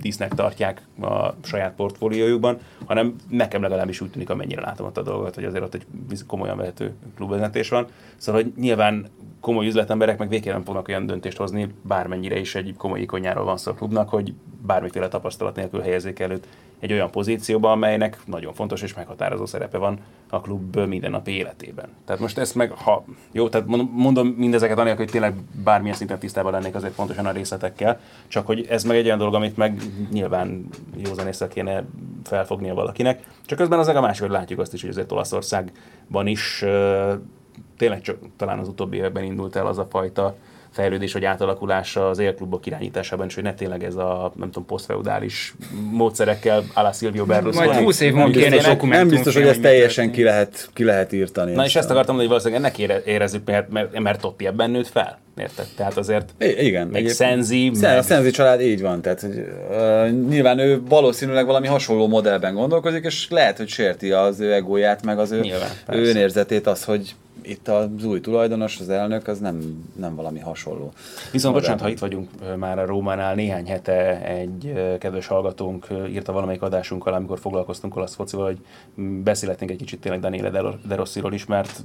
dísznek 0.01 0.33
tartják 0.33 0.81
a 1.01 1.33
saját 1.43 1.75
portfóliójukban, 1.75 2.57
hanem 2.85 3.15
nekem 3.29 3.61
legalábbis 3.61 4.01
úgy 4.01 4.09
tűnik, 4.09 4.29
amennyire 4.29 4.61
látom 4.61 4.85
ott 4.85 4.97
a 4.97 5.01
dolgot, 5.01 5.35
hogy 5.35 5.43
azért 5.43 5.63
ott 5.63 5.73
egy 5.73 5.85
komolyan 6.27 6.57
vehető 6.57 6.93
klubvezetés 7.15 7.69
van. 7.69 7.87
Szóval, 8.17 8.41
hogy 8.41 8.53
nyilván 8.57 9.07
komoly 9.39 9.67
üzletemberek 9.67 10.17
meg 10.17 10.29
végképp 10.29 10.65
fognak 10.65 10.87
olyan 10.87 11.05
döntést 11.05 11.37
hozni, 11.37 11.73
bármennyire 11.81 12.39
is 12.39 12.55
egy 12.55 12.73
komoly 12.77 13.01
ikonyáról 13.01 13.45
van 13.45 13.57
szó 13.57 13.71
a 13.71 13.75
klubnak, 13.75 14.09
hogy 14.09 14.33
bármiféle 14.65 15.07
tapasztalat 15.07 15.55
nélkül 15.55 15.81
helyezik 15.81 16.19
előtt 16.19 16.47
egy 16.79 16.91
olyan 16.91 17.11
pozícióba, 17.11 17.71
amelynek 17.71 18.17
nagyon 18.25 18.53
fontos 18.53 18.81
és 18.81 18.93
meghatározó 18.93 19.45
szerepe 19.45 19.77
van 19.77 19.99
a 20.29 20.41
klub 20.41 20.77
mindennapi 20.77 21.31
életében. 21.31 21.89
Tehát 22.05 22.21
most 22.21 22.37
ezt 22.37 22.55
meg, 22.55 22.71
ha 22.71 23.03
jó, 23.31 23.49
tehát 23.49 23.67
mondom, 23.91 24.27
mindezeket 24.27 24.77
anélkül, 24.77 25.03
hogy 25.03 25.11
tényleg 25.11 25.33
bármilyen 25.63 25.95
szinten 25.95 26.19
tisztában 26.19 26.51
lennék 26.51 26.75
azért 26.75 26.95
pontosan 26.95 27.25
a 27.25 27.31
részletekkel, 27.31 27.99
csak 28.27 28.45
hogy 28.45 28.65
ez 28.69 28.83
meg 28.83 28.97
egy 28.97 29.05
olyan 29.05 29.17
dolog, 29.17 29.35
amit 29.47 29.57
meg 29.57 29.81
nyilván 30.11 30.67
józan 31.05 31.27
észre 31.27 31.47
kéne 31.47 31.83
felfognia 32.23 32.73
valakinek. 32.73 33.19
Csak 33.45 33.57
közben 33.57 33.79
az 33.79 33.87
a 33.87 34.01
másik, 34.01 34.21
hogy 34.21 34.31
látjuk 34.31 34.59
azt 34.59 34.73
is, 34.73 34.81
hogy 34.81 34.89
azért 34.89 35.11
Olaszországban 35.11 36.27
is 36.27 36.65
tényleg 37.77 38.01
csak 38.01 38.17
talán 38.37 38.59
az 38.59 38.67
utóbbi 38.67 38.97
években 38.97 39.23
indult 39.23 39.55
el 39.55 39.67
az 39.67 39.77
a 39.77 39.87
fajta 39.89 40.35
fejlődés 40.71 41.13
vagy 41.13 41.25
átalakulása 41.25 42.09
az 42.09 42.19
élklubok 42.19 42.65
irányításában 42.65 43.25
is, 43.25 43.35
hogy 43.35 43.43
ne 43.43 43.53
tényleg 43.53 43.83
ez 43.83 43.95
a, 43.95 44.31
nem 44.35 44.47
tudom, 44.51 44.65
posztfeudális 44.65 45.55
módszerekkel, 45.91 46.63
ala 46.73 46.91
Silvio 46.91 47.25
Berlusconi. 47.25 47.67
Majd 47.67 47.79
20 47.79 47.99
év 47.99 48.13
múlva 48.13 48.29
Nem 48.29 48.39
kéne 48.39 48.69
egy 48.69 48.81
nem 48.81 49.07
biztos, 49.07 49.33
hogy 49.33 49.47
ezt 49.47 49.61
teljesen 49.61 50.11
ki 50.11 50.23
lehet, 50.23 50.69
ki 50.73 50.83
lehet 50.83 51.11
írtani. 51.11 51.53
Na 51.53 51.65
és 51.65 51.75
ezt 51.75 51.89
akartam 51.89 52.15
mondani, 52.15 52.33
hogy 52.33 52.43
valószínűleg 52.43 52.63
ennek 52.63 52.77
ére, 52.77 53.13
érezzük, 53.13 53.45
mert, 53.45 53.69
mert, 53.69 53.99
mert 53.99 54.21
Totti 54.21 54.45
ebben 54.45 54.69
nőtt 54.69 54.87
fel. 54.87 55.19
Érted? 55.37 55.67
Tehát 55.75 55.97
azért 55.97 56.33
I- 56.39 56.65
igen. 56.65 56.87
Meg 56.87 57.07
Szenzi, 57.07 57.71
Szen- 57.73 57.89
meg- 57.89 57.97
A 57.97 58.01
Szenzi 58.01 58.29
család 58.31 58.61
így 58.61 58.81
van, 58.81 59.01
tehát 59.01 59.21
hogy, 59.21 59.45
uh, 59.69 60.09
nyilván 60.29 60.59
ő 60.59 60.81
valószínűleg 60.89 61.45
valami 61.45 61.67
hasonló 61.67 62.07
modellben 62.07 62.53
gondolkozik, 62.53 63.03
és 63.05 63.29
lehet, 63.29 63.57
hogy 63.57 63.67
sérti 63.67 64.11
az 64.11 64.39
ő 64.39 64.53
egóját, 64.53 65.03
meg 65.03 65.19
az 65.19 65.31
ő, 65.31 65.39
Nyilván, 65.39 65.69
ő 65.91 66.09
önérzetét 66.09 66.67
az, 66.67 66.83
hogy 66.83 67.15
itt 67.41 67.67
az 67.67 68.05
új 68.05 68.21
tulajdonos, 68.21 68.79
az 68.79 68.89
elnök, 68.89 69.27
az 69.27 69.39
nem, 69.39 69.83
nem 69.95 70.15
valami 70.15 70.39
hasonló. 70.39 70.91
Viszont 71.31 71.53
modell. 71.55 71.59
bocsánat, 71.59 71.81
ha 71.81 71.89
itt 71.89 71.99
vagyunk 71.99 72.29
már 72.57 72.79
a 72.79 72.85
Rómánál, 72.85 73.35
néhány 73.35 73.67
hete 73.67 74.25
egy 74.25 74.73
kedves 74.99 75.27
hallgatónk 75.27 75.87
írta 76.09 76.31
valamelyik 76.31 76.61
adásunkkal, 76.61 77.13
amikor 77.13 77.39
foglalkoztunk 77.39 77.95
olasz 77.95 78.15
focival, 78.15 78.45
hogy 78.45 78.57
beszélhetnénk 79.23 79.71
egy 79.71 79.77
kicsit 79.77 79.99
tényleg 79.99 80.21
Daniele 80.21 80.49
De 80.49 80.61
De 80.87 80.95
Rossiról 80.95 81.33
is, 81.33 81.45
mert 81.45 81.79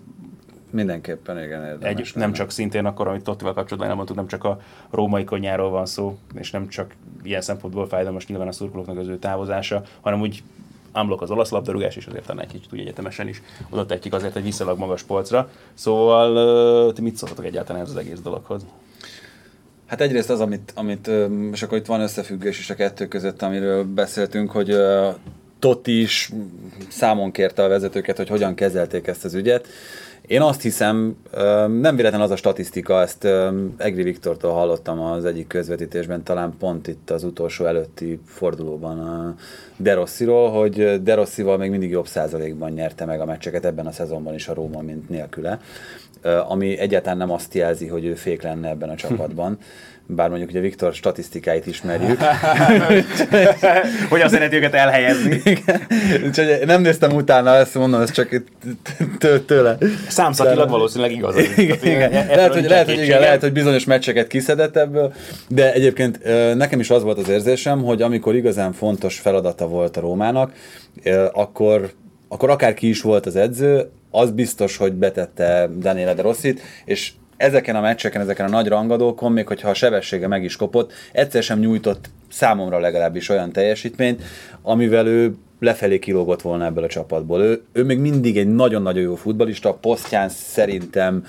Mindenképpen 0.72 1.42
igen 1.42 1.64
érdemes. 1.64 2.10
egy, 2.10 2.10
nem 2.14 2.32
csak 2.32 2.50
szintén 2.50 2.84
akkor, 2.84 3.08
amit 3.08 3.22
Tottival 3.22 3.52
kapcsolatban 3.52 3.88
elmondtuk, 3.90 4.16
nem 4.16 4.26
csak 4.26 4.44
a 4.44 4.60
római 4.90 5.24
konyáról 5.24 5.70
van 5.70 5.86
szó, 5.86 6.18
és 6.34 6.50
nem 6.50 6.68
csak 6.68 6.94
ilyen 7.22 7.40
szempontból 7.40 7.88
fájdalmas 7.88 8.26
nyilván 8.26 8.48
a 8.48 8.52
szurkolóknak 8.52 8.98
az 8.98 9.08
ő 9.08 9.18
távozása, 9.18 9.82
hanem 10.00 10.20
úgy 10.20 10.42
ámblok 10.92 11.22
az 11.22 11.30
olasz 11.30 11.50
labdarúgás, 11.50 11.96
és 11.96 12.06
azért 12.06 12.26
talán 12.26 12.44
egy 12.44 12.52
kicsit 12.52 12.72
úgy 12.72 12.80
egyetemesen 12.80 13.28
is 13.28 13.42
oda 13.70 13.86
tehetjük 13.86 14.14
azért 14.14 14.36
egy 14.36 14.42
viszonylag 14.42 14.78
magas 14.78 15.02
polcra. 15.02 15.50
Szóval 15.74 16.92
ti 16.92 17.02
mit 17.02 17.16
szóltatok 17.16 17.44
egyáltalán 17.44 17.82
ez 17.82 17.90
az 17.90 17.96
egész 17.96 18.20
dologhoz? 18.20 18.66
Hát 19.86 20.00
egyrészt 20.00 20.30
az, 20.30 20.40
amit, 20.40 20.72
amit, 20.74 21.10
és 21.52 21.62
akkor 21.62 21.78
itt 21.78 21.86
van 21.86 22.00
összefüggés 22.00 22.58
is 22.58 22.70
a 22.70 22.74
kettő 22.74 23.08
között, 23.08 23.42
amiről 23.42 23.84
beszéltünk, 23.84 24.50
hogy 24.50 24.76
Totti 25.58 26.00
is 26.00 26.30
számon 26.88 27.30
kérte 27.30 27.64
a 27.64 27.68
vezetőket, 27.68 28.16
hogy 28.16 28.28
hogyan 28.28 28.54
kezelték 28.54 29.06
ezt 29.06 29.24
az 29.24 29.34
ügyet. 29.34 29.66
Én 30.26 30.40
azt 30.40 30.62
hiszem, 30.62 31.16
nem 31.80 31.96
véletlen 31.96 32.20
az 32.20 32.30
a 32.30 32.36
statisztika, 32.36 33.00
ezt 33.00 33.28
Egri 33.76 34.02
Viktortól 34.02 34.52
hallottam 34.52 35.00
az 35.00 35.24
egyik 35.24 35.46
közvetítésben, 35.46 36.22
talán 36.22 36.54
pont 36.58 36.88
itt 36.88 37.10
az 37.10 37.24
utolsó 37.24 37.64
előtti 37.64 38.20
fordulóban 38.26 38.98
a 38.98 39.34
De 39.76 39.94
Rossiról, 39.94 40.50
hogy 40.50 41.02
De 41.02 41.14
Rossival 41.14 41.56
még 41.56 41.70
mindig 41.70 41.90
jobb 41.90 42.06
százalékban 42.06 42.70
nyerte 42.70 43.04
meg 43.04 43.20
a 43.20 43.24
meccseket 43.24 43.64
ebben 43.64 43.86
a 43.86 43.92
szezonban 43.92 44.34
is 44.34 44.48
a 44.48 44.54
Róma, 44.54 44.80
mint 44.80 45.08
nélküle 45.08 45.60
ami 46.48 46.78
egyáltalán 46.78 47.18
nem 47.18 47.30
azt 47.30 47.54
jelzi, 47.54 47.86
hogy 47.86 48.04
ő 48.04 48.14
fék 48.14 48.42
lenne 48.42 48.68
ebben 48.68 48.88
a 48.88 48.94
csapatban. 48.94 49.58
Bár 50.14 50.28
mondjuk 50.28 50.50
ugye 50.50 50.60
Viktor 50.60 50.94
statisztikáit 50.94 51.66
ismerjük. 51.66 52.18
Hogyan 54.10 54.28
szereti 54.28 54.56
őket 54.56 54.74
elhelyezni? 54.74 55.42
Úgyhogy 56.26 56.58
nem 56.64 56.82
néztem 56.82 57.12
utána, 57.12 57.54
ezt 57.54 57.74
mondom, 57.74 58.00
ez 58.00 58.10
csak 58.10 58.42
tőle. 59.46 59.78
Számszakilag 60.08 60.70
valószínűleg 60.70 61.12
igaz. 61.12 61.36
az. 61.36 61.58
Igen, 61.82 62.10
Lehet, 62.10 62.52
hogy, 62.52 62.68
lehet, 62.68 62.86
hogy, 62.86 63.02
igen, 63.02 63.20
lehet, 63.20 63.40
hogy 63.40 63.52
bizonyos 63.52 63.84
meccseket 63.84 64.26
kiszedett 64.26 64.76
ebből, 64.76 65.12
de 65.48 65.72
egyébként 65.72 66.20
nekem 66.54 66.80
is 66.80 66.90
az 66.90 67.02
volt 67.02 67.18
az 67.18 67.28
érzésem, 67.28 67.82
hogy 67.82 68.02
amikor 68.02 68.34
igazán 68.34 68.72
fontos 68.72 69.18
feladata 69.18 69.66
volt 69.66 69.96
a 69.96 70.00
Rómának, 70.00 70.52
akkor, 71.32 71.92
akkor 72.28 72.50
akár 72.50 72.74
ki 72.74 72.88
is 72.88 73.02
volt 73.02 73.26
az 73.26 73.36
edző, 73.36 73.90
az 74.10 74.30
biztos, 74.30 74.76
hogy 74.76 74.92
betette 74.92 75.70
Daniele 75.78 76.14
De 76.14 76.22
Rossit, 76.22 76.60
és 76.84 77.12
ezeken 77.36 77.76
a 77.76 77.80
meccseken, 77.80 78.20
ezeken 78.20 78.46
a 78.46 78.48
nagy 78.48 78.68
rangadókon, 78.68 79.32
még 79.32 79.46
hogyha 79.46 79.68
a 79.68 79.74
sebessége 79.74 80.26
meg 80.26 80.44
is 80.44 80.56
kopott, 80.56 80.92
egyszer 81.12 81.42
sem 81.42 81.58
nyújtott 81.58 82.10
számomra 82.30 82.78
legalábbis 82.78 83.28
olyan 83.28 83.52
teljesítményt, 83.52 84.22
amivel 84.62 85.06
ő 85.06 85.34
lefelé 85.62 85.98
kilógott 85.98 86.42
volna 86.42 86.64
ebből 86.64 86.84
a 86.84 86.88
csapatból. 86.88 87.42
Ő, 87.42 87.62
ő 87.72 87.84
még 87.84 87.98
mindig 87.98 88.38
egy 88.38 88.54
nagyon-nagyon 88.54 89.02
jó 89.02 89.14
futbalista, 89.14 89.74
posztján 89.74 90.28
szerintem 90.28 91.24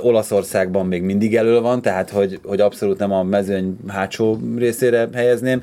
Olaszországban 0.00 0.86
még 0.86 1.02
mindig 1.02 1.36
elő 1.36 1.60
van, 1.60 1.82
tehát 1.82 2.10
hogy, 2.10 2.40
hogy 2.44 2.60
abszolút 2.60 2.98
nem 2.98 3.12
a 3.12 3.22
mezőny 3.22 3.76
hátsó 3.88 4.38
részére 4.56 5.08
helyezném. 5.14 5.62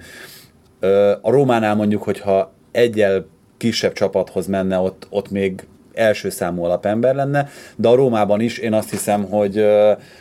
A 1.21 1.31
Rómánál 1.31 1.75
mondjuk, 1.75 2.03
hogyha 2.03 2.53
egyel 2.71 3.25
kisebb 3.57 3.93
csapathoz 3.93 4.47
menne, 4.47 4.77
ott, 4.77 5.07
ott 5.09 5.31
még 5.31 5.63
első 5.93 6.29
számú 6.29 6.63
alapember 6.63 7.15
lenne, 7.15 7.49
de 7.75 7.87
a 7.87 7.95
Rómában 7.95 8.41
is 8.41 8.57
én 8.57 8.73
azt 8.73 8.89
hiszem, 8.89 9.23
hogy, 9.23 9.65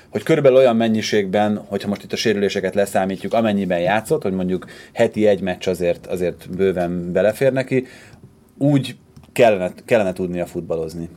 hogy 0.08 0.22
körülbelül 0.22 0.58
olyan 0.58 0.76
mennyiségben, 0.76 1.64
hogyha 1.66 1.88
most 1.88 2.02
itt 2.02 2.12
a 2.12 2.16
sérüléseket 2.16 2.74
leszámítjuk, 2.74 3.34
amennyiben 3.34 3.80
játszott, 3.80 4.22
hogy 4.22 4.32
mondjuk 4.32 4.66
heti 4.92 5.26
egy 5.26 5.40
meccs 5.40 5.68
azért, 5.68 6.06
azért 6.06 6.56
bőven 6.56 7.12
belefér 7.12 7.52
neki, 7.52 7.86
úgy 8.58 8.96
kellene, 9.32 9.72
kellene 9.84 10.12
tudnia 10.12 10.46
futballozni. 10.46 11.08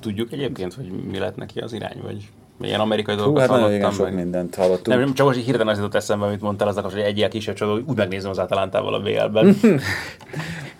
Tudjuk 0.00 0.32
egyébként, 0.32 0.74
hogy 0.74 0.90
mi 1.10 1.18
lett 1.18 1.36
neki 1.36 1.58
az 1.58 1.72
irány, 1.72 2.00
vagy 2.02 2.28
milyen 2.60 2.80
amerikai 2.80 3.14
dolgokat 3.14 3.40
hát 3.40 3.50
hallottam 3.50 3.74
igen, 3.74 3.90
sok 3.90 4.10
mindent 4.10 4.54
hallottunk. 4.54 4.98
Nem, 4.98 5.14
csak 5.14 5.26
most 5.26 5.38
így 5.38 5.44
hirtelen 5.44 5.68
az 5.68 5.76
jutott 5.76 5.94
eszembe, 5.94 6.26
amit 6.26 6.40
mondtál, 6.40 6.68
az 6.68 6.76
hogy 6.92 7.00
egyel 7.00 7.28
kisebb 7.28 7.54
csodó, 7.54 7.82
úgy 7.86 7.96
megnézem 7.96 8.30
az 8.30 8.38
Atalántával 8.38 8.94
a 8.94 9.00
BL-ben. 9.00 9.56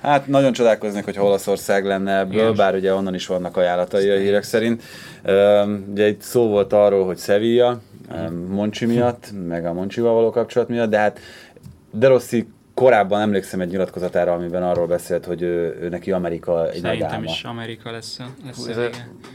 Hát 0.01 0.27
nagyon 0.27 0.53
csodálkoznék, 0.53 1.05
hogy 1.05 1.19
Olaszország 1.19 1.85
lenne 1.85 2.19
ebből, 2.19 2.41
Igen. 2.41 2.55
bár 2.55 2.75
ugye 2.75 2.95
onnan 2.95 3.15
is 3.15 3.27
vannak 3.27 3.57
ajánlatai 3.57 4.11
a 4.11 4.17
hírek 4.17 4.43
szerint. 4.43 4.83
Ugye 5.91 6.09
itt 6.09 6.21
szó 6.21 6.49
volt 6.49 6.73
arról, 6.73 7.07
hogy 7.07 7.19
Sevilla, 7.19 7.81
Moncsi 8.49 8.87
miatt, 8.87 9.33
meg 9.47 9.67
a 9.67 9.73
Moncsival 9.73 10.15
való 10.15 10.31
kapcsolat 10.31 10.69
miatt, 10.69 10.91
de 10.91 10.99
hát 10.99 11.19
De 11.91 12.09
Rossi 12.09 12.49
korábban 12.81 13.21
emlékszem 13.21 13.61
egy 13.61 13.69
nyilatkozatára, 13.69 14.33
amiben 14.33 14.63
arról 14.63 14.87
beszélt, 14.87 15.25
hogy 15.25 15.43
ő, 15.43 15.79
ő 15.81 15.89
neki 15.89 16.13
Amerika 16.13 16.71
egy 16.71 16.73
nagy 16.73 16.81
Szerintem 16.81 17.13
álma. 17.13 17.31
is 17.31 17.45
Amerika 17.45 17.91
lesz 17.91 18.19
a, 18.19 18.25
lesz 18.45 18.67
Ez 18.67 18.77
a 18.77 18.85
a. 18.85 18.89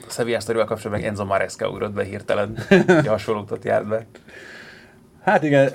Sevilla 0.10 0.40
sztorival 0.40 0.68
kapcsolatban 0.68 1.00
meg 1.00 1.10
Enzo 1.10 1.26
Maresca 1.26 1.70
ugrott 1.70 1.94
be 1.94 2.04
hirtelen. 2.04 2.58
Egy 2.88 3.08
hasonlót 3.08 3.64
járt 3.64 3.88
be. 3.88 4.06
Hát 5.24 5.44
igen, 5.44 5.72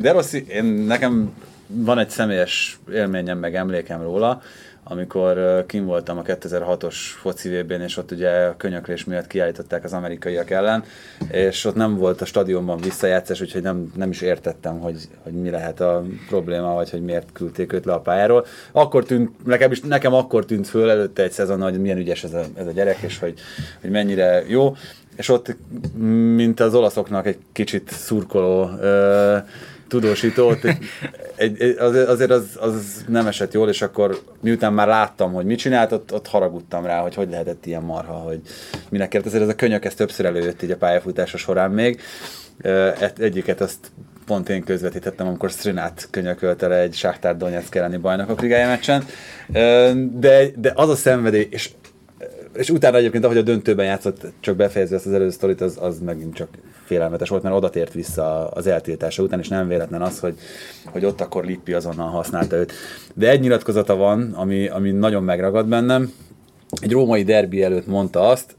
De 0.00 0.12
Rossi, 0.12 0.44
én, 0.48 0.64
nekem 0.64 1.34
van 1.66 1.98
egy 1.98 2.10
személyes 2.10 2.78
élményem, 2.92 3.38
meg 3.38 3.54
emlékem 3.54 4.02
róla, 4.02 4.42
amikor 4.88 5.64
kim 5.66 5.84
voltam 5.84 6.18
a 6.18 6.22
2006-os 6.22 6.94
foci 7.20 7.48
vb 7.48 7.70
és 7.70 7.96
ott 7.96 8.10
ugye 8.10 8.30
a 8.30 8.56
könyöklés 8.56 9.04
miatt 9.04 9.26
kiállították 9.26 9.84
az 9.84 9.92
amerikaiak 9.92 10.50
ellen, 10.50 10.84
és 11.30 11.64
ott 11.64 11.74
nem 11.74 11.96
volt 11.96 12.20
a 12.20 12.24
stadionban 12.24 12.78
visszajátszás, 12.80 13.40
úgyhogy 13.40 13.62
nem, 13.62 13.92
nem 13.96 14.10
is 14.10 14.20
értettem, 14.20 14.78
hogy, 14.78 15.08
hogy 15.22 15.32
mi 15.32 15.50
lehet 15.50 15.80
a 15.80 16.04
probléma, 16.28 16.74
vagy 16.74 16.90
hogy 16.90 17.02
miért 17.02 17.32
küldték 17.32 17.72
őt 17.72 17.84
le 17.84 17.92
a 17.92 18.00
pályáról. 18.00 18.46
Akkor 18.72 19.04
tűnt, 19.04 19.30
legalábbis 19.46 19.80
nekem 19.80 20.14
akkor 20.14 20.44
tűnt 20.44 20.68
föl 20.68 20.90
előtte 20.90 21.22
egy 21.22 21.32
szezon, 21.32 21.62
hogy 21.62 21.80
milyen 21.80 21.98
ügyes 21.98 22.24
ez 22.24 22.34
a, 22.34 22.44
ez 22.54 22.66
a 22.66 22.72
gyerek, 22.72 22.98
és 23.00 23.18
hogy, 23.18 23.34
hogy 23.80 23.90
mennyire 23.90 24.44
jó. 24.46 24.76
és 25.16 25.28
ott, 25.28 25.56
mint 26.34 26.60
az 26.60 26.74
olaszoknak 26.74 27.26
egy 27.26 27.38
kicsit 27.52 27.90
szurkoló 27.90 28.70
ö, 28.80 29.36
tudósító, 29.88 30.54
egy, 31.36 31.60
egy, 31.60 31.76
azért 31.78 32.30
az, 32.30 32.56
az 32.60 33.04
nem 33.08 33.26
esett 33.26 33.52
jól, 33.52 33.68
és 33.68 33.82
akkor 33.82 34.20
miután 34.40 34.72
már 34.72 34.86
láttam, 34.86 35.32
hogy 35.32 35.44
mit 35.44 35.58
csinált, 35.58 35.92
ott, 35.92 36.12
ott 36.12 36.26
haragudtam 36.26 36.84
rá, 36.86 37.00
hogy 37.00 37.14
hogy 37.14 37.30
lehetett 37.30 37.66
ilyen 37.66 37.82
marha, 37.82 38.14
hogy 38.14 38.40
minek 38.90 39.08
kellett. 39.08 39.26
Azért 39.26 39.42
ez 39.42 39.48
a 39.48 39.54
könyök, 39.54 39.84
ez 39.84 39.94
többször 39.94 40.26
előjött 40.26 40.62
így 40.62 40.70
a 40.70 40.76
pályafutása 40.76 41.36
során 41.36 41.70
még. 41.70 42.00
Egyiket 43.18 43.60
azt 43.60 43.90
pont 44.26 44.48
én 44.48 44.64
közvetítettem, 44.64 45.26
amikor 45.26 45.50
Strinát 45.50 46.08
könyökölte 46.10 46.66
le 46.66 46.76
egy 46.76 46.94
Sáktár 46.94 47.36
Donetsk 47.36 47.74
elleni 47.74 47.96
bajnokok 47.96 48.40
ligája 48.40 48.66
meccsen. 48.66 49.04
De, 50.12 50.46
de 50.56 50.72
az 50.74 50.88
a 50.88 50.96
szenvedély, 50.96 51.48
és 51.50 51.70
és 52.54 52.70
utána 52.70 52.96
egyébként, 52.96 53.24
ahogy 53.24 53.36
a 53.36 53.42
döntőben 53.42 53.86
játszott, 53.86 54.26
csak 54.40 54.56
befejezve 54.56 54.96
ezt 54.96 55.06
az 55.06 55.12
előző 55.12 55.30
sztorit, 55.30 55.60
az, 55.60 55.76
az 55.80 55.98
megint 55.98 56.34
csak 56.34 56.48
félelmetes 56.88 57.28
volt, 57.28 57.42
mert 57.42 57.54
oda 57.54 57.70
tért 57.70 57.92
vissza 57.92 58.48
az 58.48 58.66
eltiltása 58.66 59.22
után, 59.22 59.38
és 59.38 59.48
nem 59.48 59.68
véletlen 59.68 60.02
az, 60.02 60.18
hogy, 60.18 60.38
hogy 60.84 61.04
ott 61.04 61.20
akkor 61.20 61.44
Lippi 61.44 61.72
azonnal 61.72 62.08
használta 62.08 62.56
őt. 62.56 62.72
De 63.14 63.28
egy 63.30 63.40
nyilatkozata 63.40 63.96
van, 63.96 64.32
ami, 64.32 64.68
ami 64.68 64.90
nagyon 64.90 65.22
megragad 65.22 65.66
bennem. 65.66 66.12
Egy 66.80 66.92
római 66.92 67.22
derbi 67.22 67.62
előtt 67.62 67.86
mondta 67.86 68.28
azt, 68.28 68.56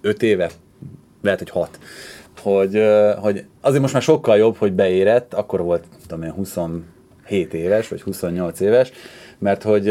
öt 0.00 0.22
éve, 0.22 0.50
lehet, 1.22 1.38
hogy 1.38 1.50
hat, 1.50 1.78
hogy, 2.40 2.82
hogy 3.20 3.44
azért 3.60 3.80
most 3.80 3.92
már 3.92 4.02
sokkal 4.02 4.36
jobb, 4.36 4.56
hogy 4.56 4.72
beérett, 4.72 5.34
akkor 5.34 5.62
volt, 5.62 5.84
tudom 6.06 6.22
én, 6.22 6.32
27 6.32 7.54
éves, 7.54 7.88
vagy 7.88 8.02
28 8.02 8.60
éves, 8.60 8.92
mert 9.38 9.62
hogy 9.62 9.88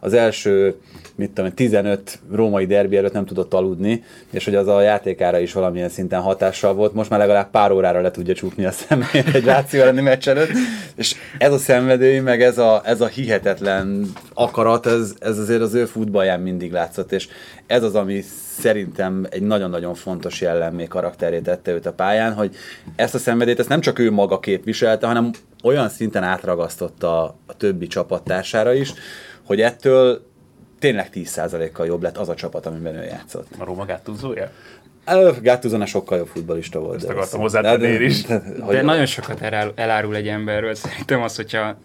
az 0.00 0.12
első 0.12 0.74
mit 1.16 1.30
tudom, 1.30 1.52
15 1.52 2.18
római 2.32 2.66
derbi 2.66 2.96
előtt 2.96 3.12
nem 3.12 3.26
tudott 3.26 3.54
aludni, 3.54 4.04
és 4.30 4.44
hogy 4.44 4.54
az 4.54 4.68
a 4.68 4.80
játékára 4.80 5.38
is 5.38 5.52
valamilyen 5.52 5.88
szinten 5.88 6.20
hatással 6.20 6.74
volt. 6.74 6.94
Most 6.94 7.10
már 7.10 7.18
legalább 7.18 7.50
pár 7.50 7.70
órára 7.70 8.00
le 8.00 8.10
tudja 8.10 8.34
csukni 8.34 8.64
a 8.64 8.70
szemét 8.70 9.34
egy 9.34 9.44
Láció 9.44 9.80
elleni 9.80 10.00
meccs 10.00 10.28
előtt. 10.28 10.50
És 10.94 11.14
ez 11.38 11.52
a 11.52 11.58
szenvedély, 11.58 12.18
meg 12.18 12.42
ez 12.42 12.58
a, 12.58 12.80
ez 12.84 13.00
a 13.00 13.06
hihetetlen 13.06 14.12
akarat, 14.34 14.86
ez, 14.86 15.14
ez 15.18 15.38
azért 15.38 15.60
az 15.60 15.74
ő 15.74 15.84
futballján 15.84 16.40
mindig 16.40 16.72
látszott, 16.72 17.12
és 17.12 17.28
ez 17.66 17.82
az, 17.82 17.94
ami 17.94 18.22
szerintem 18.58 19.26
egy 19.30 19.42
nagyon-nagyon 19.42 19.94
fontos 19.94 20.40
jellemmé 20.40 20.84
karakterét 20.84 21.42
tette 21.42 21.72
őt 21.72 21.86
a 21.86 21.92
pályán, 21.92 22.32
hogy 22.32 22.54
ezt 22.96 23.14
a 23.14 23.18
szenvedélyt 23.18 23.58
ezt 23.58 23.68
nem 23.68 23.80
csak 23.80 23.98
ő 23.98 24.10
maga 24.10 24.40
képviselte, 24.40 25.06
hanem 25.06 25.30
olyan 25.62 25.88
szinten 25.88 26.22
átragasztotta 26.22 27.22
a 27.46 27.56
többi 27.56 27.86
csapattársára 27.86 28.72
is, 28.72 28.92
hogy 29.44 29.60
ettől 29.60 30.34
tényleg 30.78 31.08
10%-kal 31.14 31.86
jobb 31.86 32.02
lett 32.02 32.16
az 32.16 32.28
a 32.28 32.34
csapat, 32.34 32.66
amiben 32.66 32.94
ő 32.94 33.04
játszott. 33.04 33.46
A 33.58 33.64
Róma 33.64 33.84
gátúzója? 33.84 34.50
Gáttuzona 35.40 35.86
sokkal 35.86 36.18
jobb 36.18 36.26
futbalista 36.26 36.78
volt. 36.78 36.96
Ezt 36.96 37.08
akartam 37.08 37.40
hozzátenni 37.40 37.86
én 37.86 38.02
is. 38.02 38.22
De, 38.22 38.38
de, 38.38 38.72
de 38.72 38.82
nagyon 38.82 39.06
sokat 39.06 39.40
elárul 39.74 40.16
egy 40.16 40.28
emberről. 40.28 40.74
Szerintem 40.74 41.22
az, 41.22 41.36
hogyha 41.36 41.76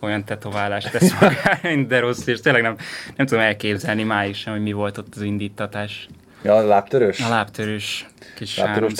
olyan 0.00 0.24
tetoválást 0.24 0.90
tesz 0.90 1.20
magára, 1.20 1.82
de 1.88 1.98
rossz, 1.98 2.26
és 2.26 2.40
tényleg 2.40 2.62
nem, 2.62 2.76
nem 3.16 3.26
tudom 3.26 3.44
elképzelni 3.44 4.02
máig 4.02 4.34
sem, 4.34 4.52
hogy 4.52 4.62
mi 4.62 4.72
volt 4.72 4.98
ott 4.98 5.14
az 5.14 5.22
indítatás. 5.22 6.08
Ja, 6.42 6.54
a 6.54 6.66
lábtörős? 6.66 7.20
A 7.20 7.28
lábtörős 7.28 8.06
kis 8.34 8.58
lábtörős 8.58 8.92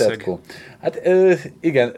Hát 0.82 1.00
ö, 1.04 1.32
igen, 1.60 1.94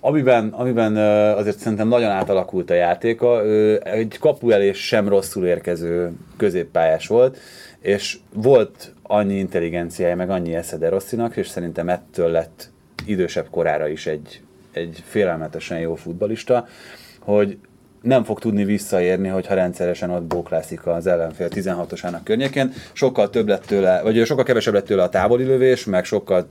amiben, 0.00 0.48
amiben 0.48 0.96
azért 1.36 1.58
szerintem 1.58 1.88
nagyon 1.88 2.10
átalakult 2.10 2.70
a 2.70 2.74
játéka, 2.74 3.42
egy 3.82 4.16
kapu 4.20 4.50
elé 4.50 4.72
sem 4.72 5.08
rosszul 5.08 5.46
érkező 5.46 6.12
középpályás 6.36 7.06
volt, 7.06 7.38
és 7.80 8.18
volt 8.34 8.92
annyi 9.02 9.34
intelligenciája, 9.34 10.16
meg 10.16 10.30
annyi 10.30 10.54
esze 10.54 10.76
de 10.76 10.88
Rosszinak, 10.88 11.36
és 11.36 11.48
szerintem 11.48 11.88
ettől 11.88 12.30
lett 12.30 12.70
idősebb 13.04 13.46
korára 13.50 13.88
is 13.88 14.06
egy, 14.06 14.40
egy 14.72 15.02
félelmetesen 15.06 15.78
jó 15.78 15.94
futbalista, 15.94 16.66
hogy 17.20 17.58
nem 18.02 18.24
fog 18.24 18.38
tudni 18.38 18.64
visszaérni, 18.64 19.28
hogyha 19.28 19.54
rendszeresen 19.54 20.10
ott 20.10 20.22
bóklászik 20.22 20.86
az 20.86 21.06
ellenfél 21.06 21.48
16-osának 21.50 22.20
környékén. 22.24 22.72
Sokkal 22.92 23.30
több 23.30 23.48
lett 23.48 23.64
tőle, 23.64 24.02
vagy 24.02 24.26
sokkal 24.26 24.44
kevesebb 24.44 24.74
lett 24.74 24.86
tőle 24.86 25.02
a 25.02 25.08
távoli 25.08 25.44
lövés, 25.44 25.84
meg 25.84 26.04
sokkal 26.04 26.48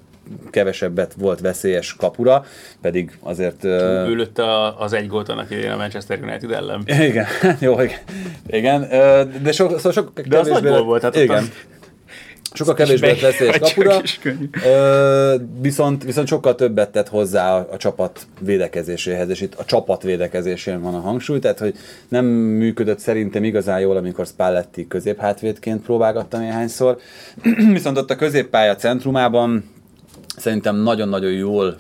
kevesebbet 0.50 1.14
volt 1.18 1.40
veszélyes 1.40 1.96
kapura, 1.96 2.46
pedig 2.82 3.18
azért... 3.20 3.64
Ő 3.64 4.16
lőtte 4.16 4.68
az 4.78 4.94
egy 4.94 5.08
gólt 5.08 5.30
annak 5.30 5.52
idején 5.52 5.72
a 5.72 5.78
Manchester 5.78 6.20
United 6.22 6.52
ellen. 6.52 6.84
Igen, 6.86 7.26
jó, 7.60 7.82
igen. 7.82 8.00
igen 8.48 8.88
de 9.44 9.52
sok, 9.52 9.76
szóval 9.78 9.92
sok 9.92 10.20
de 10.20 10.40
az 10.40 10.48
nagy 10.48 10.64
gól 10.64 10.84
volt, 10.84 11.02
hát 11.02 11.16
igen. 11.16 11.38
Az... 11.38 11.52
Sokkal 12.56 12.74
kevésbé 12.74 13.08
lett 13.08 13.20
veszélyes 13.20 13.60
kapura, 13.60 14.02
viszont, 15.62 16.04
viszont 16.04 16.28
sokkal 16.28 16.56
többet 16.56 16.90
tett 16.90 17.08
hozzá 17.08 17.58
a, 17.58 17.68
a 17.72 17.78
csapat 17.78 18.28
védekezéséhez, 18.40 19.30
és 19.30 19.42
itt 19.42 19.54
a 19.54 19.66
csapat 19.66 20.04
védekezésén 20.04 20.82
van 20.82 20.94
a 20.94 21.00
hangsúly, 21.00 21.40
tehát 21.40 21.60
hogy 21.60 21.76
nem 22.08 22.26
működött 22.26 23.00
szerintem 23.00 23.44
igazán 23.44 23.80
jól, 23.80 23.98
amikor 23.98 24.26
Spalletti 24.26 24.88
középhátvédként 24.88 25.84
próbálgatta 25.84 26.38
néhányszor, 26.38 26.98
viszont 27.74 27.98
ott 27.98 28.10
a 28.10 28.16
középpálya 28.16 28.76
centrumában 28.76 29.75
szerintem 30.38 30.76
nagyon-nagyon 30.76 31.32
jól 31.32 31.78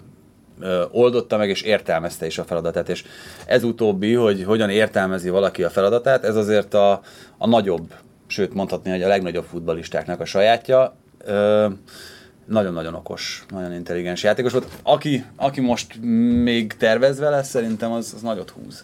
oldotta 0.92 1.38
meg 1.38 1.50
és 1.50 1.62
értelmezte 1.62 2.26
is 2.26 2.38
a 2.38 2.44
feladatát. 2.44 2.90
És 2.90 3.04
ez 3.46 3.64
utóbbi, 3.64 4.14
hogy 4.14 4.44
hogyan 4.44 4.70
értelmezi 4.70 5.30
valaki 5.30 5.64
a 5.64 5.70
feladatát, 5.70 6.24
ez 6.24 6.36
azért 6.36 6.74
a, 6.74 7.02
a 7.38 7.48
nagyobb, 7.48 7.94
sőt 8.28 8.54
mondhatni, 8.54 8.90
hogy 8.92 9.04
a 9.04 9.08
legnagyobb 9.08 9.46
futbalistáknak 9.46 10.20
a 10.20 10.26
sajátja. 10.26 10.96
nagyon-nagyon 12.46 12.94
okos, 12.94 13.46
nagyon 13.50 13.74
intelligens 13.74 14.24
játékos 14.24 14.52
volt. 14.52 14.68
Aki, 14.84 15.26
aki 15.36 15.62
most 15.62 16.02
még 16.44 16.74
tervezve 16.78 17.30
lesz, 17.30 17.50
szerintem 17.50 17.92
az, 17.92 18.14
az 18.16 18.22
nagyot 18.22 18.50
húz. 18.50 18.84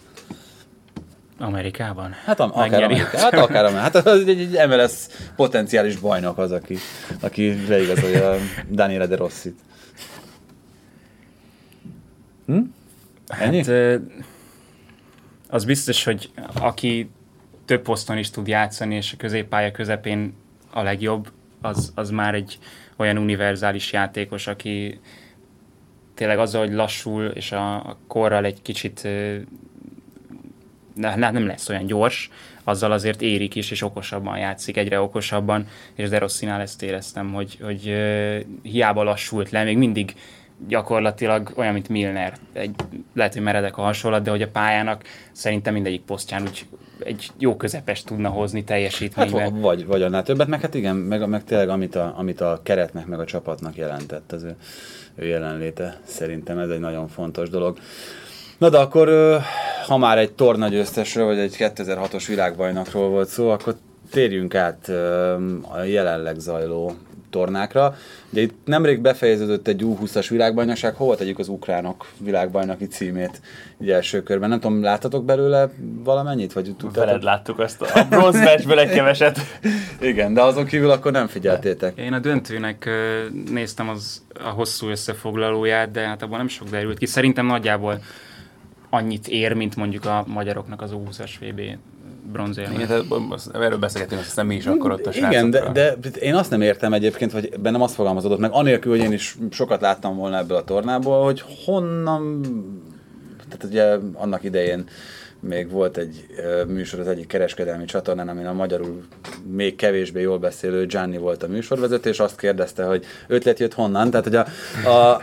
Amerikában? 1.42 2.12
Hát 2.24 2.40
am- 2.40 2.50
akár 2.54 2.82
Amerikában. 2.82 3.20
Hát 3.20 3.34
akár 3.34 3.72
Hát 3.72 3.94
az 3.94 4.28
egy, 4.28 4.40
egy 4.40 4.68
MLS 4.68 5.06
potenciális 5.36 5.96
bajnok 5.96 6.38
az, 6.38 6.52
aki, 6.52 6.76
aki 7.20 7.66
leigazolja 7.68 8.36
Daniele 8.70 9.06
de 9.06 9.16
Rossit. 9.16 9.58
Hm? 12.46 12.58
Ennyi? 13.26 13.64
Hát, 13.64 14.00
az 15.48 15.64
biztos, 15.64 16.04
hogy 16.04 16.30
aki 16.60 17.10
több 17.64 17.82
poszton 17.82 18.18
is 18.18 18.30
tud 18.30 18.46
játszani, 18.46 18.94
és 18.94 19.12
a 19.12 19.16
középpálya 19.16 19.70
közepén 19.70 20.34
a 20.70 20.82
legjobb, 20.82 21.30
az, 21.60 21.92
az 21.94 22.10
már 22.10 22.34
egy 22.34 22.58
olyan 22.96 23.18
univerzális 23.18 23.92
játékos, 23.92 24.46
aki 24.46 25.00
tényleg 26.14 26.38
azzal, 26.38 26.66
hogy 26.66 26.74
lassul, 26.74 27.24
és 27.24 27.52
a, 27.52 27.74
a 27.74 27.96
korral 28.06 28.44
egy 28.44 28.62
kicsit 28.62 29.08
nem 30.94 31.46
lesz 31.46 31.68
olyan 31.68 31.86
gyors, 31.86 32.30
azzal 32.64 32.92
azért 32.92 33.22
érik 33.22 33.54
is, 33.54 33.70
és 33.70 33.82
okosabban 33.82 34.38
játszik, 34.38 34.76
egyre 34.76 35.00
okosabban, 35.00 35.66
és 35.94 36.08
De 36.08 36.18
Rossinál 36.18 36.60
ezt 36.60 36.82
éreztem, 36.82 37.32
hogy, 37.32 37.58
hogy 37.62 37.94
hiába 38.62 39.02
lassult 39.02 39.50
le, 39.50 39.64
még 39.64 39.76
mindig 39.76 40.14
gyakorlatilag 40.68 41.52
olyan, 41.56 41.72
mint 41.72 41.88
Milner. 41.88 42.34
Egy, 42.52 42.74
lehet, 43.14 43.32
hogy 43.32 43.42
meredek 43.42 43.78
a 43.78 43.82
hasonlat, 43.82 44.22
de 44.22 44.30
hogy 44.30 44.42
a 44.42 44.48
pályának 44.48 45.02
szerintem 45.32 45.72
mindegyik 45.72 46.00
posztján 46.00 46.42
úgy 46.42 46.66
egy 47.04 47.30
jó 47.38 47.56
közepes 47.56 48.02
tudna 48.02 48.28
hozni 48.28 48.64
teljesítményben. 48.64 49.40
Hát, 49.40 49.60
vagy, 49.60 49.86
vagy 49.86 50.02
annál 50.02 50.22
többet, 50.22 50.46
meg 50.46 50.60
hát 50.60 50.74
igen, 50.74 50.96
meg, 50.96 51.28
meg 51.28 51.44
tényleg 51.44 51.68
amit 51.68 51.94
a, 51.94 52.14
amit 52.16 52.40
a 52.40 52.60
keretnek, 52.62 53.06
meg 53.06 53.20
a 53.20 53.24
csapatnak 53.24 53.76
jelentett 53.76 54.32
az 54.32 54.42
ő, 54.42 54.56
ő 55.14 55.26
jelenléte. 55.26 56.00
Szerintem 56.04 56.58
ez 56.58 56.68
egy 56.68 56.80
nagyon 56.80 57.08
fontos 57.08 57.48
dolog. 57.48 57.78
Na 58.58 58.68
de 58.68 58.78
akkor, 58.78 59.38
ha 59.86 59.96
már 59.96 60.18
egy 60.18 60.32
tornagyőztesről, 60.32 61.26
vagy 61.26 61.38
egy 61.38 61.56
2006-os 61.58 62.24
világbajnokról 62.28 63.08
volt 63.08 63.28
szó, 63.28 63.50
akkor 63.50 63.76
térjünk 64.10 64.54
át 64.54 64.88
a 65.72 65.82
jelenleg 65.82 66.38
zajló 66.38 66.94
tornákra. 67.30 67.96
Ugye 68.32 68.42
itt 68.42 68.54
nemrég 68.64 69.00
befejeződött 69.00 69.68
egy 69.68 69.82
U20-as 69.84 70.26
világbajnokság, 70.28 70.94
hova 70.94 71.16
tegyük 71.16 71.38
az 71.38 71.48
ukránok 71.48 72.06
világbajnoki 72.18 72.86
címét 72.86 73.40
egy 73.80 73.90
első 73.90 74.22
körben? 74.22 74.48
Nem 74.48 74.60
tudom, 74.60 74.82
láttatok 74.82 75.24
belőle 75.24 75.70
valamennyit? 76.04 76.52
Vagy 76.52 76.64
tudtátok? 76.64 76.94
Veled 76.94 77.22
láttuk 77.22 77.58
azt 77.58 77.82
a 77.82 78.06
bronz 78.10 78.38
meccsből 78.38 78.78
egy 78.78 78.90
keveset. 78.90 79.38
Igen, 80.00 80.34
de 80.34 80.42
azon 80.42 80.64
kívül 80.64 80.90
akkor 80.90 81.12
nem 81.12 81.26
figyeltétek. 81.26 81.98
Én 81.98 82.12
a 82.12 82.18
döntőnek 82.18 82.88
néztem 83.50 83.88
az 83.88 84.22
a 84.44 84.48
hosszú 84.48 84.88
összefoglalóját, 84.88 85.90
de 85.90 86.00
hát 86.00 86.22
abban 86.22 86.38
nem 86.38 86.48
sok 86.48 86.68
derült 86.68 86.98
ki. 86.98 87.06
Szerintem 87.06 87.46
nagyjából 87.46 88.00
annyit 88.94 89.28
ér, 89.28 89.52
mint 89.52 89.76
mondjuk 89.76 90.04
a 90.04 90.24
magyaroknak 90.26 90.82
az 90.82 90.90
U20-as 90.94 91.30
VB 91.40 91.60
bronzérme. 92.32 92.72
Igen, 92.72 93.04
erről 93.52 93.78
beszélgetünk, 93.78 94.20
azt 94.20 94.28
hiszem 94.28 94.46
mi 94.46 94.54
is 94.54 94.66
akkor 94.66 94.90
ott 94.92 95.06
a 95.06 95.10
Igen, 95.14 95.50
de, 95.50 95.70
de, 95.72 95.96
én 96.20 96.34
azt 96.34 96.50
nem 96.50 96.60
értem 96.60 96.92
egyébként, 96.92 97.32
hogy 97.32 97.52
bennem 97.60 97.82
azt 97.82 97.94
fogalmazódott 97.94 98.38
meg, 98.38 98.50
anélkül, 98.52 98.92
hogy 98.92 99.00
én 99.00 99.12
is 99.12 99.36
sokat 99.50 99.80
láttam 99.80 100.16
volna 100.16 100.38
ebből 100.38 100.56
a 100.56 100.64
tornából, 100.64 101.24
hogy 101.24 101.44
honnan, 101.64 102.42
tehát 103.48 103.64
ugye 103.64 103.98
annak 104.14 104.44
idején 104.44 104.84
még 105.48 105.70
volt 105.70 105.96
egy 105.96 106.26
műsor 106.66 107.00
az 107.00 107.08
egyik 107.08 107.26
kereskedelmi 107.26 107.84
csatornán, 107.84 108.28
amin 108.28 108.46
a 108.46 108.52
magyarul 108.52 109.02
még 109.52 109.76
kevésbé 109.76 110.20
jól 110.20 110.38
beszélő 110.38 110.86
Gianni 110.86 111.18
volt 111.18 111.42
a 111.42 111.46
műsorvezető, 111.46 112.10
és 112.10 112.20
azt 112.20 112.38
kérdezte, 112.38 112.84
hogy 112.84 113.04
ötlet 113.26 113.58
jött 113.58 113.74
honnan, 113.74 114.10
tehát 114.10 114.24
hogy 114.24 114.34
a, 114.34 114.46
a, 114.88 115.20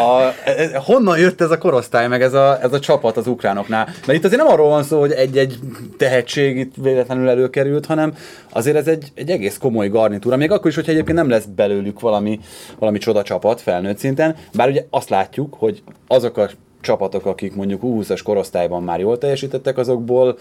a, 0.00 0.26
a, 0.74 0.80
honnan 0.80 1.18
jött 1.18 1.40
ez 1.40 1.50
a 1.50 1.58
korosztály, 1.58 2.08
meg 2.08 2.22
ez 2.22 2.32
a, 2.32 2.62
ez 2.62 2.72
a 2.72 2.80
csapat 2.80 3.16
az 3.16 3.26
ukránoknál. 3.26 3.84
Mert 3.84 4.18
itt 4.18 4.24
azért 4.24 4.42
nem 4.42 4.52
arról 4.52 4.68
van 4.68 4.82
szó, 4.82 5.00
hogy 5.00 5.12
egy-egy 5.12 5.58
tehetség 5.98 6.56
itt 6.56 6.74
véletlenül 6.76 7.28
előkerült, 7.28 7.86
hanem 7.86 8.14
azért 8.50 8.76
ez 8.76 8.86
egy, 8.86 9.12
egy 9.14 9.30
egész 9.30 9.58
komoly 9.58 9.88
garnitúra, 9.88 10.36
még 10.36 10.50
akkor 10.50 10.66
is, 10.66 10.74
hogyha 10.74 10.92
egyébként 10.92 11.16
nem 11.16 11.28
lesz 11.28 11.44
belőlük 11.44 12.00
valami, 12.00 12.40
valami 12.78 12.98
csoda 12.98 13.22
csapat 13.22 13.60
felnőtt 13.60 13.98
szinten, 13.98 14.36
bár 14.54 14.68
ugye 14.68 14.84
azt 14.90 15.08
látjuk, 15.08 15.54
hogy 15.58 15.82
azok 16.06 16.36
a 16.36 16.48
csapatok, 16.84 17.26
akik 17.26 17.54
mondjuk 17.54 17.80
20-as 17.84 18.20
korosztályban 18.24 18.82
már 18.82 19.00
jól 19.00 19.18
teljesítettek, 19.18 19.78
azokból 19.78 20.38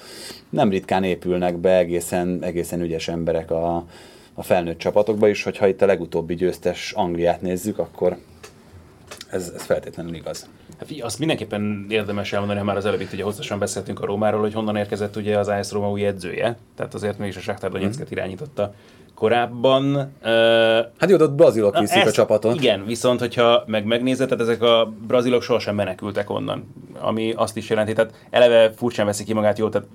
nem 0.49 0.69
ritkán 0.69 1.03
épülnek 1.03 1.57
be 1.57 1.77
egészen, 1.77 2.39
egészen 2.41 2.81
ügyes 2.81 3.07
emberek 3.07 3.51
a, 3.51 3.85
a 4.33 4.43
felnőtt 4.43 4.77
csapatokba 4.77 5.27
is, 5.27 5.43
hogyha 5.43 5.67
itt 5.67 5.81
a 5.81 5.85
legutóbbi 5.85 6.35
győztes 6.35 6.91
Angliát 6.91 7.41
nézzük, 7.41 7.79
akkor 7.79 8.17
ez, 9.29 9.51
ez 9.55 9.63
feltétlenül 9.63 10.15
igaz. 10.15 10.49
Hát, 10.79 10.89
azt 11.01 11.19
mindenképpen 11.19 11.85
érdemes 11.89 12.33
elmondani, 12.33 12.59
ha 12.59 12.65
már 12.65 12.77
az 12.77 12.85
előbb 12.85 13.01
itt 13.01 13.13
ugye 13.13 13.23
hosszasan 13.23 13.59
beszéltünk 13.59 13.99
a 13.99 14.05
Rómáról, 14.05 14.41
hogy 14.41 14.53
honnan 14.53 14.75
érkezett 14.75 15.15
ugye 15.15 15.37
az 15.37 15.47
AS 15.47 15.71
Róma 15.71 15.89
új 15.89 16.05
edzője, 16.05 16.57
tehát 16.75 16.93
azért 16.93 17.17
mégis 17.17 17.35
a 17.35 17.39
Shakhtar 17.39 17.71
Donetsket 17.71 18.07
mm. 18.07 18.11
irányította 18.11 18.73
korábban. 19.15 19.95
Uh, 19.95 20.29
hát 20.97 21.09
jó, 21.09 21.17
ott 21.17 21.31
brazilok 21.33 21.79
viszik 21.79 21.97
ezt, 21.97 22.07
a 22.07 22.11
csapatot. 22.11 22.55
Igen, 22.55 22.85
viszont 22.85 23.19
hogyha 23.19 23.63
meg 23.65 23.85
megnézed, 23.85 24.27
tehát 24.27 24.43
ezek 24.43 24.61
a 24.61 24.93
brazilok 25.07 25.41
sohasem 25.41 25.75
menekültek 25.75 26.29
onnan, 26.29 26.73
ami 26.99 27.33
azt 27.35 27.57
is 27.57 27.69
jelenti, 27.69 27.93
tehát 27.93 28.13
eleve 28.29 28.71
furcsán 28.75 29.05
veszi 29.05 29.23
ki 29.23 29.33
magát, 29.33 29.57
jó, 29.57 29.69
tehát 29.69 29.87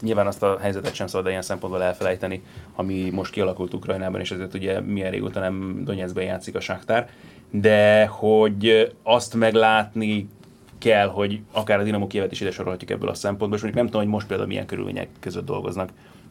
nyilván 0.00 0.26
azt 0.26 0.42
a 0.42 0.58
helyzetet 0.60 0.94
sem 0.94 1.06
szabad 1.06 1.28
ilyen 1.30 1.42
szempontból 1.42 1.82
elfelejteni, 1.82 2.42
ami 2.74 3.10
most 3.12 3.32
kialakult 3.32 3.74
Ukrajnában, 3.74 4.20
és 4.20 4.30
ezért 4.30 4.54
ugye 4.54 4.80
milyen 4.80 5.10
régóta 5.10 5.40
nem 5.40 5.82
Donetskben 5.84 6.24
játszik 6.24 6.54
a 6.54 6.60
Shakhtar, 6.60 7.06
de 7.50 8.06
hogy 8.06 8.92
azt 9.02 9.34
meglátni 9.34 10.28
kell, 10.78 11.08
hogy 11.08 11.40
akár 11.52 11.80
a 11.80 11.82
Dinamo 11.82 12.06
Kievet 12.06 12.32
is 12.32 12.40
ide 12.40 12.50
sorolhatjuk 12.50 12.90
ebből 12.90 13.08
a 13.08 13.14
szempontból, 13.14 13.56
és 13.56 13.62
mondjuk 13.62 13.82
nem 13.82 13.92
tudom, 13.92 14.02
hogy 14.02 14.12
most 14.12 14.26
például 14.26 14.48
milyen 14.48 14.66
körülmények 14.66 15.08
között 15.20 15.46
dolgoznak 15.46 15.90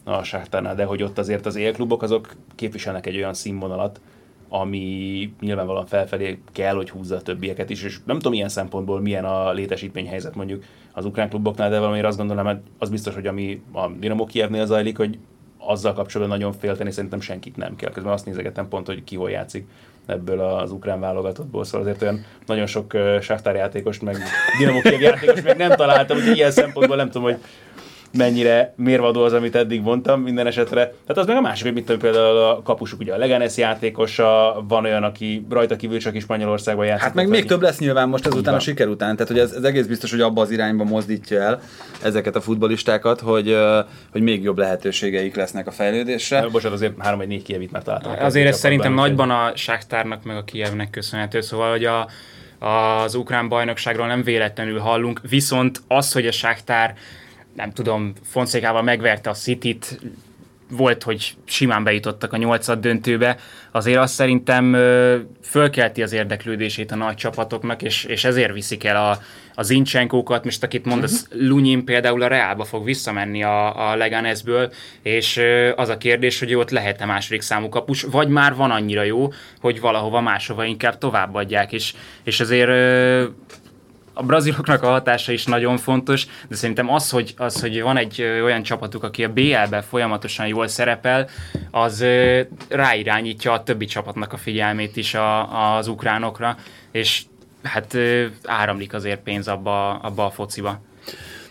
a 0.09 0.23
Sáktárnál, 0.23 0.75
de 0.75 0.83
hogy 0.83 1.03
ott 1.03 1.17
azért 1.17 1.45
az 1.45 1.55
élklubok 1.55 2.01
azok 2.01 2.35
képviselnek 2.55 3.05
egy 3.05 3.15
olyan 3.15 3.33
színvonalat, 3.33 4.01
ami 4.49 5.33
nyilvánvalóan 5.39 5.85
felfelé 5.85 6.39
kell, 6.51 6.75
hogy 6.75 6.89
húzza 6.89 7.15
a 7.15 7.21
többieket 7.21 7.69
is, 7.69 7.83
és 7.83 7.97
nem 8.05 8.15
tudom 8.15 8.33
ilyen 8.33 8.49
szempontból 8.49 9.01
milyen 9.01 9.25
a 9.25 9.51
létesítményhelyzet 9.51 10.35
mondjuk 10.35 10.63
az 10.93 11.05
ukrán 11.05 11.29
kluboknál, 11.29 11.69
de 11.69 11.79
valamiért 11.79 12.05
azt 12.05 12.17
gondolom, 12.17 12.45
hogy 12.45 12.57
az 12.77 12.89
biztos, 12.89 13.13
hogy 13.13 13.27
ami 13.27 13.61
a 13.73 13.87
Dinamo 13.87 14.25
Kievnél 14.25 14.65
zajlik, 14.65 14.97
hogy 14.97 15.17
azzal 15.57 15.93
kapcsolatban 15.93 16.37
nagyon 16.37 16.53
félteni 16.53 16.91
szerintem 16.91 17.19
senkit 17.19 17.57
nem 17.57 17.75
kell. 17.75 17.91
Közben 17.91 18.13
azt 18.13 18.25
nézegetem 18.25 18.67
pont, 18.67 18.85
hogy 18.85 19.03
ki 19.03 19.15
hol 19.15 19.29
játszik 19.29 19.67
ebből 20.05 20.39
az 20.39 20.71
ukrán 20.71 20.99
válogatottból, 20.99 21.63
szóval 21.63 21.81
azért 21.81 22.01
olyan 22.01 22.25
nagyon 22.45 22.65
sok 22.65 22.93
uh, 22.93 23.19
Sáktár 23.19 23.55
játékos, 23.55 23.99
meg 23.99 24.17
Dinamo 24.59 24.81
Kiev 24.81 25.01
játékos 25.01 25.41
meg 25.41 25.57
nem 25.57 25.69
találtam, 25.69 26.17
úgyhogy 26.17 26.35
ilyen 26.35 26.51
szempontból 26.51 26.95
nem 26.95 27.09
tudom, 27.09 27.23
hogy 27.23 27.37
mennyire 28.17 28.73
mérvadó 28.75 29.23
az, 29.23 29.33
amit 29.33 29.55
eddig 29.55 29.81
mondtam 29.81 30.21
minden 30.21 30.47
esetre. 30.47 30.81
Tehát 30.83 31.17
az 31.17 31.25
meg 31.25 31.35
a 31.35 31.41
másik, 31.41 31.63
hogy 31.63 31.73
mit 31.73 31.85
tudom, 31.85 32.01
például 32.01 32.37
a 32.37 32.61
kapusuk, 32.63 32.99
ugye 32.99 33.13
a 33.13 33.17
Leganes 33.17 33.57
játékosa, 33.57 34.63
van 34.67 34.85
olyan, 34.85 35.03
aki 35.03 35.45
rajta 35.49 35.75
kívül 35.75 35.99
csak 35.99 36.15
is 36.15 36.23
Spanyolországban 36.23 36.85
játszik. 36.85 37.03
Hát 37.03 37.13
meg 37.13 37.27
még 37.27 37.45
több 37.45 37.61
lesz 37.61 37.79
nyilván 37.79 38.09
most 38.09 38.25
ezután 38.25 38.53
a 38.53 38.59
siker 38.59 38.87
után, 38.87 39.15
tehát 39.15 39.31
hogy 39.31 39.39
ez, 39.39 39.51
ez, 39.51 39.63
egész 39.63 39.85
biztos, 39.85 40.11
hogy 40.11 40.21
abba 40.21 40.41
az 40.41 40.51
irányba 40.51 40.83
mozdítja 40.83 41.41
el 41.41 41.61
ezeket 42.03 42.35
a 42.35 42.41
futbolistákat, 42.41 43.19
hogy, 43.19 43.57
hogy 44.11 44.21
még 44.21 44.43
jobb 44.43 44.57
lehetőségeik 44.57 45.35
lesznek 45.35 45.67
a 45.67 45.71
fejlődésre. 45.71 46.39
Na, 46.39 46.49
bocsánat, 46.49 46.77
azért 46.77 46.93
három 46.97 47.17
vagy 47.17 47.27
négy 47.27 47.43
kievit 47.43 47.71
már 47.71 47.83
találtam. 47.83 48.13
Azért 48.19 48.47
ez 48.47 48.59
szerintem 48.59 48.93
nagyban 48.93 49.29
a 49.29 49.51
Sáktárnak 49.55 50.23
meg 50.23 50.37
a 50.37 50.43
Kievnek 50.43 50.89
köszönhető, 50.89 51.41
szóval 51.41 51.71
hogy 51.71 51.85
a, 51.85 52.07
az 52.65 53.15
ukrán 53.15 53.49
bajnokságról 53.49 54.07
nem 54.07 54.23
véletlenül 54.23 54.79
hallunk, 54.79 55.21
viszont 55.29 55.81
az, 55.87 56.11
hogy 56.11 56.27
a 56.27 56.31
Sáktár 56.31 56.95
nem 57.59 57.71
tudom, 57.71 58.13
Fonszékával 58.23 58.81
megverte 58.81 59.29
a 59.29 59.33
City-t, 59.33 59.99
volt, 60.69 61.03
hogy 61.03 61.35
simán 61.45 61.83
bejutottak 61.83 62.33
a 62.33 62.37
nyolcad 62.37 62.79
döntőbe, 62.79 63.37
azért 63.71 63.97
azt 63.97 64.13
szerintem 64.13 64.73
fölkelti 65.43 66.03
az 66.03 66.11
érdeklődését 66.11 66.91
a 66.91 66.95
nagy 66.95 67.15
csapatoknak, 67.15 67.81
és, 67.81 68.03
és 68.03 68.23
ezért 68.23 68.53
viszik 68.53 68.83
el 68.83 68.95
a, 68.95 69.19
a 69.53 69.63
Zincsenkókat, 69.63 70.43
most 70.43 70.63
akit 70.63 70.85
mondasz, 70.85 71.25
uh-huh. 71.29 71.47
Lunyin 71.47 71.85
például 71.85 72.21
a 72.21 72.27
Reálba 72.27 72.63
fog 72.63 72.85
visszamenni 72.85 73.43
a, 73.43 73.89
a 73.89 73.95
Leganesből, 73.95 74.71
és 75.01 75.41
az 75.75 75.89
a 75.89 75.97
kérdés, 75.97 76.39
hogy 76.39 76.55
ott 76.55 76.69
lehet-e 76.69 77.05
második 77.05 77.41
számú 77.41 77.69
kapus, 77.69 78.01
vagy 78.01 78.27
már 78.27 78.55
van 78.55 78.71
annyira 78.71 79.03
jó, 79.03 79.31
hogy 79.61 79.79
valahova 79.79 80.21
máshova 80.21 80.63
inkább 80.63 80.97
továbbadják, 80.97 81.71
és, 81.71 81.93
és 82.23 82.39
azért 82.39 82.69
a 84.19 84.23
braziloknak 84.23 84.83
a 84.83 84.89
hatása 84.89 85.31
is 85.31 85.45
nagyon 85.45 85.77
fontos, 85.77 86.27
de 86.47 86.55
szerintem 86.55 86.89
az, 86.89 87.09
hogy, 87.09 87.33
az, 87.37 87.61
hogy 87.61 87.81
van 87.81 87.97
egy 87.97 88.21
olyan 88.21 88.63
csapatuk, 88.63 89.03
aki 89.03 89.23
a 89.23 89.33
BL-ben 89.33 89.81
folyamatosan 89.81 90.47
jól 90.47 90.67
szerepel, 90.67 91.29
az 91.71 92.05
ráirányítja 92.69 93.51
a 93.51 93.63
többi 93.63 93.85
csapatnak 93.85 94.33
a 94.33 94.37
figyelmét 94.37 94.97
is 94.97 95.13
a, 95.13 95.75
az 95.75 95.87
ukránokra, 95.87 96.57
és 96.91 97.21
hát 97.63 97.97
áramlik 98.45 98.93
azért 98.93 99.19
pénz 99.19 99.47
abba, 99.47 99.95
abba 99.95 100.25
a 100.25 100.29
fociba. 100.29 100.81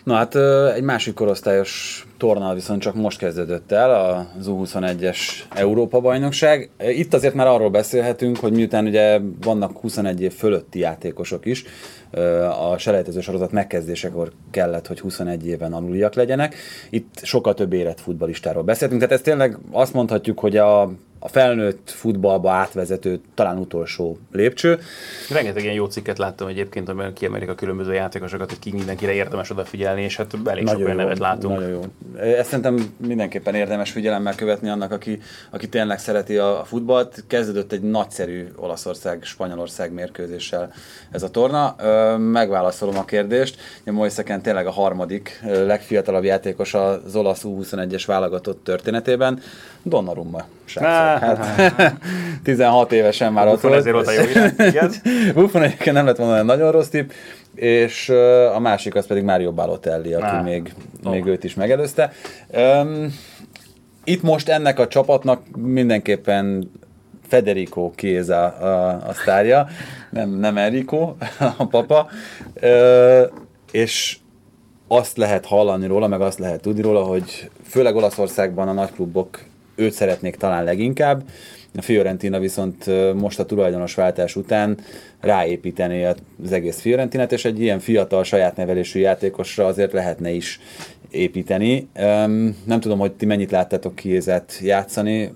Na 0.03 0.15
hát 0.15 0.35
egy 0.75 0.83
másik 0.83 1.13
korosztályos 1.13 2.03
torna 2.19 2.53
viszont 2.53 2.81
csak 2.81 2.95
most 2.95 3.17
kezdődött 3.17 3.71
el, 3.71 3.91
az 4.39 4.45
U21-es 4.49 5.17
Európa-bajnokság. 5.49 6.69
Itt 6.79 7.13
azért 7.13 7.33
már 7.33 7.47
arról 7.47 7.69
beszélhetünk, 7.69 8.37
hogy 8.37 8.51
miután 8.51 8.85
ugye 8.85 9.19
vannak 9.41 9.77
21 9.77 10.21
év 10.21 10.33
fölötti 10.33 10.79
játékosok 10.79 11.45
is, 11.45 11.63
a 12.71 12.77
selejtező 12.77 13.21
sorozat 13.21 13.51
megkezdésekor 13.51 14.31
kellett, 14.51 14.87
hogy 14.87 14.99
21 14.99 15.47
éven 15.47 15.73
aluljak 15.73 16.13
legyenek. 16.13 16.55
Itt 16.89 17.19
sokkal 17.23 17.53
több 17.53 17.73
érett 17.73 17.99
futbalistáról 17.99 18.63
beszéltünk, 18.63 19.01
tehát 19.01 19.15
ez 19.15 19.21
tényleg 19.21 19.57
azt 19.71 19.93
mondhatjuk, 19.93 20.39
hogy 20.39 20.57
a 20.57 20.91
a 21.19 21.27
felnőtt 21.27 21.89
futballba 21.89 22.51
átvezető, 22.51 23.21
talán 23.33 23.57
utolsó 23.57 24.17
lépcső. 24.31 24.79
Rengeteg 25.29 25.63
ilyen 25.63 25.75
jó 25.75 25.85
cikket 25.85 26.17
láttam 26.17 26.47
egyébként, 26.47 26.89
amiben 26.89 27.13
kiemelik 27.13 27.49
a 27.49 27.55
különböző 27.55 27.93
játékosokat, 27.93 28.49
hogy 28.49 28.59
ki 28.59 28.71
mindenkire 28.71 29.13
érdemes 29.13 29.49
odafigyelni, 29.49 30.01
és 30.01 30.15
hát 30.15 30.35
elég 30.45 30.63
nagyon 30.63 30.79
sok 30.79 30.85
olyan 30.85 30.95
nevet 30.95 31.19
látunk. 31.19 31.59
Nagyon 31.59 31.69
jó. 31.69 31.81
Ezt 32.21 32.49
szerintem 32.49 32.93
mindenképpen 32.97 33.55
érdemes 33.55 33.91
figyelemmel 33.91 34.35
követni 34.35 34.69
annak, 34.69 34.91
aki, 34.91 35.19
aki 35.49 35.69
tényleg 35.69 35.99
szereti 35.99 36.37
a 36.37 36.63
futballt. 36.65 37.23
Kezdődött 37.27 37.71
egy 37.71 37.81
nagyszerű 37.81 38.47
Olaszország-Spanyolország 38.55 39.93
mérkőzéssel 39.93 40.73
ez 41.11 41.23
a 41.23 41.29
torna. 41.29 41.75
Megválaszolom 42.17 42.97
a 42.97 43.05
kérdést. 43.05 43.59
Moiseken 43.85 44.41
tényleg 44.41 44.67
a 44.67 44.71
harmadik 44.71 45.41
legfiatalabb 45.43 46.23
játékos 46.23 46.73
az 46.73 47.15
olasz 47.15 47.41
U21-es 47.43 48.03
válogatott 48.05 48.63
történetében. 48.63 49.41
Donnarumma. 49.83 50.45
Hát, 50.75 51.95
16 52.43 52.91
évesen 52.91 53.33
már 53.33 53.47
ott 53.47 53.61
volt. 53.61 53.75
ezért 53.75 53.95
volt 53.95 54.07
a 54.07 54.11
jó 54.11 54.23
irány, 54.29 54.55
Buffon 55.35 55.61
egyébként 55.61 55.95
nem 55.95 56.05
lett 56.05 56.17
volna 56.17 56.43
nagyon 56.43 56.71
rossz 56.71 56.87
tipp, 56.87 57.09
és 57.55 58.09
a 58.53 58.59
másik 58.59 58.95
az 58.95 59.07
pedig 59.07 59.23
Mário 59.23 59.51
Balotelli, 59.51 60.13
aki 60.13 60.25
Á, 60.25 60.41
még, 60.41 60.73
még 61.03 61.25
őt 61.25 61.43
is 61.43 61.53
megelőzte. 61.53 62.11
Um, 62.47 63.13
itt 64.03 64.21
most 64.21 64.49
ennek 64.49 64.79
a 64.79 64.87
csapatnak 64.87 65.41
mindenképpen 65.55 66.71
Federico 67.27 67.91
Chiesa 67.95 68.45
a, 68.45 69.07
a 69.07 69.13
sztárja, 69.13 69.67
nem, 70.09 70.29
nem 70.29 70.57
Enrico, 70.57 71.13
a 71.57 71.65
papa, 71.67 72.07
uh, 72.61 73.31
és 73.71 74.17
azt 74.87 75.17
lehet 75.17 75.45
hallani 75.45 75.87
róla, 75.87 76.07
meg 76.07 76.21
azt 76.21 76.39
lehet 76.39 76.61
tudni 76.61 76.81
róla, 76.81 77.03
hogy 77.03 77.49
főleg 77.63 77.95
Olaszországban 77.95 78.67
a 78.67 78.73
nagyklubok 78.73 79.39
őt 79.79 79.93
szeretnék 79.93 80.35
talán 80.35 80.63
leginkább. 80.63 81.23
A 81.75 81.81
Fiorentina 81.81 82.39
viszont 82.39 82.85
most 83.13 83.39
a 83.39 83.45
tulajdonos 83.45 83.95
váltás 83.95 84.35
után 84.35 84.77
ráépíteni 85.21 86.03
az 86.03 86.51
egész 86.51 86.79
Fiorentinát, 86.79 87.31
és 87.31 87.45
egy 87.45 87.61
ilyen 87.61 87.79
fiatal, 87.79 88.23
saját 88.23 88.55
nevelésű 88.55 88.99
játékosra 88.99 89.65
azért 89.65 89.91
lehetne 89.93 90.29
is 90.29 90.59
építeni. 91.11 91.87
Nem 92.65 92.79
tudom, 92.79 92.99
hogy 92.99 93.11
ti 93.11 93.25
mennyit 93.25 93.51
láttátok 93.51 93.95
Kiézet 93.95 94.59
játszani, 94.61 95.31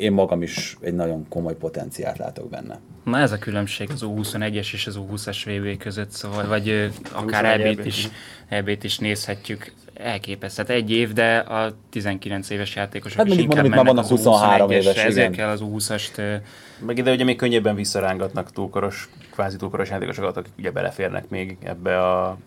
én 0.00 0.12
magam 0.12 0.42
is 0.42 0.76
egy 0.80 0.94
nagyon 0.94 1.26
komoly 1.28 1.56
potenciált 1.56 2.18
látok 2.18 2.50
benne. 2.50 2.80
Na 3.04 3.18
ez 3.18 3.32
a 3.32 3.38
különbség 3.38 3.90
az 3.90 4.00
U21-es 4.04 4.72
és 4.72 4.86
az 4.86 4.98
U20-as 4.98 5.38
VB 5.44 5.82
között, 5.82 6.10
szóval, 6.10 6.46
vagy 6.46 6.90
akár 7.12 7.60
EB-t 7.60 7.84
is, 7.84 8.08
EB-t 8.48 8.84
is 8.84 8.98
nézhetjük 8.98 9.72
elképesztett 9.94 10.68
egy 10.68 10.90
év, 10.90 11.12
de 11.12 11.36
a 11.36 11.74
19 11.90 12.50
éves 12.50 12.74
játékosok 12.74 13.18
hát 13.18 13.26
is 13.26 13.36
inkább 13.36 13.48
mondom, 13.48 13.70
mennek 13.70 13.86
vannak 13.86 14.06
23 14.06 14.70
éves, 14.70 14.96
ezért 14.96 15.16
igen. 15.16 15.32
kell 15.32 15.48
az 15.48 15.60
U20-ast... 15.64 16.40
Meg 16.86 16.98
ide 16.98 17.12
ugye 17.12 17.24
még 17.24 17.36
könnyebben 17.36 17.74
visszarángatnak 17.74 18.52
túlkoros, 18.52 19.08
kvázi 19.30 19.56
túlkoros 19.56 19.90
játékosokat, 19.90 20.36
akik 20.36 20.52
ugye 20.58 20.70
beleférnek 20.70 21.28
még 21.28 21.56
ebbe 21.62 22.00
a 22.00 22.38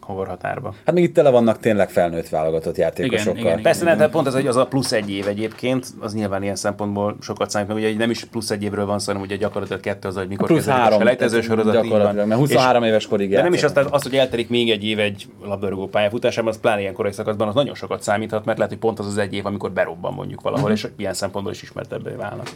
határba. 0.00 0.74
Hát 0.84 0.94
még 0.94 1.04
itt 1.04 1.14
tele 1.14 1.30
vannak 1.30 1.58
tényleg 1.58 1.90
felnőtt 1.90 2.28
válogatott 2.28 2.76
játékosokkal. 2.76 3.38
Igen, 3.38 3.46
igen, 3.46 3.62
Persze, 3.62 3.94
de 3.94 4.08
pont 4.08 4.26
ez 4.26 4.34
hogy 4.34 4.46
az 4.46 4.56
a 4.56 4.66
plusz 4.66 4.92
egy 4.92 5.10
év 5.10 5.26
egyébként, 5.26 5.86
az 6.00 6.14
nyilván 6.14 6.42
ilyen 6.42 6.56
szempontból 6.56 7.16
sokat 7.20 7.50
számít, 7.50 7.68
mert 7.68 7.80
ugye 7.80 7.96
nem 7.96 8.10
is 8.10 8.24
plusz 8.24 8.50
egy 8.50 8.62
évről 8.62 8.86
van 8.86 8.98
szó, 8.98 9.06
hanem 9.06 9.22
ugye 9.22 9.36
gyakorlatilag 9.36 9.82
kettő 9.82 10.08
az, 10.08 10.16
hogy 10.16 10.28
mikor 10.28 10.46
Plusz 10.46 10.66
három, 10.66 10.94
a 10.94 10.98
selejtező 10.98 11.40
sorozat. 11.40 11.74
így 11.74 11.80
gyakorlatilag, 11.80 12.16
van. 12.16 12.28
mert 12.28 12.40
23 12.40 12.82
éves 12.82 13.06
korig 13.06 13.30
de 13.30 13.42
nem 13.42 13.52
is 13.52 13.62
azt, 13.62 13.76
az, 13.76 14.02
hogy 14.02 14.16
eltelik 14.16 14.48
még 14.48 14.70
egy 14.70 14.84
év 14.84 14.98
egy 14.98 15.26
labdarúgó 15.42 15.88
pályafutásában, 15.88 16.50
az 16.50 16.60
pláne 16.60 16.80
ilyen 16.80 16.94
korai 16.94 17.12
szakaszban, 17.12 17.48
az 17.48 17.54
nagyon 17.54 17.74
sokat 17.74 18.02
számíthat, 18.02 18.44
mert 18.44 18.58
lehet, 18.58 18.72
hogy 18.72 18.82
pont 18.82 18.98
az 18.98 19.06
az 19.06 19.18
egy 19.18 19.34
év, 19.34 19.46
amikor 19.46 19.70
berobban 19.70 20.14
mondjuk 20.14 20.40
valahol, 20.40 20.70
és 20.70 20.86
ilyen 20.96 21.14
szempontból 21.14 21.52
is 21.52 21.62
ismertebbé 21.62 22.10
válnak. 22.16 22.48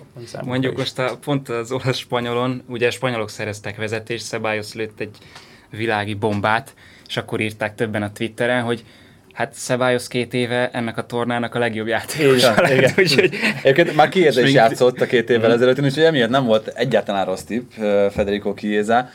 Mondjuk 0.43 0.73
is. 0.73 0.79
most 0.79 0.99
a, 0.99 1.17
pont 1.25 1.49
az 1.49 1.73
olasz-spanyolon, 1.73 2.63
ugye 2.69 2.87
a 2.87 2.91
spanyolok 2.91 3.31
szereztek 3.31 3.77
vezetést, 3.77 4.27
Ceballos 4.27 4.75
lőtt 4.75 5.01
egy 5.01 5.19
világi 5.71 6.15
bombát, 6.15 6.75
és 7.09 7.17
akkor 7.17 7.41
írták 7.41 7.75
többen 7.75 8.03
a 8.03 8.13
Twitteren, 8.13 8.63
hogy 8.63 8.85
hát 9.33 9.55
Ceballos 9.55 10.09
két 10.09 10.35
éve 10.35 10.71
ennek 10.71 10.97
a 10.97 11.07
tornának 11.07 11.55
a 11.55 11.59
legjobb 11.59 11.87
játékosa 11.87 12.55
lett, 12.57 12.71
igen. 12.71 12.93
úgyhogy 12.99 13.35
Egyébként 13.63 13.97
már 13.97 14.09
Chiesa 14.09 14.41
is 14.41 14.53
játszott 14.53 15.01
a 15.01 15.07
két 15.07 15.31
évvel 15.31 15.53
ezelőtt, 15.53 15.81
úgyhogy 15.81 16.03
emiatt 16.03 16.31
nem 16.31 16.45
volt 16.45 16.67
egyáltalán 16.67 17.25
rossz 17.25 17.43
tipp 17.43 17.71
Federico 18.11 18.55
Chiesa. 18.55 19.09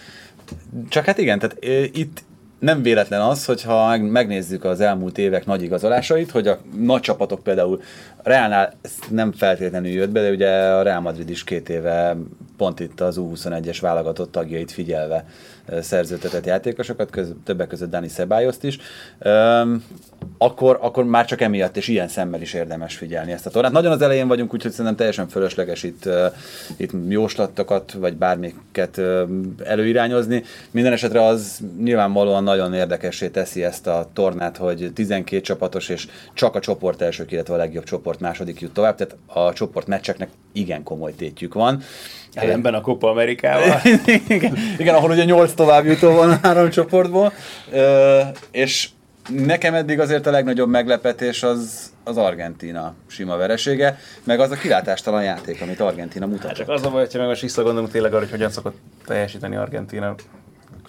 Csak 0.89 1.05
hát 1.05 1.17
igen, 1.17 1.39
tehát 1.39 1.57
itt 1.95 2.23
nem 2.59 2.81
véletlen 2.81 3.21
az, 3.21 3.45
hogyha 3.45 3.87
meg- 3.87 4.11
megnézzük 4.11 4.63
az 4.63 4.81
elmúlt 4.81 5.17
évek 5.17 5.45
nagy 5.45 5.63
igazolásait, 5.63 6.31
hogy 6.31 6.47
a 6.47 6.59
nagy 6.77 7.01
csapatok 7.01 7.43
például 7.43 7.81
a 8.23 8.29
Realnál 8.29 8.73
nem 9.09 9.31
feltétlenül 9.31 9.91
jött 9.91 10.09
be, 10.09 10.21
de 10.21 10.29
ugye 10.29 10.49
a 10.49 10.81
Real 10.81 11.01
Madrid 11.01 11.29
is 11.29 11.43
két 11.43 11.69
éve 11.69 12.15
pont 12.57 12.79
itt 12.79 13.01
az 13.01 13.17
U21-es 13.19 13.77
válogatott 13.81 14.31
tagjait 14.31 14.71
figyelve 14.71 15.25
szerződtetett 15.81 16.45
játékosokat, 16.45 17.09
köz, 17.09 17.33
többek 17.43 17.67
között 17.67 17.89
Dani 17.89 18.07
Ceballos-t 18.07 18.63
is. 18.63 18.77
Öm, 19.19 19.83
akkor, 20.37 20.77
akkor 20.81 21.03
már 21.03 21.25
csak 21.25 21.41
emiatt 21.41 21.77
és 21.77 21.87
ilyen 21.87 22.07
szemmel 22.07 22.41
is 22.41 22.53
érdemes 22.53 22.95
figyelni 22.95 23.31
ezt 23.31 23.45
a 23.45 23.49
tornát. 23.49 23.71
Nagyon 23.71 23.91
az 23.91 24.01
elején 24.01 24.27
vagyunk, 24.27 24.53
úgyhogy 24.53 24.71
szerintem 24.71 24.95
teljesen 24.95 25.27
fölösleges 25.27 25.83
itt, 25.83 26.09
itt 26.77 26.91
jóslatokat, 27.07 27.91
vagy 27.91 28.15
bármiket 28.15 29.01
előirányozni. 29.63 30.43
Minden 30.71 30.93
esetre 30.93 31.25
az 31.25 31.59
nyilvánvalóan 31.81 32.43
nagyon 32.43 32.73
érdekessé 32.73 33.27
teszi 33.27 33.63
ezt 33.63 33.87
a 33.87 34.09
tornát, 34.13 34.57
hogy 34.57 34.91
12 34.93 35.41
csapatos, 35.41 35.89
és 35.89 36.07
csak 36.33 36.55
a 36.55 36.59
csoport 36.59 37.01
elsők, 37.01 37.31
illetve 37.31 37.53
a 37.53 37.57
legjobb 37.57 37.83
csoport 37.83 38.08
második 38.19 38.59
jut 38.61 38.73
tovább, 38.73 38.95
tehát 38.95 39.15
a 39.25 39.53
csoport 39.53 39.87
meccseknek 39.87 40.29
igen 40.53 40.83
komoly 40.83 41.13
tétjük 41.15 41.53
van. 41.53 41.81
Ellenben 42.33 42.73
a 42.73 42.81
Copa 42.81 43.09
Amerikával. 43.09 43.81
igen, 44.27 44.57
igen, 44.77 44.95
ahol 44.95 45.09
ugye 45.11 45.23
8 45.23 45.53
tovább 45.53 45.85
jutó 45.85 46.11
van 46.11 46.29
a 46.29 46.39
három 46.41 46.69
csoportból, 46.69 47.33
Ö, 47.71 48.21
és 48.51 48.89
nekem 49.29 49.73
eddig 49.73 49.99
azért 49.99 50.27
a 50.27 50.31
legnagyobb 50.31 50.69
meglepetés 50.69 51.43
az 51.43 51.91
az 52.03 52.17
Argentina 52.17 52.93
sima 53.07 53.35
veresége, 53.37 53.97
meg 54.23 54.39
az 54.39 54.51
a 54.51 54.55
kilátástalan 54.55 55.23
játék, 55.23 55.61
amit 55.61 55.79
Argentina 55.79 56.25
Hát 56.25 56.33
mutatott. 56.33 56.55
csak 56.57 56.69
az 56.69 56.85
a 56.85 56.89
baj, 56.89 57.01
hogyha 57.01 57.19
meg 57.19 57.27
most 57.27 57.41
visszagondolunk 57.41 57.91
tényleg 57.91 58.11
arra, 58.11 58.19
hogy 58.21 58.29
hogyan 58.29 58.49
szokott 58.49 58.77
teljesíteni 59.05 59.55
Argentina 59.55 60.15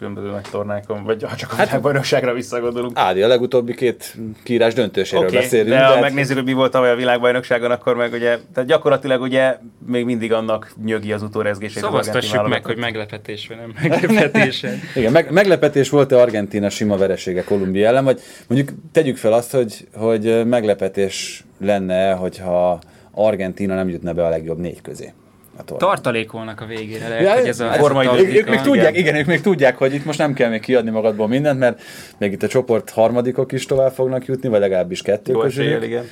különböző 0.00 0.30
nagy 0.30 0.46
tornákon, 0.50 1.04
vagy 1.04 1.22
ha 1.22 1.36
csak 1.36 1.52
a 1.52 1.54
hát, 1.54 1.80
bajnokságra 1.80 2.32
visszagondolunk. 2.32 2.98
Ádi, 2.98 3.22
a 3.22 3.28
legutóbbi 3.28 3.74
két 3.74 4.16
kiírás 4.42 4.74
döntéséről 4.74 5.24
Oké, 5.24 5.36
beszélünk. 5.36 5.68
de 5.68 5.84
ha 5.84 5.92
hát- 5.92 6.00
megnézzük, 6.00 6.36
hogy 6.36 6.44
mi 6.44 6.52
volt 6.52 6.72
tavaly 6.72 6.90
a 6.90 6.94
világbajnokságon, 6.94 7.70
akkor 7.70 7.96
meg 7.96 8.12
ugye, 8.12 8.38
tehát 8.54 8.68
gyakorlatilag 8.68 9.20
ugye 9.20 9.56
még 9.86 10.04
mindig 10.04 10.32
annak 10.32 10.72
nyögi 10.84 11.12
az 11.12 11.22
utórezgését. 11.22 11.82
szavaztassuk 11.82 12.32
meg, 12.32 12.40
válogatott. 12.40 12.66
hogy 12.66 12.76
meglepetés 12.76 13.46
vagy 13.46 13.56
nem 13.56 13.74
meglepetés. 13.88 14.64
Igen, 14.94 15.12
meg, 15.12 15.30
meglepetés 15.30 15.90
volt-e 15.90 16.20
Argentina 16.20 16.70
sima 16.70 16.96
veresége 16.96 17.44
Kolumbia 17.44 17.86
ellen, 17.86 18.04
vagy 18.04 18.20
mondjuk 18.48 18.78
tegyük 18.92 19.16
fel 19.16 19.32
azt, 19.32 19.52
hogy, 19.52 19.88
hogy 19.94 20.46
meglepetés 20.46 21.44
lenne, 21.60 22.12
hogyha 22.12 22.78
Argentina 23.14 23.74
nem 23.74 23.88
jutna 23.88 24.12
be 24.12 24.26
a 24.26 24.28
legjobb 24.28 24.58
négy 24.58 24.80
közé. 24.82 25.12
Tornán. 25.56 25.88
Tartalékolnak 25.88 26.60
a 26.60 26.66
végére, 26.66 27.08
lehet, 27.08 27.24
Ja, 27.24 27.32
hogy 27.32 27.48
ez 27.48 27.60
a, 27.60 27.66
hát 27.66 27.78
formai- 27.78 28.08
ők, 28.18 28.36
ők 28.36 28.48
még 28.48 28.60
tudják, 28.60 28.96
igen, 28.96 29.14
ők 29.14 29.26
még 29.26 29.40
tudják, 29.40 29.76
hogy 29.76 29.94
itt 29.94 30.04
most 30.04 30.18
nem 30.18 30.32
kell 30.32 30.50
még 30.50 30.60
kiadni 30.60 30.90
magadból 30.90 31.28
mindent, 31.28 31.58
mert 31.58 31.80
még 32.18 32.32
itt 32.32 32.42
a 32.42 32.46
csoport 32.46 32.90
harmadikok 32.90 33.52
is 33.52 33.66
tovább 33.66 33.92
fognak 33.92 34.26
jutni, 34.26 34.48
vagy 34.48 34.60
legalábbis 34.60 35.02
kettő 35.02 35.34
igen. 35.82 36.04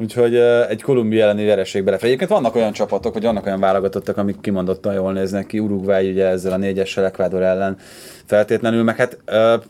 Úgyhogy 0.00 0.34
uh, 0.34 0.70
egy 0.70 0.82
Kolumbia 0.82 1.22
elleni 1.22 1.44
vereség 1.44 1.84
belefér. 1.84 2.06
Egyébként 2.06 2.30
vannak 2.30 2.54
olyan 2.54 2.72
csapatok, 2.72 3.12
vagy 3.12 3.22
vannak 3.22 3.46
olyan 3.46 3.60
válogatottak, 3.60 4.16
amik 4.16 4.40
kimondottan 4.40 4.94
jól 4.94 5.12
néznek 5.12 5.46
ki. 5.46 5.58
Uruguay 5.58 6.10
ugye 6.10 6.26
ezzel 6.26 6.52
a 6.52 6.56
négyessel 6.56 7.04
Ecuador 7.04 7.42
ellen 7.42 7.76
feltétlenül, 8.24 8.82
meg 8.82 8.96
hát 8.96 9.18
uh, 9.32 9.62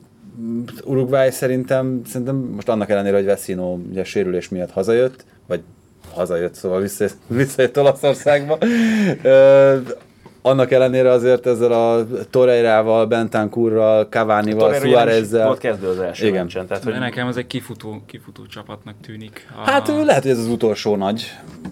Uruguay 0.85 1.31
szerintem, 1.31 2.01
szerintem 2.07 2.37
most 2.37 2.68
annak 2.68 2.91
ellenére, 2.91 3.16
hogy 3.16 3.24
Vecino 3.24 3.78
ugye 3.91 4.05
sérülés 4.05 4.49
miatt 4.49 4.70
hazajött, 4.70 5.24
vagy 5.47 5.61
hazajött, 6.14 6.54
szóval 6.54 6.80
vissza, 6.80 7.06
visszajött 7.26 7.78
Olaszországba. 7.78 8.58
Annak 10.43 10.70
ellenére 10.70 11.11
azért 11.11 11.47
ezzel 11.47 11.72
a 11.72 12.07
Torreirával, 12.30 13.07
Bentancurral, 13.07 14.05
Cavani-val, 14.11 14.74
Suárezzel... 14.74 15.47
Volt 15.47 15.59
kezdő 15.59 15.88
az 15.88 15.99
első 15.99 16.26
Igen. 16.26 16.43
meccsen, 16.45 16.66
tehát 16.66 16.84
De 16.84 16.91
hogy 16.91 17.01
nekem 17.01 17.26
az 17.26 17.36
egy 17.36 17.47
kifutó, 17.47 18.03
kifutó 18.07 18.47
csapatnak 18.47 18.95
tűnik. 19.03 19.49
A, 19.64 19.70
Hát 19.70 19.88
lehet, 20.05 20.22
hogy 20.22 20.30
ez 20.30 20.38
az 20.38 20.47
utolsó 20.47 20.97
nagy, 20.97 21.24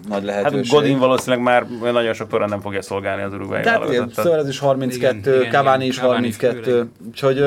nagy 0.07 0.11
Hát 0.11 0.23
lehetőség. 0.23 0.71
Godin 0.73 0.97
valószínűleg 0.99 1.43
már 1.45 1.65
nagyon 1.91 2.13
sok 2.13 2.27
torán 2.29 2.49
nem 2.49 2.59
fogja 2.59 2.81
szolgálni 2.81 3.23
az 3.23 3.33
Uruguay 3.33 3.61
Tehát 3.61 3.89
igen, 3.89 4.09
szóval 4.13 4.39
ez 4.39 4.47
is 4.47 4.59
32, 4.59 5.35
Igen, 5.39 5.51
Cavani 5.51 5.75
igen, 5.75 5.87
is 5.87 5.99
Cavani 5.99 6.15
32, 6.15 6.61
főleg. 6.61 6.87
úgyhogy 7.07 7.43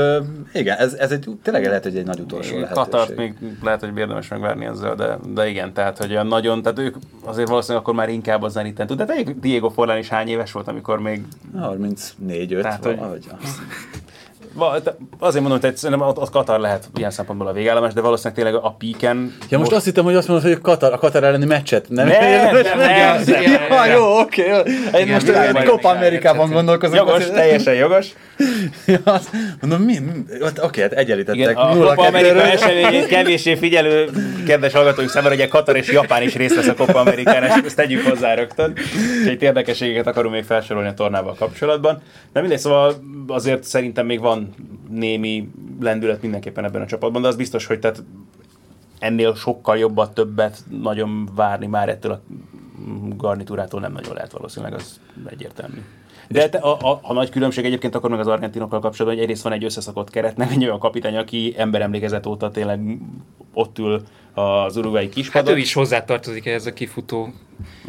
igen, 0.53 0.79
ez, 0.79 0.93
ez 0.95 1.11
egy, 1.11 1.27
tényleg 1.43 1.65
lehet, 1.65 1.83
hogy 1.83 1.97
egy 1.97 2.07
nagy 2.07 2.21
utolsó 2.21 2.49
Igen, 2.57 2.61
lehetőség. 2.61 2.91
Katart 2.91 3.17
még 3.17 3.35
lehet, 3.63 3.81
hogy 3.81 3.99
érdemes 3.99 4.29
megvárni 4.29 4.65
ezzel, 4.65 4.95
de, 4.95 5.19
de 5.35 5.49
igen, 5.49 5.73
tehát 5.73 5.99
hogy 5.99 6.11
olyan 6.11 6.27
nagyon, 6.27 6.63
tehát 6.63 6.79
ők 6.79 6.95
azért 7.25 7.49
valószínűleg 7.49 7.83
akkor 7.83 7.95
már 7.95 8.09
inkább 8.09 8.43
az 8.43 8.53
zeniten 8.53 8.87
tud. 8.87 9.03
De 9.03 9.15
Diego 9.41 9.69
Forlán 9.69 9.99
is 9.99 10.09
hány 10.09 10.29
éves 10.29 10.53
volt, 10.53 10.69
amikor 10.69 11.01
még 11.01 11.12
34-5, 11.55 12.63
Tehát, 12.63 12.85
hogy- 12.85 12.97
valahogy. 12.97 13.27
Va- 13.29 13.39
te- 13.39 13.47
Azért 15.19 15.43
mondom, 15.43 15.61
hogy 15.61 15.77
szerintem 15.77 16.09
ott, 16.09 16.19
ott 16.19 16.31
Katar 16.31 16.61
lehet 16.61 16.89
ilyen 16.95 17.11
szempontból 17.11 17.49
a 17.49 17.53
végállomás, 17.53 17.93
de 17.93 18.01
valószínűleg 18.01 18.45
tényleg 18.45 18.65
a 18.65 18.75
píken... 18.79 19.37
Ja, 19.49 19.59
most 19.59 19.73
azt 19.73 19.85
hittem, 19.85 20.05
hogy 20.05 20.15
azt 20.15 20.29
mondod, 20.29 20.47
hogy 20.47 20.57
a 20.57 20.61
Katar, 20.61 20.93
a 20.93 20.99
Katar 20.99 21.25
elleni 21.25 21.45
meccset. 21.45 21.89
Nem, 21.89 22.07
Nem, 22.07 22.21
nem, 22.21 22.53
nem, 22.53 22.63
nem, 22.63 22.79
nem, 22.79 22.97
ja, 22.97 23.59
nem. 23.69 23.91
jó, 23.91 24.21
oké. 24.21 24.43
Én 24.99 25.07
most 25.07 25.29
egy 25.29 25.65
Copa 25.65 25.89
Amerikában 25.89 26.51
gondolkozom. 26.51 26.97
Jogos, 26.97 27.27
teljesen 27.27 27.75
jogos. 27.75 28.07
Ja, 28.87 28.99
azt 29.05 29.31
mondom, 29.61 29.83
mi? 29.83 29.99
Oké, 30.63 30.81
hát 30.81 30.93
egyenlítettek. 30.93 31.41
Igen, 31.41 31.55
a 31.55 31.77
Copa 31.77 32.07
Amerika 32.07 32.43
eseményét 32.57 33.07
kevéssé 33.07 33.55
figyelő 33.55 34.11
kedves 34.47 34.73
hallgatóink 34.73 35.11
számára, 35.11 35.35
ugye 35.35 35.49
Katar 35.49 35.77
és 35.77 35.93
Japán 35.93 36.23
is 36.23 36.35
részt 36.35 36.55
vesz 36.55 36.67
a 36.67 36.75
Copa 36.75 37.01
Amerikán, 37.01 37.43
ezt 37.43 37.65
ezt 37.65 37.77
tegyük 37.77 38.09
hozzá 38.09 38.35
rögtön. 38.35 38.73
Úgyhogy 39.19 39.33
itt 39.33 39.43
érdekességeket 39.43 40.07
akarunk 40.07 40.35
még 40.35 40.45
felsorolni 40.45 40.89
a 40.89 40.95
tornával 40.95 41.35
kapcsolatban. 41.39 42.03
De 42.33 42.41
mindegy, 42.41 42.59
szóval 42.59 42.95
azért 43.27 43.65
szerintem 43.65 44.07
még 44.07 44.21
van 44.21 44.42
némi 44.89 45.51
lendület 45.81 46.23
mindenképpen 46.23 46.65
ebben 46.65 46.83
a 46.83 46.87
csapatban, 46.87 47.23
de 47.23 47.29
az 47.29 47.37
biztos, 47.37 47.67
hogy 47.67 47.79
tehát 47.79 48.03
ennél 48.99 49.35
sokkal 49.35 49.79
jobbat, 49.79 50.15
többet 50.15 50.65
nagyon 50.69 51.29
várni 51.35 51.67
már 51.67 51.89
ettől 51.89 52.13
a 52.13 52.21
garnitúrától 53.17 53.81
nem 53.81 53.93
nagyon 53.93 54.15
lehet 54.15 54.33
valószínűleg, 54.33 54.75
az 54.75 55.01
egyértelmű. 55.27 55.81
De 56.29 56.49
te, 56.49 56.59
a, 56.59 56.79
a, 56.81 56.99
a, 57.03 57.13
nagy 57.13 57.31
különbség 57.31 57.65
egyébként 57.65 57.95
akkor 57.95 58.11
meg 58.11 58.19
az 58.19 58.27
argentinokkal 58.27 58.81
kapcsolatban, 58.81 59.15
hogy 59.15 59.23
egyrészt 59.23 59.43
van 59.43 59.53
egy 59.53 59.65
összeszakott 59.65 60.11
keret, 60.11 60.37
nem 60.37 60.49
egy 60.51 60.65
olyan 60.65 60.79
kapitány, 60.79 61.17
aki 61.17 61.55
emberemlékezet 61.57 62.27
óta 62.27 62.51
tényleg 62.51 62.99
ott 63.55 63.79
ül 63.79 64.03
az 64.35 64.77
uruguayi 64.77 65.05
Hát 65.05 65.15
kispadon. 65.15 65.55
ő 65.55 65.59
is 65.59 65.73
hozzátartozik 65.73 66.47
ehhez 66.47 66.67
a 66.67 66.73
kifutó 66.73 67.33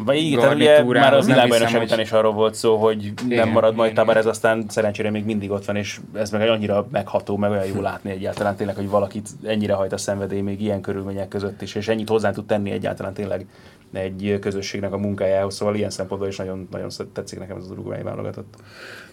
Vagy 0.04 0.16
igen, 0.16 0.40
tehát 0.40 0.84
ugye 0.84 1.00
már 1.00 1.14
az 1.14 1.26
nem 1.26 1.34
világbajnokságon 1.34 1.86
hiszem, 1.86 2.00
is 2.00 2.12
arról 2.12 2.32
volt 2.32 2.54
szó, 2.54 2.76
hogy 2.76 3.12
nem 3.16 3.30
Igen, 3.30 3.48
marad 3.48 3.74
majd 3.74 3.90
igen, 3.90 4.04
Tabarez, 4.04 4.26
aztán 4.26 4.64
szerencsére 4.68 5.10
még 5.10 5.24
mindig 5.24 5.50
ott 5.50 5.64
van, 5.64 5.76
és 5.76 6.00
ez 6.14 6.30
meg 6.30 6.48
annyira 6.48 6.86
megható, 6.90 7.36
meg 7.36 7.50
olyan 7.50 7.66
jó 7.66 7.80
látni 7.80 8.10
egyáltalán 8.10 8.56
tényleg, 8.56 8.76
hogy 8.76 8.88
valakit 8.88 9.28
ennyire 9.44 9.74
hajt 9.74 9.92
a 9.92 9.96
szenvedély 9.96 10.40
még 10.40 10.60
ilyen 10.60 10.80
körülmények 10.80 11.28
között 11.28 11.62
is, 11.62 11.74
és 11.74 11.88
ennyit 11.88 12.08
hozzá 12.08 12.30
tud 12.30 12.46
tenni 12.46 12.70
egyáltalán 12.70 13.12
tényleg 13.12 13.46
egy 13.94 14.38
közösségnek 14.40 14.92
a 14.92 14.98
munkájához, 14.98 15.54
szóval 15.54 15.74
ilyen 15.74 15.90
szempontból 15.90 16.28
is 16.28 16.36
nagyon, 16.36 16.68
nagyon 16.70 16.88
tetszik 17.12 17.38
nekem 17.38 17.56
ez 17.56 17.62
az 17.62 17.70
uruguayi 17.70 18.02
válogatott. 18.02 18.54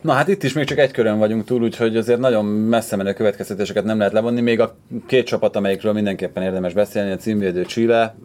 Na 0.01 0.13
hát 0.13 0.27
itt 0.27 0.43
is 0.43 0.53
még 0.53 0.65
csak 0.65 0.77
egy 0.77 0.91
körön 0.91 1.17
vagyunk 1.17 1.43
túl, 1.43 1.61
úgyhogy 1.61 1.97
azért 1.97 2.19
nagyon 2.19 2.45
messze 2.45 2.95
menő 2.95 3.13
következtetéseket 3.13 3.83
nem 3.83 3.97
lehet 3.97 4.13
levonni. 4.13 4.41
Még 4.41 4.59
a 4.59 4.75
két 5.05 5.25
csapat, 5.25 5.55
amelyikről 5.55 5.93
mindenképpen 5.93 6.43
érdemes 6.43 6.73
beszélni, 6.73 7.11
a 7.11 7.15
címvédő 7.15 7.63
Chile, 7.63 8.15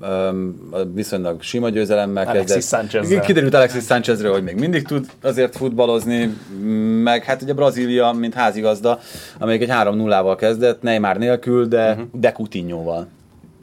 viszonylag 0.94 1.42
sima 1.42 1.68
győzelemmel 1.68 2.26
Alexis 2.26 2.54
kezdett. 2.54 2.78
Sánchezzel. 2.80 3.20
Kiderült 3.20 3.54
Alexis 3.54 3.84
Sánchezről, 3.84 4.32
hogy 4.32 4.42
még 4.42 4.58
mindig 4.58 4.86
tud 4.86 5.06
azért 5.22 5.56
futballozni, 5.56 6.36
meg 7.02 7.24
hát 7.24 7.42
ugye 7.42 7.52
Brazília, 7.52 8.12
mint 8.12 8.34
házigazda, 8.34 8.98
amelyik 9.38 9.62
egy 9.62 9.70
3-0-val 9.72 10.36
kezdett, 10.38 10.82
Neymar 10.82 11.16
nélkül, 11.16 11.66
de, 11.66 11.90
uh-huh. 11.90 12.06
de 12.12 12.32
Coutinho-val. 12.32 13.08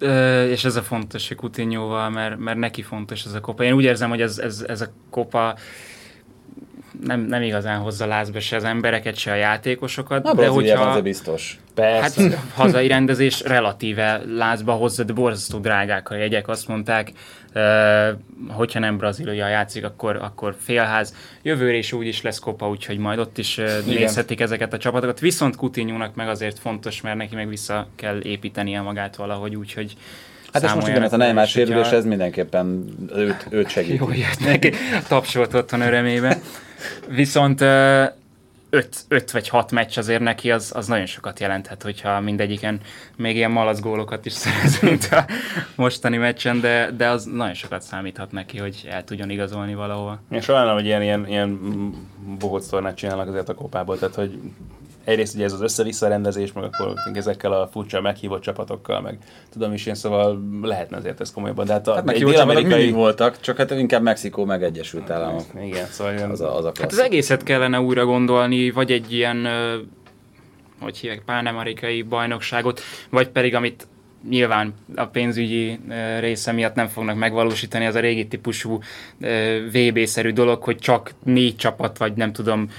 Ö, 0.04 0.46
és 0.50 0.66
ez 0.66 0.76
a 0.76 0.82
fontos, 0.82 1.28
hogy 1.28 1.38
Coutinhoval, 1.38 2.10
mert, 2.10 2.38
mert 2.38 2.58
neki 2.58 2.82
fontos 2.82 3.26
ez 3.26 3.34
a 3.34 3.40
kopa. 3.40 3.64
Én 3.64 3.74
úgy 3.74 3.84
érzem, 3.84 4.10
hogy 4.10 4.22
ez, 4.22 4.38
ez, 4.38 4.66
ez 4.68 4.82
a 4.82 4.88
kopa 5.10 5.56
nem, 7.02 7.20
nem 7.20 7.42
igazán 7.42 7.80
hozza 7.80 8.06
lázba 8.06 8.40
se 8.40 8.56
az 8.56 8.64
embereket, 8.64 9.16
se 9.16 9.32
a 9.32 9.36
játékosokat. 9.36 10.24
Na, 10.24 10.34
de 10.34 10.48
hogyha, 10.48 10.82
az 10.82 11.02
biztos. 11.02 11.60
Hát 11.76 12.20
hazai 12.56 12.88
rendezés 12.88 13.42
relatíve 13.42 14.22
lázba 14.28 14.74
hozza, 14.74 15.04
de 15.04 15.14
borzasztó 15.14 15.58
drágák 15.58 16.10
a 16.10 16.16
jegyek, 16.16 16.48
azt 16.48 16.68
mondták, 16.68 17.12
hogyha 18.48 18.80
nem 18.80 18.98
Brazília 18.98 19.48
játszik, 19.48 19.86
akkor, 19.86 20.16
akkor 20.16 20.56
félház. 20.60 21.16
Jövőre 21.42 21.78
is 21.78 21.94
úgy 21.94 22.08
is 22.08 22.22
lesz 22.22 22.40
kopa, 22.40 22.70
úgyhogy 22.70 22.98
majd 22.98 23.20
ott 23.20 23.38
is 23.38 23.58
Igen. 23.58 23.84
nézhetik 23.86 24.40
ezeket 24.40 24.74
a 24.74 24.78
csapatokat. 24.78 25.20
Viszont 25.20 25.56
coutinho 25.56 26.08
meg 26.14 26.28
azért 26.28 26.60
fontos, 26.60 27.02
mert 27.02 27.18
neki 27.18 27.36
meg 27.36 27.48
vissza 27.48 27.88
kell 27.96 28.22
építenie 28.24 28.82
magát 28.82 29.16
valahogy, 29.16 29.56
úgyhogy 29.56 29.96
Hát 30.54 30.64
és 30.64 30.74
most 30.74 30.88
ugyanez 30.88 31.14
a 31.14 31.18
Neymar 31.18 31.48
sérülés, 31.48 31.90
ez 31.90 32.06
mindenképpen 32.06 32.86
őt, 33.16 33.48
őt 33.50 33.70
segít. 33.70 34.00
Jó, 34.00 34.10
jött 34.10 34.40
neki, 34.46 34.72
tapsolt 35.08 35.54
otthon 35.54 35.82
örömébe. 35.82 36.40
Viszont 37.08 37.62
öt, 38.74 38.96
öt 39.08 39.32
vagy 39.32 39.48
hat 39.48 39.72
meccs 39.72 39.98
azért 39.98 40.22
neki 40.22 40.52
az, 40.52 40.72
az 40.76 40.88
nagyon 40.88 41.06
sokat 41.06 41.40
jelenthet, 41.40 41.84
hogyha 41.84 42.20
mindegyiken 42.20 42.80
még 43.16 43.36
ilyen 43.36 43.52
malac 43.52 43.80
gólokat 43.80 44.26
is 44.26 44.34
szerez, 44.44 44.80
mint 44.80 45.06
a 45.12 45.26
mostani 45.76 46.18
meccsen, 46.18 46.60
de, 46.60 46.92
de 46.92 47.08
az 47.08 47.26
nagyon 47.26 47.54
sokat 47.54 47.82
számíthat 47.82 48.32
neki, 48.32 48.58
hogy 48.58 48.88
el 48.90 49.04
tudjon 49.04 49.30
igazolni 49.30 49.76
valahova. 49.76 50.20
Én 50.32 50.42
sajnálom, 50.42 50.74
hogy 50.74 50.86
ilyen, 50.86 51.02
ilyen, 51.02 51.28
ilyen 51.28 51.60
bohóc 52.40 52.94
csinálnak 52.96 53.28
azért 53.28 53.50
a 53.50 53.54
kopából, 53.54 54.00
tehát 54.00 54.16
hogy 54.16 54.40
egyrészt 55.04 55.36
ugye 55.36 55.44
ez 55.44 55.54
az 55.54 55.62
össze-vissza 55.62 56.08
rendezés, 56.08 56.54
meg 56.54 56.64
akkor 56.64 56.94
ezekkel 57.14 57.54
a 57.54 57.68
furcsa 57.68 58.02
meghívott 58.02 58.42
csapatokkal, 58.42 59.02
meg 59.02 59.18
tudom 59.52 59.74
is 59.74 59.86
én, 59.86 59.96
szóval 59.96 60.42
lehetne 60.62 60.98
azért 60.98 61.22
ez 61.22 61.32
komolyabban. 61.32 61.66
De 61.66 61.74
hát, 61.74 61.88
a, 61.88 61.94
hát 61.94 62.18
csapatok 62.18 62.68
mindig 62.68 62.94
voltak, 62.94 63.40
csak 63.40 63.58
hát 63.58 63.72
inkább 63.72 64.02
Mexikó 64.02 64.46
meg 64.46 64.64
Egyesült 64.64 65.10
Államok. 65.10 65.46
Igen, 65.62 65.86
szóval 65.86 66.32
az 66.32 66.42
a, 66.42 66.58
az 66.58 66.66
a 66.66 66.72
hát 66.80 66.92
az 66.92 67.00
egészet 67.00 67.44
kellene 67.44 67.80
újra 67.82 68.06
gondolni, 68.06 68.72
vagy 68.72 68.92
egy 68.92 69.14
ilyen 69.14 69.48
hogy 70.80 70.98
hívják, 70.98 71.22
pánamerikai 71.26 72.02
bajnokságot, 72.02 72.82
vagy 73.10 73.30
pedig, 73.30 73.56
amit 73.56 73.88
nyilván 74.30 74.74
a 74.96 75.06
pénzügyi 75.06 75.80
része 76.20 76.52
miatt 76.52 76.76
nem 76.76 76.88
fognak 76.88 77.16
megvalósítani, 77.16 77.86
az 77.86 77.96
a 77.96 78.00
régi 78.00 78.28
típusú 78.28 78.80
VB-szerű 79.72 80.32
dolog, 80.32 80.64
hogy 80.64 80.78
csak 80.78 81.12
négy 81.24 81.56
csapat, 81.56 81.98
vagy 81.98 82.14
nem 82.14 82.32
tudom, 82.34 82.70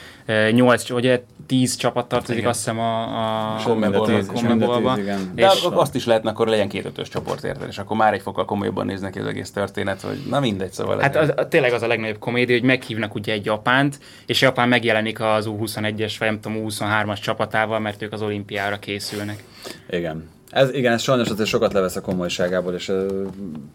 nyolc, 0.51 0.91
ugye 0.91 1.23
tíz 1.47 1.77
csapat 1.77 2.09
tartozik, 2.09 2.37
igen. 2.37 2.49
azt 2.49 2.59
hiszem 2.59 2.79
a, 2.79 3.55
a 3.55 3.63
Conmebol-ba. 3.63 4.97
De 5.35 5.51
és 5.55 5.67
azt 5.71 5.95
is 5.95 6.07
lehetne, 6.07 6.31
akkor 6.31 6.49
legyen 6.49 6.69
két 6.69 6.85
ötös 6.85 7.09
csoport, 7.09 7.45
érted? 7.45 7.69
És 7.69 7.79
akkor 7.79 7.97
már 7.97 8.13
egy 8.13 8.23
fokkal 8.23 8.45
komolyabban 8.45 8.87
néznek 8.87 9.13
ki 9.13 9.19
az 9.19 9.27
egész 9.27 9.51
történet, 9.51 10.01
hogy 10.01 10.23
na 10.31 10.41
mindegy, 10.41 10.73
szóval. 10.73 11.01
Hát 11.01 11.17
az, 11.17 11.33
tényleg 11.49 11.73
az 11.73 11.83
a 11.83 11.87
legnagyobb 11.87 12.19
komédia, 12.19 12.57
hogy 12.57 12.65
meghívnak 12.65 13.15
ugye 13.15 13.33
egy 13.33 13.45
Japánt, 13.45 13.99
és 14.27 14.41
Japán 14.41 14.69
megjelenik 14.69 15.21
az 15.21 15.47
U21-es, 15.49 16.15
vagy 16.19 16.29
nem 16.29 16.41
tudom, 16.41 16.67
U23-as 16.69 17.21
csapatával, 17.21 17.79
mert 17.79 18.03
ők 18.03 18.13
az 18.13 18.23
olimpiára 18.23 18.79
készülnek. 18.79 19.45
Igen. 19.91 20.34
Ez, 20.55 20.73
igen, 20.73 20.93
ez 20.93 21.03
sajnos 21.03 21.29
azért 21.31 21.49
sokat 21.49 21.73
levesz 21.73 21.97
a 21.97 22.01
komolyságából, 22.01 22.75
és, 22.75 22.93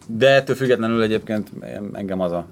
de 0.06 0.28
ettől 0.28 0.56
függetlenül 0.56 1.02
egyébként 1.02 1.48
engem 1.92 2.20
az 2.20 2.32
a, 2.32 2.46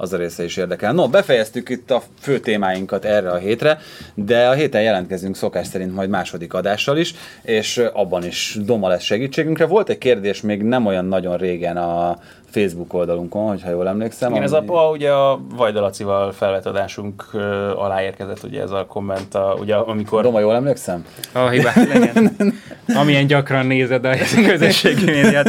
az 0.00 0.12
a 0.12 0.16
része 0.16 0.44
is 0.44 0.56
érdekel. 0.56 0.92
No, 0.92 1.08
befejeztük 1.08 1.68
itt 1.68 1.90
a 1.90 2.02
fő 2.20 2.38
témáinkat 2.38 3.04
erre 3.04 3.30
a 3.30 3.36
hétre, 3.36 3.78
de 4.14 4.48
a 4.48 4.52
héten 4.52 4.82
jelentkezünk 4.82 5.36
szokás 5.36 5.66
szerint 5.66 5.94
majd 5.94 6.08
második 6.08 6.54
adással 6.54 6.98
is, 6.98 7.14
és 7.42 7.82
abban 7.92 8.24
is 8.24 8.58
Doma 8.64 8.88
lesz 8.88 9.02
segítségünkre. 9.02 9.66
Volt 9.66 9.88
egy 9.88 9.98
kérdés 9.98 10.40
még 10.40 10.62
nem 10.62 10.86
olyan 10.86 11.04
nagyon 11.04 11.36
régen 11.36 11.76
a 11.76 12.18
Facebook 12.50 12.94
oldalunkon, 12.94 13.48
hogyha 13.48 13.70
jól 13.70 13.88
emlékszem. 13.88 14.30
Igen, 14.30 14.42
ami... 14.42 14.56
ez 14.56 14.64
a, 14.68 14.88
ugye 14.90 15.10
a 15.12 16.32
felvett 16.32 16.66
adásunk 16.66 17.28
uh, 17.32 17.42
alá 17.82 18.02
érkezett 18.02 18.42
ugye 18.42 18.62
ez 18.62 18.70
a 18.70 18.86
komment, 18.88 19.34
a, 19.34 19.56
ugye 19.60 19.74
amikor... 19.74 20.22
Roma, 20.22 20.40
jól 20.40 20.54
emlékszem? 20.54 21.04
A 21.32 21.48
hibát 21.48 21.88
legyen. 21.88 22.36
Amilyen 23.00 23.26
gyakran 23.26 23.66
nézed 23.66 24.04
a 24.04 24.14
közösségi 24.48 25.04
médiát. 25.04 25.48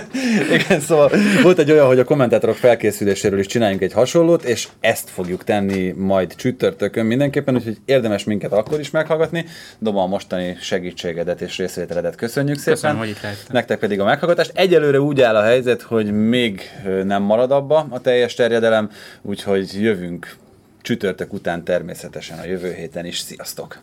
Igen, 0.56 0.80
szóval 0.80 1.10
volt 1.42 1.58
egy 1.58 1.70
olyan, 1.70 1.86
hogy 1.86 1.98
a 1.98 2.04
kommentátorok 2.04 2.56
felkészüléséről 2.56 3.38
is 3.38 3.46
csináljunk 3.46 3.82
egy 3.82 3.92
hasonlót, 3.92 4.42
és 4.42 4.68
ezt 4.80 5.10
fogjuk 5.10 5.44
tenni 5.44 5.90
majd 5.96 6.34
csütörtökön 6.34 7.06
mindenképpen, 7.06 7.54
úgyhogy 7.54 7.76
érdemes 7.84 8.24
minket 8.24 8.52
akkor 8.52 8.80
is 8.80 8.90
meghallgatni. 8.90 9.44
Doma 9.78 10.02
a 10.02 10.06
mostani 10.06 10.56
segítségedet 10.60 11.40
és 11.40 11.58
részvételedet 11.58 12.14
köszönjük 12.14 12.58
szépen. 12.58 12.72
Köszönöm, 12.74 12.96
hogy 12.96 13.08
itt 13.08 13.20
lehettem. 13.20 13.46
Nektek 13.50 13.78
pedig 13.78 14.00
a 14.00 14.04
meghallgatást. 14.04 14.52
Egyelőre 14.54 15.00
úgy 15.00 15.20
áll 15.20 15.36
a 15.36 15.42
helyzet, 15.42 15.82
hogy 15.82 16.12
még 16.12 16.62
nem 17.04 17.22
marad 17.22 17.50
abba 17.50 17.86
a 17.90 18.00
teljes 18.00 18.34
terjedelem, 18.34 18.90
úgyhogy 19.22 19.82
jövünk 19.82 20.36
csütörtök 20.82 21.32
után 21.32 21.64
természetesen 21.64 22.38
a 22.38 22.44
jövő 22.44 22.72
héten 22.72 23.06
is. 23.06 23.18
Sziasztok! 23.18 23.80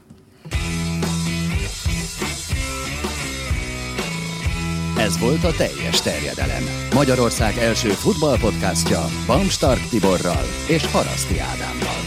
Ez 5.00 5.20
volt 5.20 5.44
a 5.44 5.52
teljes 5.52 6.02
terjedelem. 6.02 6.64
Magyarország 6.94 7.58
első 7.58 7.90
futballpodcastja 7.90 9.06
Bamstark 9.28 9.90
Tiborral 9.90 10.46
és 10.68 10.86
Haraszti 10.86 11.40
Ádámmal. 11.40 12.00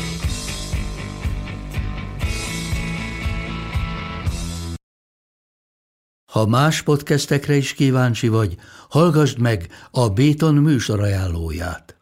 Ha 6.32 6.46
más 6.46 6.82
podcastekre 6.82 7.54
is 7.54 7.74
kíváncsi 7.74 8.28
vagy, 8.28 8.56
hallgassd 8.88 9.38
meg 9.38 9.66
a 9.90 10.08
Béton 10.08 10.54
műsor 10.54 11.00
ajánlóját. 11.00 12.01